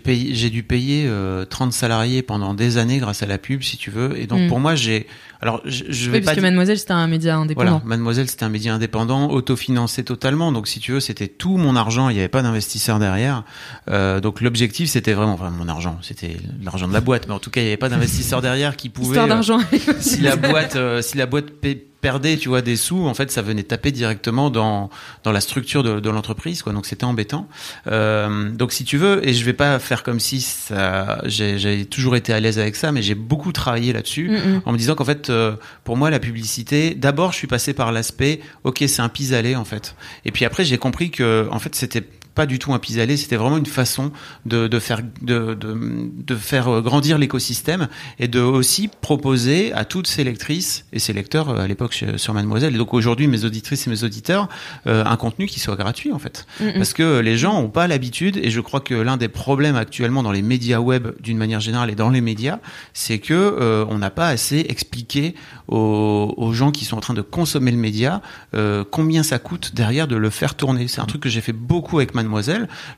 dû 0.49 0.63
payer 0.63 1.05
euh, 1.07 1.43
30 1.45 1.73
salariés 1.73 2.21
pendant 2.21 2.53
des 2.53 2.77
années 2.77 2.99
grâce 2.99 3.23
à 3.23 3.25
la 3.25 3.37
pub, 3.37 3.61
si 3.63 3.75
tu 3.77 3.89
veux. 3.91 4.17
Et 4.17 4.25
donc 4.27 4.41
Mm. 4.41 4.47
pour 4.47 4.59
moi, 4.61 4.75
j'ai, 4.75 5.07
alors 5.41 5.61
je, 5.65 5.83
je 5.89 6.09
vais 6.09 6.17
Oui, 6.17 6.21
pas 6.21 6.25
parce 6.25 6.35
que 6.35 6.41
dire- 6.41 6.47
Mademoiselle, 6.49 6.77
c'était 6.79 6.93
un 6.93 7.07
média 7.07 7.35
indépendant. 7.37 7.69
Voilà, 7.69 7.85
Mademoiselle, 7.85 8.27
c'était 8.29 8.43
un 8.45 8.49
média 8.49 8.73
indépendant, 8.73 9.29
autofinancé 9.29 10.03
totalement. 10.03 10.51
Donc, 10.51 10.67
si 10.67 10.79
tu 10.79 10.91
veux, 10.93 10.99
c'était 10.99 11.27
tout 11.27 11.57
mon 11.57 11.75
argent. 11.75 12.09
Il 12.09 12.13
n'y 12.13 12.19
avait 12.19 12.27
pas 12.27 12.41
d'investisseur 12.41 12.99
derrière. 12.99 13.43
Euh, 13.89 14.19
donc, 14.19 14.41
l'objectif, 14.41 14.89
c'était 14.89 15.13
vraiment, 15.13 15.33
enfin, 15.33 15.49
mon 15.51 15.67
argent, 15.67 15.97
c'était 16.01 16.37
l'argent 16.63 16.87
de 16.87 16.93
la 16.93 17.01
boîte. 17.01 17.27
Mais 17.27 17.33
en 17.33 17.39
tout 17.39 17.49
cas, 17.51 17.61
il 17.61 17.65
n'y 17.65 17.69
avait 17.69 17.77
pas 17.77 17.89
d'investisseur 17.89 18.41
derrière 18.41 18.75
qui 18.75 18.89
pouvait. 18.89 19.09
Histoire 19.09 19.25
euh, 19.25 19.29
d'argent. 19.29 19.59
si 19.99 20.21
la 20.21 20.35
boîte, 20.35 20.75
euh, 20.75 21.01
si 21.01 21.17
la 21.17 21.25
boîte 21.25 21.51
paie- 21.61 21.85
perdait, 22.01 22.37
tu 22.37 22.49
vois, 22.49 22.61
des 22.61 22.75
sous, 22.75 23.07
en 23.07 23.13
fait, 23.13 23.31
ça 23.31 23.41
venait 23.41 23.63
taper 23.63 23.91
directement 23.91 24.49
dans 24.49 24.89
dans 25.23 25.31
la 25.31 25.41
structure 25.41 25.83
de, 25.83 25.99
de 25.99 26.09
l'entreprise, 26.09 26.61
quoi. 26.61 26.73
Donc 26.73 26.85
c'était 26.85 27.05
embêtant. 27.05 27.47
Euh, 27.87 28.51
donc 28.51 28.71
si 28.71 28.83
tu 28.83 28.97
veux, 28.97 29.27
et 29.27 29.33
je 29.33 29.43
vais 29.45 29.53
pas 29.53 29.79
faire 29.79 30.03
comme 30.03 30.19
si 30.19 30.41
ça, 30.41 31.21
j'ai 31.25 31.57
j'ai 31.57 31.85
toujours 31.85 32.15
été 32.15 32.33
à 32.33 32.39
l'aise 32.39 32.59
avec 32.59 32.75
ça, 32.75 32.91
mais 32.91 33.01
j'ai 33.01 33.15
beaucoup 33.15 33.51
travaillé 33.51 33.93
là-dessus 33.93 34.27
Mm, 34.27 34.35
mm. 34.35 34.61
en 34.65 34.71
me 34.71 34.77
disant 34.77 34.95
qu'en 34.95 35.05
fait, 35.05 35.29
euh, 35.29 35.55
pour 35.83 35.97
moi, 35.97 36.09
la 36.09 36.19
publicité, 36.19 36.95
d'abord, 36.95 37.31
je 37.31 37.37
suis 37.37 37.47
passé 37.47 37.73
par 37.73 37.91
l'aspect, 37.91 38.41
ok, 38.63 38.83
c'est 38.87 39.01
un 39.01 39.09
pis-aller 39.09 39.55
en 39.55 39.65
fait. 39.65 39.95
Et 40.25 40.31
puis 40.31 40.45
après, 40.45 40.65
j'ai 40.65 40.77
compris 40.77 41.11
que 41.11 41.47
en 41.51 41.59
fait, 41.59 41.75
c'était 41.75 42.03
pas 42.37 42.45
du 42.45 42.59
tout 42.59 42.71
un 42.71 42.77
pis-aller, 42.77 43.17
c'était 43.17 43.35
vraiment 43.35 43.57
une 43.57 43.65
façon 43.65 44.11
de, 44.45 44.67
de 44.67 44.79
faire 44.79 45.01
de, 45.23 45.55
de, 45.55 45.75
de 46.23 46.35
faire 46.35 46.67
euh, 46.67 46.81
grandir 46.81 47.17
l'écosystème 47.17 47.87
et 48.19 48.27
de 48.27 48.39
aussi 48.39 48.89
proposer 49.01 49.73
à 49.73 49.85
toutes 49.85 50.05
ces 50.05 50.23
lectrices 50.23 50.85
et 50.93 50.99
ces 50.99 51.13
lecteurs 51.13 51.49
euh, 51.49 51.63
à 51.63 51.67
l'époque 51.67 52.05
sur 52.15 52.33
Mademoiselle 52.35 52.75
et 52.75 52.77
donc 52.77 52.93
aujourd'hui 52.93 53.25
mes 53.25 53.43
auditrices 53.43 53.87
et 53.87 53.89
mes 53.89 54.03
auditeurs 54.03 54.49
euh, 54.85 55.03
un 55.03 55.17
contenu 55.17 55.47
qui 55.47 55.59
soit 55.59 55.75
gratuit 55.75 56.13
en 56.13 56.19
fait. 56.19 56.45
Mm, 56.59 56.65
mm. 56.65 56.73
parce 56.75 56.93
que 56.93 57.19
les 57.21 57.39
gens 57.39 57.59
ont 57.59 57.69
pas 57.69 57.87
l'habitude 57.87 58.37
et 58.37 58.51
je 58.51 58.61
crois 58.61 58.81
que 58.81 58.93
l'un 58.93 59.17
des 59.17 59.29
problèmes 59.29 59.75
actuellement 59.75 60.21
dans 60.21 60.31
les 60.31 60.43
médias 60.43 60.79
web 60.79 61.07
d'une 61.19 61.39
manière 61.39 61.59
générale 61.59 61.89
et 61.89 61.95
dans 61.95 62.11
les 62.11 62.21
médias 62.21 62.59
c'est 62.93 63.17
que 63.17 63.33
euh, 63.33 63.83
on 63.89 63.97
n'a 63.97 64.11
pas 64.11 64.27
assez 64.27 64.63
expliqué 64.69 65.33
aux, 65.67 66.35
aux 66.37 66.53
gens 66.53 66.71
qui 66.71 66.85
sont 66.85 66.97
en 66.97 67.01
train 67.01 67.15
de 67.15 67.23
consommer 67.23 67.71
le 67.71 67.77
média 67.77 68.21
euh, 68.53 68.83
combien 68.89 69.23
ça 69.23 69.39
coûte 69.39 69.73
derrière 69.73 70.07
de 70.07 70.15
le 70.15 70.29
faire 70.29 70.53
tourner. 70.53 70.87
C'est 70.87 71.01
un 71.01 71.05
truc 71.05 71.21
que 71.23 71.29
j'ai 71.29 71.41
fait 71.41 71.53
beaucoup 71.53 71.97
avec 71.97 72.13
Mademoiselle 72.13 72.26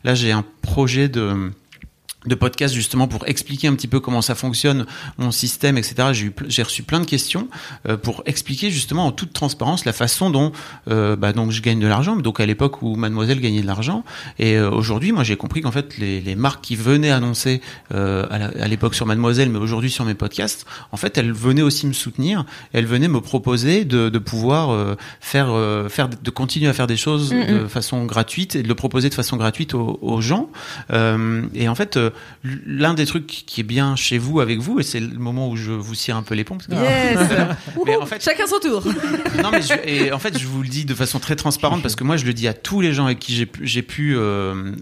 là 0.04 0.16
j'ai 0.16 0.32
un 0.32 0.44
projet 0.62 1.08
de 1.08 1.52
de 2.26 2.36
podcast 2.36 2.74
justement 2.74 3.08
pour 3.08 3.28
expliquer 3.28 3.68
un 3.68 3.76
petit 3.76 3.88
peu 3.88 4.00
comment 4.02 4.22
ça 4.22 4.36
fonctionne, 4.36 4.86
mon 5.18 5.32
système, 5.32 5.78
etc. 5.78 6.10
J'ai 6.12 6.26
eu, 6.26 6.34
j'ai 6.48 6.64
reçu 6.64 6.84
plein 6.84 7.00
de 7.00 7.06
questions 7.06 7.48
euh, 7.88 7.96
pour 7.96 8.24
expliquer 8.26 8.70
justement 8.72 9.06
en 9.06 9.12
toute 9.14 9.32
transparence 9.32 9.86
la 9.86 9.94
façon 9.94 10.30
dont 10.30 10.52
euh, 10.90 11.16
bah, 11.16 11.32
donc 11.32 11.52
je 11.52 11.62
gagne 11.62 11.80
de 11.80 11.88
l'argent. 11.88 12.18
Donc 12.18 12.40
à 12.42 12.46
l'époque 12.46 12.82
où 12.82 12.96
Mademoiselle 12.96 13.40
gagnait 13.40 13.62
de 13.62 13.68
l'argent 13.68 14.04
et 14.38 14.56
euh, 14.58 14.70
aujourd'hui, 14.70 15.12
moi 15.14 15.24
j'ai 15.24 15.38
compris 15.38 15.62
qu'en 15.62 15.72
fait 15.72 15.98
les, 15.98 16.20
les 16.20 16.36
marques 16.36 16.62
qui 16.64 16.76
venaient 16.76 17.10
annoncer 17.12 17.62
euh, 17.94 18.26
à 18.30 18.38
la- 18.38 18.52
à 18.64 18.68
l'époque 18.68 18.96
sur 18.96 19.06
Mademoiselle, 19.06 19.50
mais 19.50 19.60
aujourd'hui 19.60 19.90
sur 19.90 20.04
mes 20.04 20.14
podcasts, 20.14 20.66
en 20.92 20.98
fait 20.98 21.18
elles 21.18 21.32
venaient 21.32 21.62
aussi 21.62 21.88
me 21.88 21.94
soutenir, 21.94 22.44
elles 22.74 22.86
venaient 22.86 23.08
me 23.08 23.22
proposer 23.22 23.86
de, 23.86 24.10
de 24.10 24.20
pouvoir 24.20 24.72
euh, 24.72 24.96
faire 25.22 25.48
euh, 25.52 25.88
faire 25.88 26.10
de 26.10 26.30
continuer 26.32 26.68
à 26.68 26.74
faire 26.74 26.88
des 26.88 26.98
choses 26.98 27.30
de 27.30 27.68
façon 27.68 28.06
gratuite 28.06 28.56
et 28.58 28.64
de 28.64 28.68
le 28.68 28.76
proposer 28.76 29.08
de 29.10 29.14
façon 29.14 29.38
gratuite 29.38 29.74
aux, 29.74 29.98
aux 30.02 30.20
gens. 30.20 30.50
Euh, 30.92 31.44
et 31.54 31.70
en 31.70 31.76
fait, 31.76 31.98
euh, 32.46 32.50
l'un 32.66 32.94
des 32.94 33.06
trucs 33.06 33.28
qui 33.28 33.62
est 33.62 33.64
bien 33.64 33.96
chez 33.96 34.18
vous, 34.18 34.40
avec 34.40 34.60
vous, 34.60 34.80
et 34.80 34.84
c'est 34.84 35.00
le 35.00 35.18
moment 35.18 35.50
où 35.50 35.56
je 35.56 35.72
vous 35.72 35.96
cire 35.96 36.16
un 36.18 36.24
peu 36.24 36.36
les 36.36 36.44
pompes. 36.44 36.64
Yes. 36.70 37.18
Mais 37.86 37.96
en 37.96 38.06
fait, 38.06 38.24
Chacun 38.24 38.46
son 38.48 38.60
tour. 38.60 38.84
non, 39.44 39.52
mais 39.52 39.62
je, 39.62 39.74
et 39.88 40.12
en 40.12 40.20
fait, 40.20 40.38
je 40.38 40.46
vous 40.46 40.62
le 40.62 40.68
dis 40.68 40.86
de 40.86 40.94
façon 40.94 41.20
très 41.20 41.36
transparente 41.36 41.82
parce 41.82 41.96
que 41.96 42.04
moi, 42.04 42.18
je 42.18 42.26
le 42.26 42.34
dis 42.34 42.48
à 42.48 42.54
tous 42.54 42.82
les 42.82 42.94
gens 42.94 43.06
avec 43.06 43.20
qui 43.20 43.34
j'ai 43.36 43.46
pu, 43.46 43.66
j'ai 43.66 43.82
pu 43.82 44.16
euh, 44.16 44.20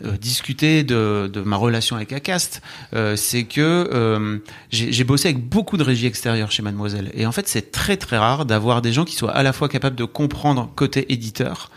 euh, 0.03 0.17
discuter 0.19 0.83
de, 0.83 1.29
de 1.31 1.41
ma 1.41 1.55
relation 1.57 1.95
avec 1.95 2.11
Acast, 2.13 2.61
euh, 2.93 3.15
c'est 3.15 3.43
que 3.43 4.39
j'ai 4.71 4.91
j'ai 4.91 5.03
bossé 5.03 5.29
avec 5.29 5.43
beaucoup 5.47 5.77
de 5.77 5.83
régies 5.83 6.05
extérieures 6.07 6.51
chez 6.51 6.63
Mademoiselle. 6.63 7.11
Et 7.13 7.25
en 7.25 7.31
fait, 7.31 7.47
c'est 7.47 7.71
très 7.71 7.97
très 7.97 8.17
rare 8.17 8.45
d'avoir 8.45 8.81
des 8.81 8.91
gens 8.91 9.05
qui 9.05 9.15
soient 9.15 9.31
à 9.31 9.43
la 9.43 9.53
fois 9.53 9.69
capables 9.69 9.95
de 9.95 10.05
comprendre 10.05 10.71
côté 10.75 11.11
éditeur 11.13 11.69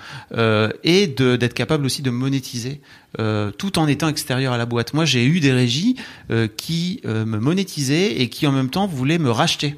et 0.84 1.06
de- 1.06 1.36
d'être 1.36 1.54
capables 1.54 1.84
aussi 1.84 2.02
de 2.02 2.10
monétiser 2.10 2.80
euh, 3.18 3.50
tout 3.50 3.78
en 3.78 3.88
étant 3.88 4.08
extérieur 4.08 4.52
à 4.52 4.58
la 4.58 4.66
boîte. 4.66 4.94
Moi, 4.94 5.04
j'ai 5.04 5.24
eu 5.24 5.40
des 5.40 5.52
régies 5.52 5.96
euh, 6.30 6.46
qui 6.46 7.00
euh, 7.04 7.24
me 7.24 7.38
monétisaient 7.38 8.20
et 8.20 8.28
qui 8.28 8.46
en 8.46 8.52
même 8.52 8.70
temps 8.70 8.86
voulaient 8.86 9.18
me 9.18 9.30
racheter. 9.30 9.76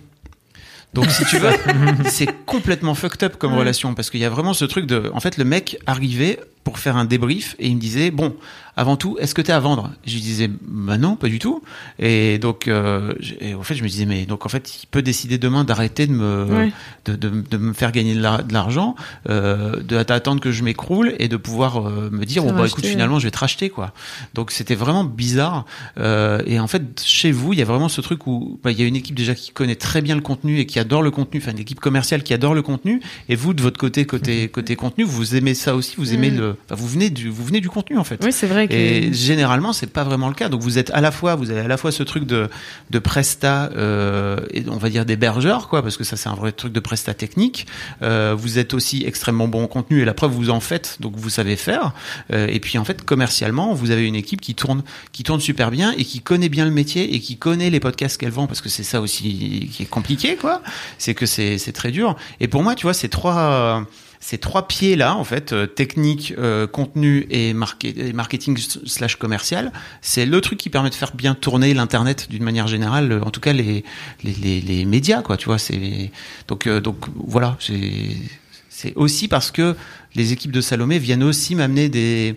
Donc 0.92 1.10
si 1.10 1.24
tu 1.24 1.38
veux, 1.38 1.50
c'est 2.06 2.44
complètement 2.44 2.94
fucked 2.94 3.22
up 3.22 3.36
comme 3.38 3.54
relation 3.54 3.94
parce 3.94 4.10
qu'il 4.10 4.20
y 4.20 4.26
a 4.26 4.28
vraiment 4.28 4.52
ce 4.52 4.66
truc 4.66 4.84
de, 4.84 5.10
en 5.14 5.20
fait, 5.20 5.38
le 5.38 5.44
mec 5.44 5.78
arrivait 5.86 6.38
pour 6.64 6.78
faire 6.78 6.98
un 6.98 7.06
débrief 7.06 7.56
et 7.58 7.68
il 7.68 7.76
me 7.76 7.80
disait 7.80 8.10
bon, 8.10 8.36
avant 8.76 8.96
tout, 8.96 9.18
est-ce 9.20 9.34
que 9.34 9.42
t'es 9.42 9.52
à 9.52 9.60
vendre? 9.60 9.90
Je 10.06 10.14
lui 10.14 10.20
disais 10.20 10.48
bah 10.62 10.96
non, 10.98 11.16
pas 11.16 11.28
du 11.28 11.38
tout. 11.38 11.62
Et 11.98 12.38
donc, 12.38 12.68
euh, 12.68 13.12
et 13.40 13.54
en 13.54 13.62
fait, 13.62 13.74
je 13.74 13.82
me 13.82 13.88
disais 13.88 14.06
mais 14.06 14.24
donc 14.24 14.46
en 14.46 14.48
fait, 14.48 14.82
il 14.82 14.86
peut 14.86 15.02
décider 15.02 15.36
demain 15.38 15.64
d'arrêter 15.64 16.06
de 16.06 16.12
me 16.12 16.70
de, 17.04 17.16
de, 17.16 17.30
de 17.50 17.56
me 17.58 17.72
faire 17.74 17.92
gagner 17.92 18.14
de 18.14 18.20
la- 18.22 18.42
de 18.42 18.52
l'argent, 18.52 18.94
euh, 19.28 19.80
d'attendre 19.82 20.40
que 20.40 20.52
je 20.52 20.62
m'écroule 20.62 21.14
et 21.18 21.28
de 21.28 21.36
pouvoir 21.36 21.86
euh, 21.86 22.08
me 22.10 22.24
dire 22.24 22.42
bon 22.44 22.52
bah 22.52 22.66
écoute 22.66 22.86
finalement 22.86 23.18
je 23.18 23.24
vais 23.26 23.30
te 23.30 23.38
racheter 23.38 23.68
quoi. 23.70 23.92
Donc 24.34 24.50
c'était 24.50 24.74
vraiment 24.74 25.04
bizarre. 25.04 25.64
Euh, 25.98 26.42
et 26.46 26.58
en 26.58 26.66
fait 26.66 27.02
chez 27.04 27.30
vous 27.30 27.52
il 27.52 27.58
y 27.58 27.62
a 27.62 27.66
vraiment 27.66 27.88
ce 27.88 28.00
truc 28.00 28.26
où 28.26 28.58
bah, 28.62 28.70
il 28.70 28.80
y 28.80 28.82
a 28.82 28.86
une 28.86 28.96
équipe 28.96 29.14
déjà 29.16 29.34
qui 29.34 29.50
connaît 29.50 29.74
très 29.76 30.00
bien 30.00 30.14
le 30.14 30.20
contenu 30.22 30.58
et 30.58 30.66
qui 30.66 30.78
adore 30.78 31.02
le 31.02 31.10
contenu, 31.10 31.40
enfin 31.40 31.52
une 31.52 31.58
équipe 31.58 31.80
commerciale 31.80 32.22
qui 32.22 32.32
adore 32.34 32.54
le 32.54 32.62
contenu. 32.62 33.00
Et 33.28 33.36
vous 33.36 33.52
de 33.54 33.62
votre 33.62 33.78
côté 33.78 34.06
côté 34.06 34.48
côté 34.52 34.76
contenu 34.76 35.04
vous 35.04 35.36
aimez 35.36 35.54
ça 35.54 35.74
aussi, 35.76 35.94
vous 35.98 36.14
aimez 36.14 36.30
Mm. 36.30 36.38
le, 36.38 36.56
enfin, 36.66 36.76
vous 36.76 36.86
venez 36.88 37.10
du 37.10 37.28
vous 37.28 37.44
venez 37.44 37.60
du 37.60 37.68
contenu 37.68 37.98
en 37.98 38.04
fait. 38.04 38.22
Oui, 38.24 38.32
c'est 38.32 38.46
vrai 38.46 38.61
Et 38.70 39.12
généralement, 39.12 39.72
c'est 39.72 39.86
pas 39.86 40.04
vraiment 40.04 40.28
le 40.28 40.34
cas. 40.34 40.48
Donc 40.48 40.62
vous 40.62 40.78
êtes 40.78 40.90
à 40.90 41.00
la 41.00 41.10
fois, 41.10 41.34
vous 41.34 41.50
avez 41.50 41.60
à 41.60 41.68
la 41.68 41.76
fois 41.76 41.92
ce 41.92 42.02
truc 42.02 42.24
de 42.24 42.48
de 42.90 42.98
presta, 42.98 43.70
euh, 43.76 44.38
et 44.52 44.64
on 44.68 44.76
va 44.76 44.90
dire 44.90 45.04
d'hébergeur, 45.04 45.68
quoi, 45.68 45.82
parce 45.82 45.96
que 45.96 46.04
ça 46.04 46.16
c'est 46.16 46.28
un 46.28 46.34
vrai 46.34 46.52
truc 46.52 46.72
de 46.72 46.80
presta 46.80 47.14
technique. 47.14 47.66
Euh, 48.02 48.34
vous 48.36 48.58
êtes 48.58 48.74
aussi 48.74 49.04
extrêmement 49.06 49.48
bon 49.48 49.64
en 49.64 49.66
contenu 49.66 50.00
et 50.00 50.04
la 50.04 50.14
preuve 50.14 50.32
vous 50.32 50.50
en 50.50 50.60
faites, 50.60 50.98
donc 51.00 51.14
vous 51.16 51.30
savez 51.30 51.56
faire. 51.56 51.92
Euh, 52.32 52.46
et 52.48 52.60
puis 52.60 52.78
en 52.78 52.84
fait, 52.84 53.02
commercialement, 53.02 53.74
vous 53.74 53.90
avez 53.90 54.06
une 54.06 54.14
équipe 54.14 54.40
qui 54.40 54.54
tourne, 54.54 54.82
qui 55.12 55.22
tourne 55.22 55.40
super 55.40 55.70
bien 55.70 55.92
et 55.96 56.04
qui 56.04 56.20
connaît 56.20 56.48
bien 56.48 56.64
le 56.64 56.70
métier 56.70 57.14
et 57.14 57.20
qui 57.20 57.36
connaît 57.36 57.70
les 57.70 57.80
podcasts 57.80 58.18
qu'elle 58.18 58.30
vend, 58.30 58.46
parce 58.46 58.60
que 58.60 58.68
c'est 58.68 58.82
ça 58.82 59.00
aussi 59.00 59.68
qui 59.72 59.82
est 59.82 59.86
compliqué, 59.86 60.36
quoi. 60.36 60.62
C'est 60.98 61.14
que 61.14 61.26
c'est 61.26 61.72
très 61.72 61.90
dur. 61.90 62.16
Et 62.40 62.48
pour 62.48 62.62
moi, 62.62 62.74
tu 62.74 62.86
vois, 62.86 62.94
ces 62.94 63.08
trois 63.08 63.86
ces 64.24 64.38
trois 64.38 64.68
pieds 64.68 64.94
là 64.94 65.16
en 65.16 65.24
fait 65.24 65.52
euh, 65.52 65.66
technique 65.66 66.32
euh, 66.38 66.68
contenu 66.68 67.26
et, 67.30 67.52
market- 67.54 67.98
et 67.98 68.12
marketing 68.12 68.56
slash 68.86 69.16
commercial 69.16 69.72
c'est 70.00 70.26
le 70.26 70.40
truc 70.40 70.58
qui 70.60 70.70
permet 70.70 70.90
de 70.90 70.94
faire 70.94 71.12
bien 71.16 71.34
tourner 71.34 71.74
l'internet 71.74 72.28
d'une 72.30 72.44
manière 72.44 72.68
générale 72.68 73.10
euh, 73.10 73.20
en 73.24 73.30
tout 73.32 73.40
cas 73.40 73.52
les 73.52 73.82
les, 74.22 74.32
les, 74.32 74.60
les 74.60 74.84
médias 74.84 75.22
quoi 75.22 75.36
tu 75.36 75.46
vois 75.46 75.58
c'est 75.58 76.12
donc 76.46 76.68
euh, 76.68 76.80
donc 76.80 76.98
voilà 77.16 77.56
c'est 77.60 78.96
aussi 78.96 79.28
parce 79.28 79.50
que 79.50 79.76
les 80.14 80.32
équipes 80.32 80.52
de 80.52 80.60
Salomé 80.60 80.98
viennent 80.98 81.22
aussi 81.24 81.54
m'amener 81.54 81.88
des 81.88 82.36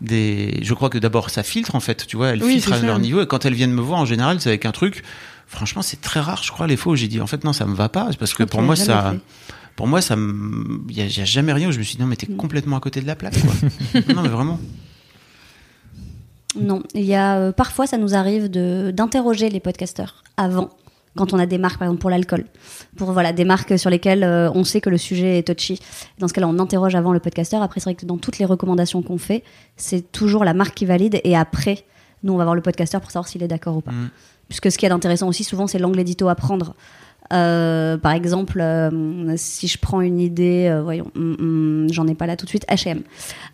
des 0.00 0.58
je 0.62 0.74
crois 0.74 0.90
que 0.90 0.98
d'abord 0.98 1.30
ça 1.30 1.42
filtre 1.42 1.74
en 1.74 1.80
fait 1.80 2.06
tu 2.06 2.16
vois 2.16 2.28
elles 2.28 2.42
Oui, 2.42 2.54
filtrent 2.54 2.72
à 2.72 2.80
leur 2.86 2.98
niveau 2.98 3.20
et 3.22 3.26
quand 3.26 3.44
elles 3.44 3.54
viennent 3.54 3.72
me 3.72 3.80
voir 3.80 4.00
en 4.00 4.04
général 4.06 4.40
c'est 4.40 4.48
avec 4.48 4.64
un 4.66 4.72
truc 4.72 5.02
franchement 5.46 5.82
c'est 5.82 6.00
très 6.00 6.20
rare 6.20 6.42
je 6.42 6.50
crois 6.50 6.66
les 6.66 6.76
fois 6.76 6.92
où 6.94 6.96
j'ai 6.96 7.08
dit 7.08 7.20
en 7.20 7.26
fait 7.26 7.44
non 7.44 7.52
ça 7.52 7.66
me 7.66 7.74
va 7.74 7.88
pas 7.88 8.08
parce 8.18 8.34
que 8.34 8.42
pour 8.42 8.60
moi 8.62 8.74
ça 8.76 9.12
fait. 9.12 9.20
Pour 9.76 9.86
moi, 9.86 10.00
ça, 10.00 10.16
il 10.16 10.96
y, 10.96 11.02
a 11.02 11.06
y 11.06 11.20
a 11.20 11.24
jamais 11.24 11.52
rien 11.52 11.68
où 11.68 11.72
je 11.72 11.78
me 11.78 11.82
suis 11.82 11.96
dit 11.96 12.02
non 12.02 12.08
mais 12.08 12.16
t'es 12.16 12.26
complètement 12.26 12.76
à 12.76 12.80
côté 12.80 13.00
de 13.00 13.06
la 13.06 13.14
plaque 13.14 13.38
quoi. 13.40 14.02
non 14.14 14.22
mais 14.22 14.28
vraiment. 14.28 14.58
Non, 16.58 16.82
il 16.94 17.04
y 17.04 17.14
a 17.14 17.36
euh, 17.36 17.52
parfois 17.52 17.86
ça 17.86 17.98
nous 17.98 18.14
arrive 18.14 18.48
d'interroger 18.48 19.50
les 19.50 19.60
podcasteurs 19.60 20.24
avant 20.38 20.70
quand 21.16 21.32
on 21.32 21.38
a 21.38 21.46
des 21.46 21.58
marques 21.58 21.78
par 21.78 21.86
exemple 21.88 22.00
pour 22.00 22.10
l'alcool, 22.10 22.44
pour 22.96 23.12
voilà 23.12 23.32
des 23.32 23.44
marques 23.44 23.78
sur 23.78 23.90
lesquelles 23.90 24.22
euh, 24.22 24.50
on 24.54 24.64
sait 24.64 24.80
que 24.80 24.90
le 24.90 24.98
sujet 24.98 25.38
est 25.38 25.46
touchy. 25.46 25.80
Dans 26.18 26.28
ce 26.28 26.32
cas-là, 26.34 26.46
on 26.46 26.58
interroge 26.58 26.94
avant 26.94 27.12
le 27.12 27.20
podcasteur. 27.20 27.62
Après, 27.62 27.80
c'est 27.80 27.90
vrai 27.90 27.94
que 27.94 28.06
dans 28.06 28.18
toutes 28.18 28.38
les 28.38 28.44
recommandations 28.44 29.02
qu'on 29.02 29.18
fait, 29.18 29.42
c'est 29.76 30.12
toujours 30.12 30.44
la 30.44 30.54
marque 30.54 30.74
qui 30.74 30.86
valide 30.86 31.20
et 31.24 31.36
après, 31.36 31.84
nous 32.22 32.32
on 32.32 32.36
va 32.36 32.44
voir 32.44 32.54
le 32.54 32.62
podcasteur 32.62 33.00
pour 33.00 33.10
savoir 33.10 33.28
s'il 33.28 33.42
est 33.42 33.48
d'accord 33.48 33.76
ou 33.76 33.80
pas. 33.80 33.92
Mm. 33.92 34.10
Puisque 34.48 34.70
ce 34.70 34.78
qui 34.78 34.86
est 34.86 34.88
d'intéressant 34.88 35.28
aussi 35.28 35.42
souvent, 35.42 35.66
c'est 35.66 35.78
l'angle 35.78 35.98
édito 35.98 36.28
à 36.28 36.34
prendre. 36.34 36.74
Euh, 37.32 37.96
par 37.98 38.12
exemple, 38.12 38.60
euh, 38.60 39.34
si 39.36 39.68
je 39.68 39.78
prends 39.78 40.00
une 40.00 40.20
idée, 40.20 40.68
euh, 40.70 40.82
voyons, 40.82 41.10
hum, 41.16 41.36
hum, 41.38 41.86
j'en 41.90 42.06
ai 42.06 42.14
pas 42.14 42.26
là 42.26 42.36
tout 42.36 42.44
de 42.44 42.50
suite, 42.50 42.64
H&M. 42.68 43.02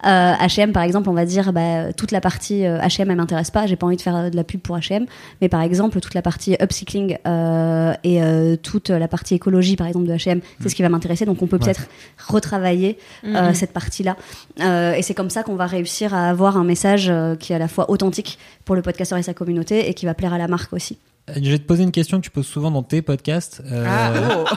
Euh, 0.07 0.33
H&M, 0.35 0.73
par 0.73 0.83
exemple, 0.83 1.09
on 1.09 1.13
va 1.15 1.25
dire, 1.25 1.53
bah, 1.53 1.93
toute 1.93 2.11
la 2.11 2.21
partie 2.21 2.67
euh, 2.67 2.79
H&M, 2.81 3.11
elle 3.11 3.17
m'intéresse 3.17 3.51
pas, 3.51 3.67
j'ai 3.67 3.77
pas 3.77 3.87
envie 3.87 3.97
de 3.97 4.03
faire 4.03 4.31
de 4.31 4.37
la 4.37 4.45
pub 4.45 4.61
pour 4.61 4.77
H&M, 4.77 5.07
mais 5.41 5.49
par 5.49 5.63
exemple, 5.63 6.01
toute 6.01 6.15
la 6.15 6.23
partie 6.23 6.57
upcycling 6.61 7.17
euh, 7.27 7.93
et 8.05 8.23
euh, 8.23 8.57
toute 8.57 8.91
la 8.91 9.09
partie 9.09 9.35
écologie, 9.35 9.77
par 9.77 9.87
exemple, 9.87 10.07
de 10.07 10.13
H&M, 10.13 10.41
c'est 10.61 10.69
ce 10.69 10.75
qui 10.75 10.83
va 10.83 10.89
m'intéresser, 10.89 11.25
donc 11.25 11.41
on 11.43 11.47
peut 11.47 11.59
peut-être 11.59 11.89
retravailler 12.29 12.99
euh, 13.25 13.49
Mhm. 13.49 13.55
cette 13.55 13.73
partie-là. 13.73 14.17
Euh, 14.61 14.95
et 14.95 15.03
c'est 15.03 15.15
comme 15.15 15.31
ça 15.31 15.43
qu'on 15.43 15.57
va 15.57 15.67
réussir 15.67 16.15
à 16.15 16.29
avoir 16.29 16.57
un 16.57 16.65
message 16.65 17.09
euh, 17.09 17.37
qui 17.37 17.53
est 17.53 17.57
à 17.57 17.59
la 17.59 17.69
fois 17.69 17.91
authentique 17.91 18.39
pour 18.65 18.75
le 18.75 18.83
podcasteur 18.83 19.19
et 19.19 19.23
sa 19.23 19.35
communauté 19.35 19.89
et 19.89 19.95
qui 19.95 20.07
va 20.07 20.15
plaire 20.15 20.33
à 20.33 20.39
la 20.39 20.49
marque 20.49 20.73
aussi. 20.73 20.99
Je 21.35 21.51
vais 21.51 21.59
te 21.59 21.65
poser 21.67 21.83
une 21.85 21.93
question 21.93 22.19
que 22.19 22.25
tu 22.25 22.31
poses 22.31 22.47
souvent 22.47 22.71
dans 22.71 22.83
tes 22.83 23.03
podcasts. 23.03 23.63
Euh, 23.67 23.87
Ah, 23.89 24.13
oh, 24.39 24.45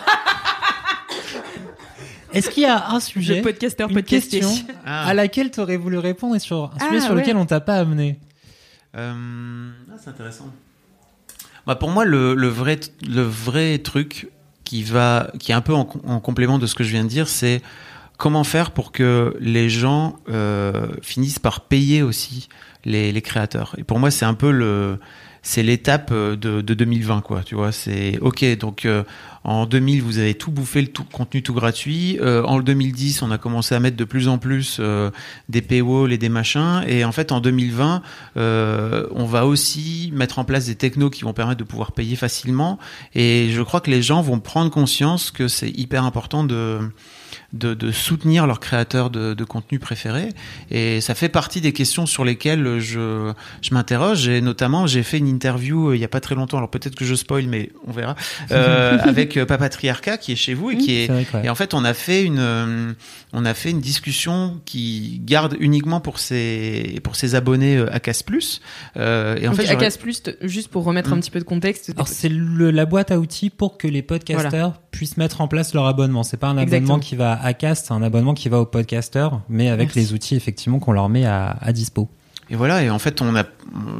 Est-ce 2.33 2.49
qu'il 2.49 2.63
y 2.63 2.65
a 2.65 2.89
un 2.89 2.99
sujet, 2.99 3.37
le 3.37 3.41
podcasteur 3.43 3.89
une 3.89 4.03
question 4.03 4.49
Ah. 4.85 5.07
à 5.07 5.13
laquelle 5.13 5.51
tu 5.51 5.61
aurais 5.61 5.77
voulu 5.77 5.97
répondre 5.97 6.35
et 6.35 6.39
sur 6.39 6.65
un 6.65 6.71
Ah, 6.79 6.87
sujet 6.87 6.99
sur 6.99 7.13
ouais. 7.13 7.21
lequel 7.21 7.37
on 7.37 7.45
t'a 7.45 7.61
pas 7.61 7.75
amené 7.75 8.19
Euh, 8.97 9.69
ah, 9.89 9.95
c'est 10.01 10.09
intéressant. 10.09 10.51
Bah, 11.65 11.75
pour 11.75 11.89
moi, 11.91 12.03
le, 12.05 12.33
le 12.35 12.47
vrai, 12.47 12.79
le 13.07 13.21
vrai 13.21 13.77
truc 13.79 14.29
qui 14.65 14.83
va, 14.83 15.31
qui 15.39 15.51
est 15.51 15.55
un 15.55 15.61
peu 15.61 15.73
en, 15.73 15.87
en 16.05 16.19
complément 16.19 16.59
de 16.59 16.65
ce 16.67 16.75
que 16.75 16.83
je 16.83 16.89
viens 16.91 17.03
de 17.03 17.09
dire, 17.09 17.27
c'est 17.27 17.61
comment 18.17 18.43
faire 18.43 18.71
pour 18.71 18.91
que 18.91 19.35
les 19.39 19.69
gens 19.69 20.17
euh, 20.29 20.87
finissent 21.01 21.39
par 21.39 21.61
payer 21.61 22.01
aussi 22.03 22.49
les, 22.83 23.11
les 23.11 23.21
créateurs. 23.21 23.75
Et 23.77 23.83
pour 23.83 23.99
moi, 23.99 24.11
c'est 24.11 24.25
un 24.25 24.33
peu 24.33 24.51
le, 24.51 24.99
c'est 25.45 25.61
l'étape 25.61 26.09
euh, 26.11 26.35
de, 26.35 26.61
de 26.61 26.73
2020, 26.73 27.21
quoi. 27.21 27.43
Tu 27.45 27.53
vois, 27.53 27.71
c'est 27.71 28.17
ok. 28.19 28.43
Donc 28.57 28.85
euh, 28.85 29.03
en 29.45 29.67
2000, 29.67 30.01
vous 30.01 30.17
avez 30.17 30.33
tout 30.33 30.49
bouffé, 30.49 30.81
le 30.81 30.87
tout, 30.87 31.03
contenu 31.03 31.43
tout 31.43 31.53
gratuit. 31.53 32.17
Euh, 32.19 32.43
en 32.45 32.59
2010, 32.59 33.21
on 33.21 33.29
a 33.29 33.37
commencé 33.37 33.75
à 33.75 33.79
mettre 33.79 33.95
de 33.95 34.03
plus 34.03 34.27
en 34.27 34.39
plus 34.39 34.77
euh, 34.79 35.11
des 35.49 35.61
paywalls 35.61 36.11
et 36.11 36.17
des 36.17 36.29
machins. 36.29 36.83
Et 36.87 37.05
en 37.05 37.11
fait, 37.11 37.31
en 37.31 37.41
2020, 37.41 38.01
euh, 38.37 39.07
on 39.11 39.25
va 39.25 39.45
aussi 39.45 40.09
mettre 40.15 40.39
en 40.39 40.45
place 40.45 40.65
des 40.65 40.73
technos 40.73 41.11
qui 41.11 41.21
vont 41.21 41.33
permettre 41.33 41.59
de 41.59 41.63
pouvoir 41.63 41.91
payer 41.91 42.15
facilement. 42.15 42.79
Et 43.13 43.49
je 43.51 43.61
crois 43.61 43.81
que 43.81 43.91
les 43.91 44.01
gens 44.01 44.23
vont 44.23 44.39
prendre 44.39 44.71
conscience 44.71 45.29
que 45.29 45.47
c'est 45.47 45.69
hyper 45.69 46.05
important 46.05 46.43
de 46.43 46.79
de, 47.55 47.73
de 47.73 47.91
soutenir 47.91 48.45
leurs 48.47 48.59
créateurs 48.59 49.09
de, 49.09 49.33
de 49.33 49.43
contenu 49.43 49.79
préférés. 49.79 50.29
Et 50.71 51.01
ça 51.01 51.15
fait 51.15 51.29
partie 51.29 51.61
des 51.61 51.73
questions 51.73 52.05
sur 52.05 52.23
lesquelles 52.25 52.79
je, 52.79 53.31
je 53.61 53.73
m'interroge. 53.73 54.27
Et 54.27 54.41
notamment, 54.41 54.87
j'ai 54.87 55.03
fait 55.03 55.17
une 55.17 55.27
interview 55.27 55.89
euh, 55.89 55.95
il 55.95 56.01
y 56.01 56.05
a 56.05 56.07
pas 56.09 56.19
très 56.19 56.35
longtemps, 56.35 56.57
alors 56.57 56.69
peut-être 56.69 56.95
que 56.95 57.05
je 57.05 57.15
spoil, 57.15 57.47
mais 57.47 57.69
on 57.87 57.91
verra, 57.91 58.15
euh, 58.51 58.97
avec 59.03 59.37
euh, 59.37 59.45
Papatriarca 59.45 60.17
qui 60.17 60.31
est 60.33 60.35
chez 60.35 60.53
vous 60.53 60.71
et 60.71 60.77
qui 60.77 60.93
est... 60.95 61.09
Et 61.43 61.49
en 61.49 61.55
fait, 61.55 61.73
on 61.73 61.83
a 61.85 61.93
fait 61.93 62.23
une, 62.23 62.39
euh, 62.39 62.91
on 63.33 63.45
a 63.45 63.53
fait 63.53 63.71
une 63.71 63.81
discussion 63.81 64.59
qui 64.65 65.21
garde 65.23 65.55
uniquement 65.59 65.99
pour 66.01 66.19
ses, 66.19 66.99
pour 67.03 67.15
ses 67.15 67.35
abonnés 67.35 67.77
Acas 67.91 68.21
Plus. 68.25 68.61
Euh, 68.97 69.37
et 69.37 69.47
en 69.47 69.51
Donc, 69.51 69.61
fait, 69.61 69.69
Acas 69.69 69.97
Plus, 69.99 70.21
juste 70.41 70.69
pour 70.69 70.83
remettre 70.83 71.11
un 71.13 71.15
Mm. 71.15 71.19
petit 71.21 71.31
peu 71.31 71.39
de 71.39 71.45
contexte. 71.45 71.91
Alors 71.95 72.07
c'est 72.07 72.29
le- 72.29 72.71
la 72.71 72.85
boîte 72.85 73.11
à 73.11 73.19
outils 73.19 73.49
pour 73.49 73.77
que 73.77 73.87
les 73.87 74.01
podcasteurs 74.01 74.81
puissent 74.91 75.17
mettre 75.17 75.39
en 75.41 75.47
place 75.47 75.73
leur 75.73 75.85
abonnement. 75.85 76.23
C'est 76.23 76.37
pas 76.37 76.47
un 76.47 76.51
abonnement 76.57 76.63
Exactement. 76.63 76.99
qui 76.99 77.15
va 77.15 77.33
Acast, 77.45 77.87
c'est 77.87 77.93
un 77.93 78.01
abonnement 78.01 78.33
qui 78.33 78.49
va 78.49 78.59
aux 78.59 78.65
podcasteurs, 78.65 79.41
mais 79.49 79.69
avec 79.69 79.89
Merci. 79.89 79.99
les 79.99 80.13
outils 80.13 80.35
effectivement 80.35 80.79
qu'on 80.79 80.91
leur 80.91 81.09
met 81.09 81.25
à, 81.25 81.57
à 81.61 81.71
dispo. 81.73 82.09
Et 82.49 82.55
voilà, 82.55 82.83
et 82.83 82.91
en 82.91 82.99
fait, 82.99 83.21
on 83.21 83.35
a, 83.35 83.43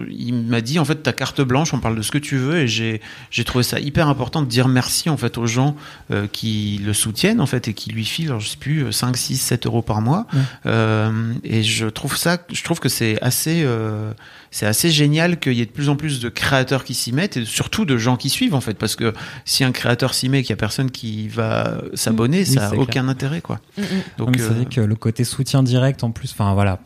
il 0.08 0.34
m'a 0.36 0.62
dit, 0.62 0.78
en 0.78 0.86
fait, 0.86 1.02
ta 1.02 1.14
carte 1.14 1.42
blanche, 1.42 1.74
on 1.74 1.80
parle 1.80 1.96
de 1.96 2.04
ce 2.04 2.12
que 2.12 2.20
tu 2.20 2.38
veux, 2.38 2.60
et 2.60 2.68
j'ai, 2.68 3.02
j'ai 3.32 3.44
trouvé 3.44 3.64
ça 3.64 3.80
hyper 3.80 4.08
important 4.08 4.44
de 4.44 4.48
dire 4.48 4.68
merci, 4.68 5.10
en 5.10 5.18
fait, 5.18 5.40
aux 5.40 5.48
gens 5.48 5.76
euh, 6.12 6.28
qui 6.32 6.80
le 6.84 6.94
soutiennent, 6.94 7.42
en 7.42 7.48
fait, 7.48 7.68
et 7.68 7.74
qui 7.74 7.90
lui 7.90 8.06
filent, 8.06 8.28
alors, 8.28 8.42
je 8.42 8.50
sais 8.50 8.58
plus, 8.58 8.92
5, 8.94 9.18
6, 9.18 9.38
7 9.38 9.66
euros 9.66 9.82
par 9.82 10.02
mois. 10.02 10.28
Ouais. 10.32 10.40
Euh, 10.68 11.34
et 11.44 11.64
je 11.64 11.88
trouve 11.88 12.18
ça, 12.18 12.38
je 12.52 12.64
trouve 12.64 12.80
que 12.80 12.90
c'est 12.90 13.20
assez, 13.24 13.64
euh, 13.66 14.12
c'est 14.56 14.66
assez 14.66 14.90
génial 14.90 15.38
qu'il 15.38 15.52
y 15.52 15.60
ait 15.60 15.66
de 15.66 15.72
plus 15.72 15.90
en 15.90 15.98
plus 15.98 16.22
de 16.22 16.30
créateurs 16.30 16.86
qui 16.86 16.94
s'y 16.94 17.12
mettent, 17.12 17.36
et 17.36 17.44
surtout 17.44 17.84
de 17.84 17.98
gens 17.98 18.16
qui 18.16 18.30
suivent, 18.30 18.54
en 18.54 18.62
fait, 18.62 18.76
parce 18.76 18.96
que 18.96 19.12
si 19.44 19.66
un 19.66 19.74
créateur 19.74 20.14
s'y 20.14 20.30
met 20.30 20.40
et 20.40 20.44
qu'il 20.44 20.52
y 20.52 20.54
a 20.54 20.56
personne 20.56 20.92
qui 20.92 21.28
va 21.28 21.82
s'abonner, 21.94 22.38
Oui, 22.40 22.46
ça 22.46 22.68
a 22.68 22.70
c'est 22.70 22.78
aucun 22.78 23.10
intérêt, 23.10 23.42
quoi. 23.42 23.60
Mm, 23.78 23.82
mm. 23.82 23.86
Donc, 24.18 24.36
c'est 24.38 24.44
euh, 24.44 24.50
vrai 24.52 24.66
que 24.66 24.80
le 24.80 24.96
côté 24.96 25.26
soutien 25.26 25.62
direct 25.62 26.06
en 26.06 26.12
plus, 26.12 26.32
enfin 26.32 26.54
voilà, 26.54 26.80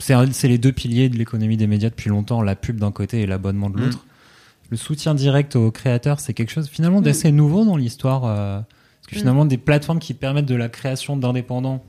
c'est 0.00 0.48
les 0.48 0.56
deux 0.56 0.72
piliers 0.72 1.10
de 1.10 1.18
l'économie 1.18 1.58
des 1.58 1.66
médias 1.66 1.90
depuis 1.90 2.08
longtemps, 2.08 2.40
la 2.40 2.56
pub 2.56 2.80
d'un 2.80 2.92
côté 2.92 3.20
et 3.20 3.26
l'abonnement 3.26 3.68
de 3.68 3.78
l'autre. 3.78 4.06
Le 4.70 4.78
soutien 4.78 5.14
direct 5.14 5.54
aux 5.54 5.70
créateurs, 5.70 6.18
c'est 6.18 6.32
quelque 6.32 6.50
chose 6.50 6.66
finalement 6.66 7.02
d'assez 7.02 7.30
nouveau 7.30 7.66
dans 7.66 7.76
l'histoire, 7.76 8.24
euh, 8.24 8.60
parce 9.02 9.08
que 9.08 9.16
Mm. 9.16 9.18
finalement 9.18 9.44
des 9.44 9.58
plateformes 9.58 9.98
qui 9.98 10.14
permettent 10.14 10.46
de 10.46 10.56
la 10.56 10.70
création 10.70 11.18
d'indépendants, 11.18 11.84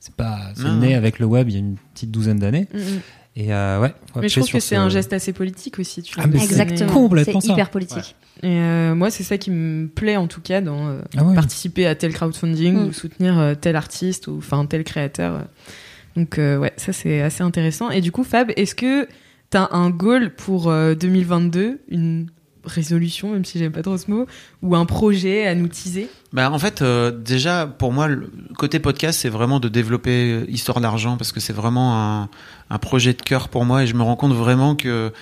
c'est 0.00 0.16
pas, 0.16 0.40
c'est 0.56 0.72
né 0.74 0.96
avec 0.96 1.20
le 1.20 1.26
web 1.26 1.48
il 1.50 1.52
y 1.52 1.56
a 1.56 1.60
une 1.60 1.76
petite 1.94 2.10
douzaine 2.10 2.40
d'années. 2.40 2.66
Mm, 2.74 2.78
mm. 2.78 3.00
Et 3.36 3.54
euh, 3.54 3.80
ouais. 3.80 3.94
Mais 4.16 4.28
je 4.28 4.40
trouve 4.40 4.50
que 4.52 4.60
c'est 4.60 4.74
ce- 4.74 4.80
un 4.80 4.88
geste 4.88 5.12
assez 5.12 5.32
politique 5.32 5.78
aussi. 5.78 6.02
Tu 6.02 6.14
Ah, 6.18 6.26
mais 6.26 6.38
mentionné. 6.38 6.62
Exactement. 6.62 6.92
complètement 6.92 7.40
ça. 7.40 7.52
hyper 7.52 7.70
politique. 7.70 8.16
Et 8.42 8.48
euh, 8.48 8.94
moi, 8.94 9.10
c'est 9.10 9.22
ça 9.22 9.38
qui 9.38 9.50
me 9.50 9.86
plaît 9.86 10.16
en 10.16 10.26
tout 10.26 10.40
cas 10.40 10.60
dans 10.60 10.88
euh, 10.88 11.00
Ah 11.16 11.24
ouais. 11.24 11.34
participer 11.34 11.86
à 11.86 11.94
tel 11.94 12.12
crowdfunding 12.12 12.74
Mm. 12.74 12.86
ou 12.88 12.92
soutenir 12.92 13.38
euh, 13.38 13.54
tel 13.54 13.76
artiste 13.76 14.26
ou 14.26 14.36
enfin 14.38 14.66
tel 14.66 14.82
créateur. 14.84 15.44
Donc 16.16 16.38
euh, 16.38 16.56
ouais, 16.58 16.72
ça 16.76 16.92
c'est 16.92 17.20
assez 17.22 17.42
intéressant. 17.42 17.90
Et 17.90 18.00
du 18.00 18.10
coup, 18.12 18.24
Fab, 18.24 18.50
est-ce 18.56 18.74
que 18.74 19.06
t'as 19.50 19.68
un 19.72 19.90
goal 19.90 20.30
pour 20.34 20.68
euh, 20.68 20.94
2022, 20.94 21.80
une 21.88 22.26
résolution, 22.64 23.32
même 23.32 23.44
si 23.44 23.58
j'aime 23.58 23.72
pas 23.72 23.82
trop 23.82 23.96
ce 23.96 24.10
mot, 24.10 24.26
ou 24.62 24.76
un 24.76 24.84
projet 24.86 25.46
à 25.46 25.54
nous 25.54 25.68
teaser? 25.68 26.08
Bah, 26.32 26.50
en 26.50 26.58
fait, 26.58 26.82
euh, 26.82 27.10
déjà, 27.10 27.66
pour 27.66 27.92
moi, 27.92 28.06
le 28.06 28.30
côté 28.58 28.78
podcast, 28.80 29.18
c'est 29.20 29.28
vraiment 29.30 29.60
de 29.60 29.68
développer 29.68 30.44
Histoire 30.48 30.80
d'argent 30.80 31.16
parce 31.16 31.32
que 31.32 31.40
c'est 31.40 31.52
vraiment 31.54 31.96
un, 32.22 32.28
un 32.70 32.78
projet 32.78 33.12
de 33.12 33.22
cœur 33.22 33.48
pour 33.48 33.64
moi 33.64 33.82
et 33.82 33.86
je 33.86 33.94
me 33.94 34.02
rends 34.02 34.16
compte 34.16 34.32
vraiment 34.32 34.76
que 34.76 35.12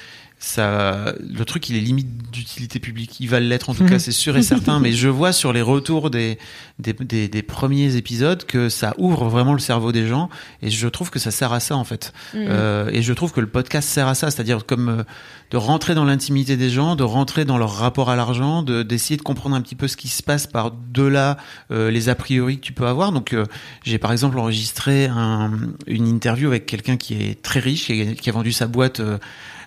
ça, 0.41 1.15
le 1.19 1.45
truc, 1.45 1.69
il 1.69 1.77
est 1.77 1.81
limite 1.81 2.31
d'utilité 2.31 2.79
publique. 2.79 3.19
Il 3.19 3.29
va 3.29 3.41
l'être 3.41 3.71
en 3.71 3.75
tout 3.75 3.85
cas, 3.85 3.99
c'est 3.99 4.13
sûr 4.13 4.37
et 4.37 4.43
certain. 4.43 4.79
Mais 4.79 4.93
je 4.93 5.09
vois 5.09 5.33
sur 5.33 5.53
les 5.53 5.63
retours 5.63 6.11
des, 6.11 6.39
des, 6.79 6.93
des, 6.93 7.29
des 7.29 7.43
premiers 7.43 7.97
épisodes 7.97 8.45
que 8.45 8.69
ça 8.69 8.95
ouvre 8.99 9.29
vraiment 9.29 9.53
le 9.53 9.59
cerveau 9.59 9.91
des 9.91 10.07
gens 10.07 10.29
et 10.63 10.71
je 10.71 10.87
trouve 10.87 11.11
que 11.11 11.19
ça 11.19 11.33
sert 11.33 11.53
à 11.53 11.59
ça 11.59 11.77
en 11.77 11.83
fait. 11.85 12.13
Mm. 12.35 12.39
Euh, 12.49 12.91
et 12.93 13.03
je 13.03 13.13
trouve 13.13 13.33
que 13.33 13.41
le 13.41 13.49
podcast 13.49 13.89
sert 13.89 14.07
à 14.07 14.15
ça, 14.15 14.31
c'est-à-dire 14.31 14.65
comme 14.65 14.89
euh, 14.89 15.03
de 15.51 15.57
rentrer 15.57 15.95
dans 15.95 16.05
l'intimité 16.05 16.57
des 16.57 16.71
gens, 16.71 16.95
de 16.95 17.05
rentrer 17.05 17.45
dans 17.45 17.59
leur 17.59 17.75
rapport 17.75 18.11
à 18.11 18.17
l'argent, 18.17 18.63
de 18.63 18.85
d'essayer 18.85 19.17
de 19.17 19.23
comprendre 19.23 19.57
un 19.57 19.61
petit 19.61 19.75
peu 19.75 19.89
ce 19.89 19.97
qui 19.97 20.09
se 20.09 20.23
passe 20.23 20.47
par 20.47 20.71
de 20.71 21.03
là 21.03 21.37
euh, 21.73 21.91
les 21.91 22.09
a 22.09 22.15
priori 22.15 22.59
que 22.59 22.65
tu 22.65 22.73
peux 22.73 22.87
avoir. 22.87 23.11
Donc 23.11 23.33
euh, 23.33 23.45
j'ai 23.83 23.99
par 23.99 24.13
exemple 24.13 24.39
enregistré 24.39 25.07
un, 25.07 25.53
une 25.89 26.07
interview 26.07 26.49
avec 26.49 26.67
quelqu'un 26.67 26.97
qui 26.97 27.15
est 27.15 27.43
très 27.43 27.61
riche, 27.61 27.91
a, 27.91 28.15
qui 28.15 28.31
a 28.31 28.33
vendu 28.33 28.53
sa 28.53 28.69
boîte. 28.69 29.03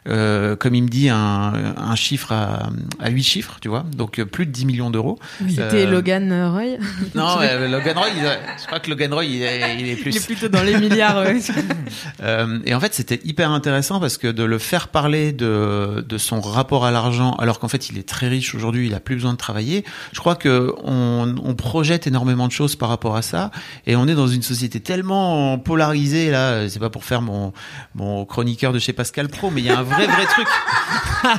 Euh, 0.07 0.55
comme 0.55 0.73
il 0.75 0.83
me 0.83 0.87
dit, 0.89 1.09
un, 1.09 1.73
un 1.77 1.95
chiffre 1.95 2.31
à, 2.31 2.69
à 2.99 3.09
8 3.09 3.23
chiffres, 3.23 3.57
tu 3.61 3.67
vois, 3.69 3.85
donc 3.95 4.19
euh, 4.19 4.25
plus 4.25 4.45
de 4.45 4.51
10 4.51 4.65
millions 4.65 4.89
d'euros. 4.89 5.19
C'était 5.47 5.85
Euh, 5.85 5.91
Logan 5.91 6.31
euh, 6.31 6.49
Roy 6.51 6.77
Non, 7.15 7.37
euh, 7.41 7.67
Logan 7.67 7.97
Roy, 7.97 8.07
il- 8.15 8.23
je 8.61 8.65
crois 8.65 8.79
que 8.79 8.89
Logan 8.89 9.13
Roy, 9.13 9.25
il 9.25 9.43
est, 9.43 9.79
il 9.79 9.87
est 9.89 9.95
plus. 9.95 10.11
Il 10.11 10.17
est 10.17 10.25
plutôt 10.25 10.47
dans 10.47 10.63
les 10.63 10.77
milliards. 10.77 11.17
ouais. 11.23 11.39
Euh, 12.23 12.59
et 12.65 12.73
en 12.75 12.79
fait, 12.79 12.93
c'était 12.93 13.19
hyper 13.25 13.51
intéressant 13.51 13.99
parce 13.99 14.17
que 14.17 14.27
de 14.27 14.43
le 14.43 14.57
faire 14.59 14.87
parler 14.89 15.31
de, 15.33 16.05
de 16.07 16.17
son 16.17 16.39
rapport 16.39 16.85
à 16.85 16.91
l'argent, 16.91 17.33
alors 17.33 17.59
qu'en 17.59 17.67
fait, 17.67 17.89
il 17.89 17.97
est 17.97 18.07
très 18.07 18.27
riche 18.27 18.53
aujourd'hui, 18.55 18.87
il 18.87 18.93
a 18.93 18.99
plus 18.99 19.15
besoin 19.15 19.33
de 19.33 19.37
travailler. 19.37 19.83
Je 20.13 20.19
crois 20.19 20.35
que 20.35 20.73
on, 20.83 21.35
on 21.43 21.55
projette 21.55 22.07
énormément 22.07 22.47
de 22.47 22.51
choses 22.51 22.75
par 22.75 22.89
rapport 22.89 23.15
à 23.15 23.21
ça, 23.21 23.51
et 23.87 23.95
on 23.95 24.07
est 24.07 24.13
dans 24.15 24.27
une 24.27 24.41
société 24.43 24.79
tellement 24.79 25.57
polarisée 25.59 26.29
là. 26.31 26.69
C'est 26.69 26.79
pas 26.79 26.89
pour 26.89 27.03
faire 27.03 27.21
mon 27.21 27.53
mon 27.95 28.23
chroniqueur 28.25 28.71
de 28.73 28.79
chez 28.79 28.93
Pascal 28.93 29.27
Pro, 29.27 29.49
mais 29.51 29.61
il 29.61 29.67
y 29.67 29.69
a 29.69 29.79
un 29.79 29.83
vrai 29.91 30.07
vrai 30.07 30.25
truc. 30.25 30.47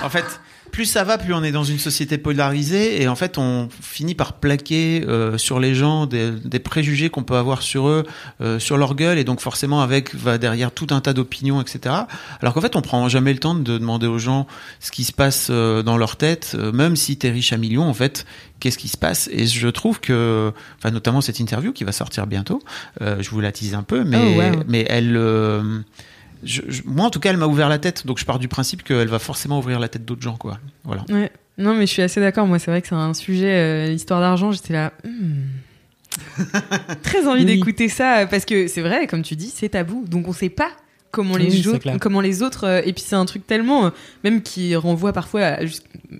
En 0.02 0.10
fait. 0.10 0.24
Plus 0.70 0.86
ça 0.86 1.04
va, 1.04 1.18
plus 1.18 1.34
on 1.34 1.44
est 1.44 1.52
dans 1.52 1.64
une 1.64 1.78
société 1.78 2.16
polarisée 2.16 3.02
et 3.02 3.06
en 3.06 3.14
fait 3.14 3.36
on 3.36 3.68
finit 3.82 4.14
par 4.14 4.32
plaquer 4.32 5.04
euh, 5.06 5.36
sur 5.36 5.60
les 5.60 5.74
gens 5.74 6.06
des, 6.06 6.30
des 6.30 6.60
préjugés 6.60 7.10
qu'on 7.10 7.24
peut 7.24 7.36
avoir 7.36 7.60
sur 7.60 7.88
eux, 7.88 8.04
euh, 8.40 8.58
sur 8.58 8.78
leur 8.78 8.94
gueule 8.94 9.18
et 9.18 9.24
donc 9.24 9.40
forcément 9.40 9.82
avec 9.82 10.14
va 10.14 10.38
derrière 10.38 10.70
tout 10.72 10.86
un 10.88 11.02
tas 11.02 11.12
d'opinions, 11.12 11.60
etc. 11.60 11.94
Alors 12.40 12.54
qu'en 12.54 12.62
fait 12.62 12.74
on 12.74 12.80
prend 12.80 13.06
jamais 13.10 13.34
le 13.34 13.38
temps 13.38 13.54
de 13.54 13.76
demander 13.76 14.06
aux 14.06 14.16
gens 14.16 14.46
ce 14.80 14.90
qui 14.90 15.04
se 15.04 15.12
passe 15.12 15.48
euh, 15.50 15.82
dans 15.82 15.98
leur 15.98 16.16
tête, 16.16 16.56
même 16.72 16.96
si 16.96 17.18
t'es 17.18 17.28
riche 17.28 17.52
à 17.52 17.58
millions 17.58 17.86
en 17.86 17.92
fait, 17.92 18.24
qu'est-ce 18.58 18.78
qui 18.78 18.88
se 18.88 18.96
passe? 18.96 19.28
Et 19.30 19.46
je 19.46 19.68
trouve 19.68 20.00
que, 20.00 20.54
enfin 20.78 20.90
notamment 20.90 21.20
cette 21.20 21.38
interview 21.38 21.74
qui 21.74 21.84
va 21.84 21.92
sortir 21.92 22.26
bientôt, 22.26 22.62
je 23.02 23.28
vous 23.28 23.42
la 23.42 23.52
tease 23.52 23.74
un 23.74 23.82
peu, 23.82 24.04
mais 24.04 24.16
Oh, 24.16 24.40
wow. 24.56 24.62
mais 24.68 24.86
elle 24.88 25.18
je- 26.42 26.62
je- 26.68 26.82
moi, 26.84 27.06
en 27.06 27.10
tout 27.10 27.20
cas, 27.20 27.30
elle 27.30 27.36
m'a 27.36 27.46
ouvert 27.46 27.68
la 27.68 27.78
tête, 27.78 28.06
donc 28.06 28.18
je 28.18 28.24
pars 28.24 28.38
du 28.38 28.48
principe 28.48 28.82
qu'elle 28.82 29.08
va 29.08 29.18
forcément 29.18 29.58
ouvrir 29.58 29.78
la 29.80 29.88
tête 29.88 30.04
d'autres 30.04 30.22
gens, 30.22 30.36
quoi. 30.36 30.58
Voilà. 30.84 31.04
Ouais. 31.08 31.30
Non, 31.58 31.74
mais 31.74 31.86
je 31.86 31.92
suis 31.92 32.02
assez 32.02 32.20
d'accord. 32.20 32.46
Moi, 32.46 32.58
c'est 32.58 32.70
vrai 32.70 32.80
que 32.82 32.88
c'est 32.88 32.94
un 32.94 33.14
sujet, 33.14 33.52
euh, 33.52 33.86
l'histoire 33.88 34.20
d'argent. 34.20 34.52
J'étais 34.52 34.72
là. 34.72 34.92
hmm. 35.04 35.42
Très 37.02 37.26
envie 37.26 37.40
Oui. 37.44 37.56
d'écouter 37.56 37.88
ça 37.88 38.18
euh, 38.20 38.26
parce 38.26 38.44
que 38.44 38.66
c'est 38.68 38.82
vrai, 38.82 39.06
comme 39.06 39.22
tu 39.22 39.36
dis, 39.36 39.50
c'est 39.54 39.70
tabou. 39.70 40.04
Donc 40.08 40.28
on 40.28 40.32
sait 40.32 40.48
pas 40.50 40.70
comment 41.10 41.36
les, 41.36 41.46
Oui, 41.66 41.98
comment 42.00 42.20
autres. 42.42 42.64
euh, 42.64 42.82
et 42.84 42.92
puis 42.92 43.02
c'est 43.06 43.16
un 43.16 43.24
truc 43.24 43.46
tellement, 43.46 43.86
euh, 43.86 43.90
même 44.24 44.42
qui 44.42 44.74
renvoie 44.76 45.12
parfois, 45.12 45.42
à 45.42 45.60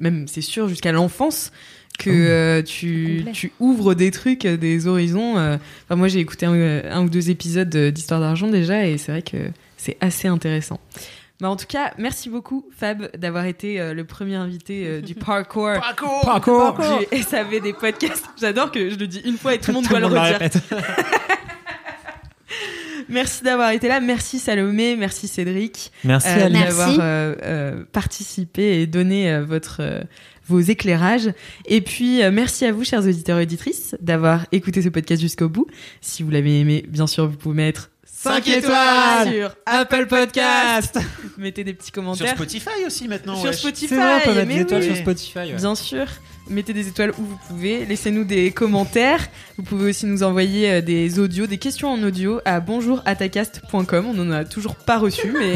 même 0.00 0.26
c'est 0.28 0.40
sûr, 0.40 0.68
jusqu'à 0.68 0.92
l'enfance. 0.92 1.50
Que 1.98 2.08
Oh. 2.10 2.12
euh, 2.14 2.62
tu, 2.62 3.52
ouvres 3.60 3.92
des 3.92 4.10
trucs, 4.10 4.46
des 4.46 4.86
horizons. 4.86 5.36
euh. 5.36 5.58
Enfin, 5.84 5.96
moi, 5.96 6.08
j'ai 6.08 6.20
écouté 6.20 6.46
un, 6.46 6.54
un 6.90 7.04
ou 7.04 7.10
deux 7.10 7.28
épisodes 7.28 7.68
d'Histoire 7.68 8.18
d'argent 8.18 8.48
déjà, 8.48 8.86
et 8.86 8.96
c'est 8.96 9.12
vrai 9.12 9.20
que 9.22 9.36
c'est 9.82 9.96
assez 10.00 10.28
intéressant. 10.28 10.78
Bah, 11.40 11.50
en 11.50 11.56
tout 11.56 11.66
cas, 11.66 11.92
merci 11.98 12.28
beaucoup, 12.28 12.64
Fab, 12.70 13.10
d'avoir 13.16 13.46
été 13.46 13.80
euh, 13.80 13.94
le 13.94 14.04
premier 14.04 14.36
invité 14.36 14.86
euh, 14.86 15.00
du 15.00 15.14
parkour. 15.16 15.70
Parcours. 16.22 16.78
Du 17.10 17.22
SAV 17.22 17.60
des 17.60 17.72
podcasts. 17.72 18.24
J'adore 18.40 18.70
que 18.70 18.90
je 18.90 18.96
le 18.96 19.08
dis 19.08 19.20
une 19.24 19.36
fois 19.36 19.54
et 19.54 19.58
tout 19.58 19.70
le 19.70 19.74
monde 19.74 19.84
Tout 19.84 19.90
doit 19.90 20.00
le 20.00 20.06
redire. 20.06 20.38
Merci 23.08 23.42
d'avoir 23.44 23.70
été 23.70 23.88
là. 23.88 24.00
Merci 24.00 24.38
Salomé. 24.38 24.96
Merci 24.96 25.28
Cédric. 25.28 25.92
Merci 26.04 26.28
euh, 26.30 26.48
d'avoir 26.48 26.90
euh, 27.00 27.34
euh, 27.42 27.84
participé 27.92 28.80
et 28.80 28.86
donné 28.86 29.30
euh, 29.30 29.44
votre, 29.44 29.78
euh, 29.80 30.00
vos 30.46 30.60
éclairages. 30.60 31.30
Et 31.66 31.80
puis, 31.80 32.22
euh, 32.22 32.30
merci 32.30 32.64
à 32.64 32.72
vous, 32.72 32.84
chers 32.84 33.00
auditeurs 33.00 33.38
et 33.38 33.42
auditrices, 33.42 33.96
d'avoir 34.00 34.46
écouté 34.52 34.82
ce 34.82 34.88
podcast 34.88 35.20
jusqu'au 35.20 35.48
bout. 35.48 35.66
Si 36.00 36.22
vous 36.22 36.30
l'avez 36.30 36.60
aimé, 36.60 36.84
bien 36.88 37.06
sûr, 37.06 37.26
vous 37.28 37.36
pouvez 37.36 37.54
mettre 37.54 37.90
5 38.22 38.48
étoiles 38.48 39.32
sur 39.32 39.56
Apple 39.66 40.06
Podcast. 40.06 40.98
Mettez 41.38 41.64
des 41.64 41.74
petits 41.74 41.86
Sur 41.86 41.94
commentaires. 41.94 42.34
Spotify 42.34 42.84
aussi 42.86 43.08
maintenant. 43.08 43.36
Sur. 43.36 43.52
Spotify. 43.52 43.88
C'est 43.88 43.96
vrai, 43.96 44.22
on 44.24 44.28
peut 44.28 44.34
mettre 44.34 44.48
des 44.48 44.60
étoiles 44.60 44.80
oui. 44.82 44.86
sur 44.86 44.96
Spotify. 44.96 45.38
ouais. 45.38 45.54
Bien 45.54 45.74
sûr, 45.74 46.06
mettez 46.48 46.72
des 46.72 46.86
étoiles 46.88 47.10
où 47.18 47.24
vous 47.24 47.38
pouvez, 47.48 47.84
laissez-nous 47.84 48.24
des 48.24 48.52
commentaires. 48.52 49.20
Vous 49.56 49.64
pouvez 49.64 49.90
aussi 49.90 50.06
nous 50.06 50.22
envoyer 50.22 50.70
euh, 50.70 50.80
des 50.80 51.18
audios, 51.18 51.46
des 51.46 51.58
questions 51.58 51.90
en 51.90 52.02
audio 52.02 52.40
à 52.44 52.60
bonjouratacast.com. 52.60 54.06
On 54.06 54.14
n'en 54.14 54.30
a 54.30 54.44
toujours 54.44 54.76
pas 54.76 54.98
reçu, 54.98 55.32
mais 55.38 55.54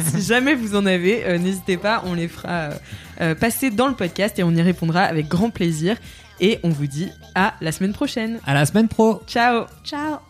si 0.00 0.22
jamais 0.22 0.54
vous 0.54 0.76
en 0.76 0.84
avez, 0.86 1.24
euh, 1.24 1.38
n'hésitez 1.38 1.76
pas, 1.76 2.02
on 2.06 2.14
les 2.14 2.28
fera 2.28 2.48
euh, 2.50 2.74
euh, 3.20 3.34
passer 3.34 3.70
dans 3.70 3.88
le 3.88 3.94
podcast 3.94 4.38
et 4.38 4.42
on 4.42 4.50
y 4.50 4.62
répondra 4.62 5.02
avec 5.02 5.28
grand 5.28 5.50
plaisir. 5.50 5.96
Et 6.42 6.58
on 6.62 6.70
vous 6.70 6.86
dit 6.86 7.10
à 7.34 7.54
la 7.60 7.70
semaine 7.70 7.92
prochaine. 7.92 8.40
À 8.46 8.54
la 8.54 8.64
semaine 8.64 8.88
pro. 8.88 9.22
Ciao 9.26 9.66
Ciao. 9.84 10.29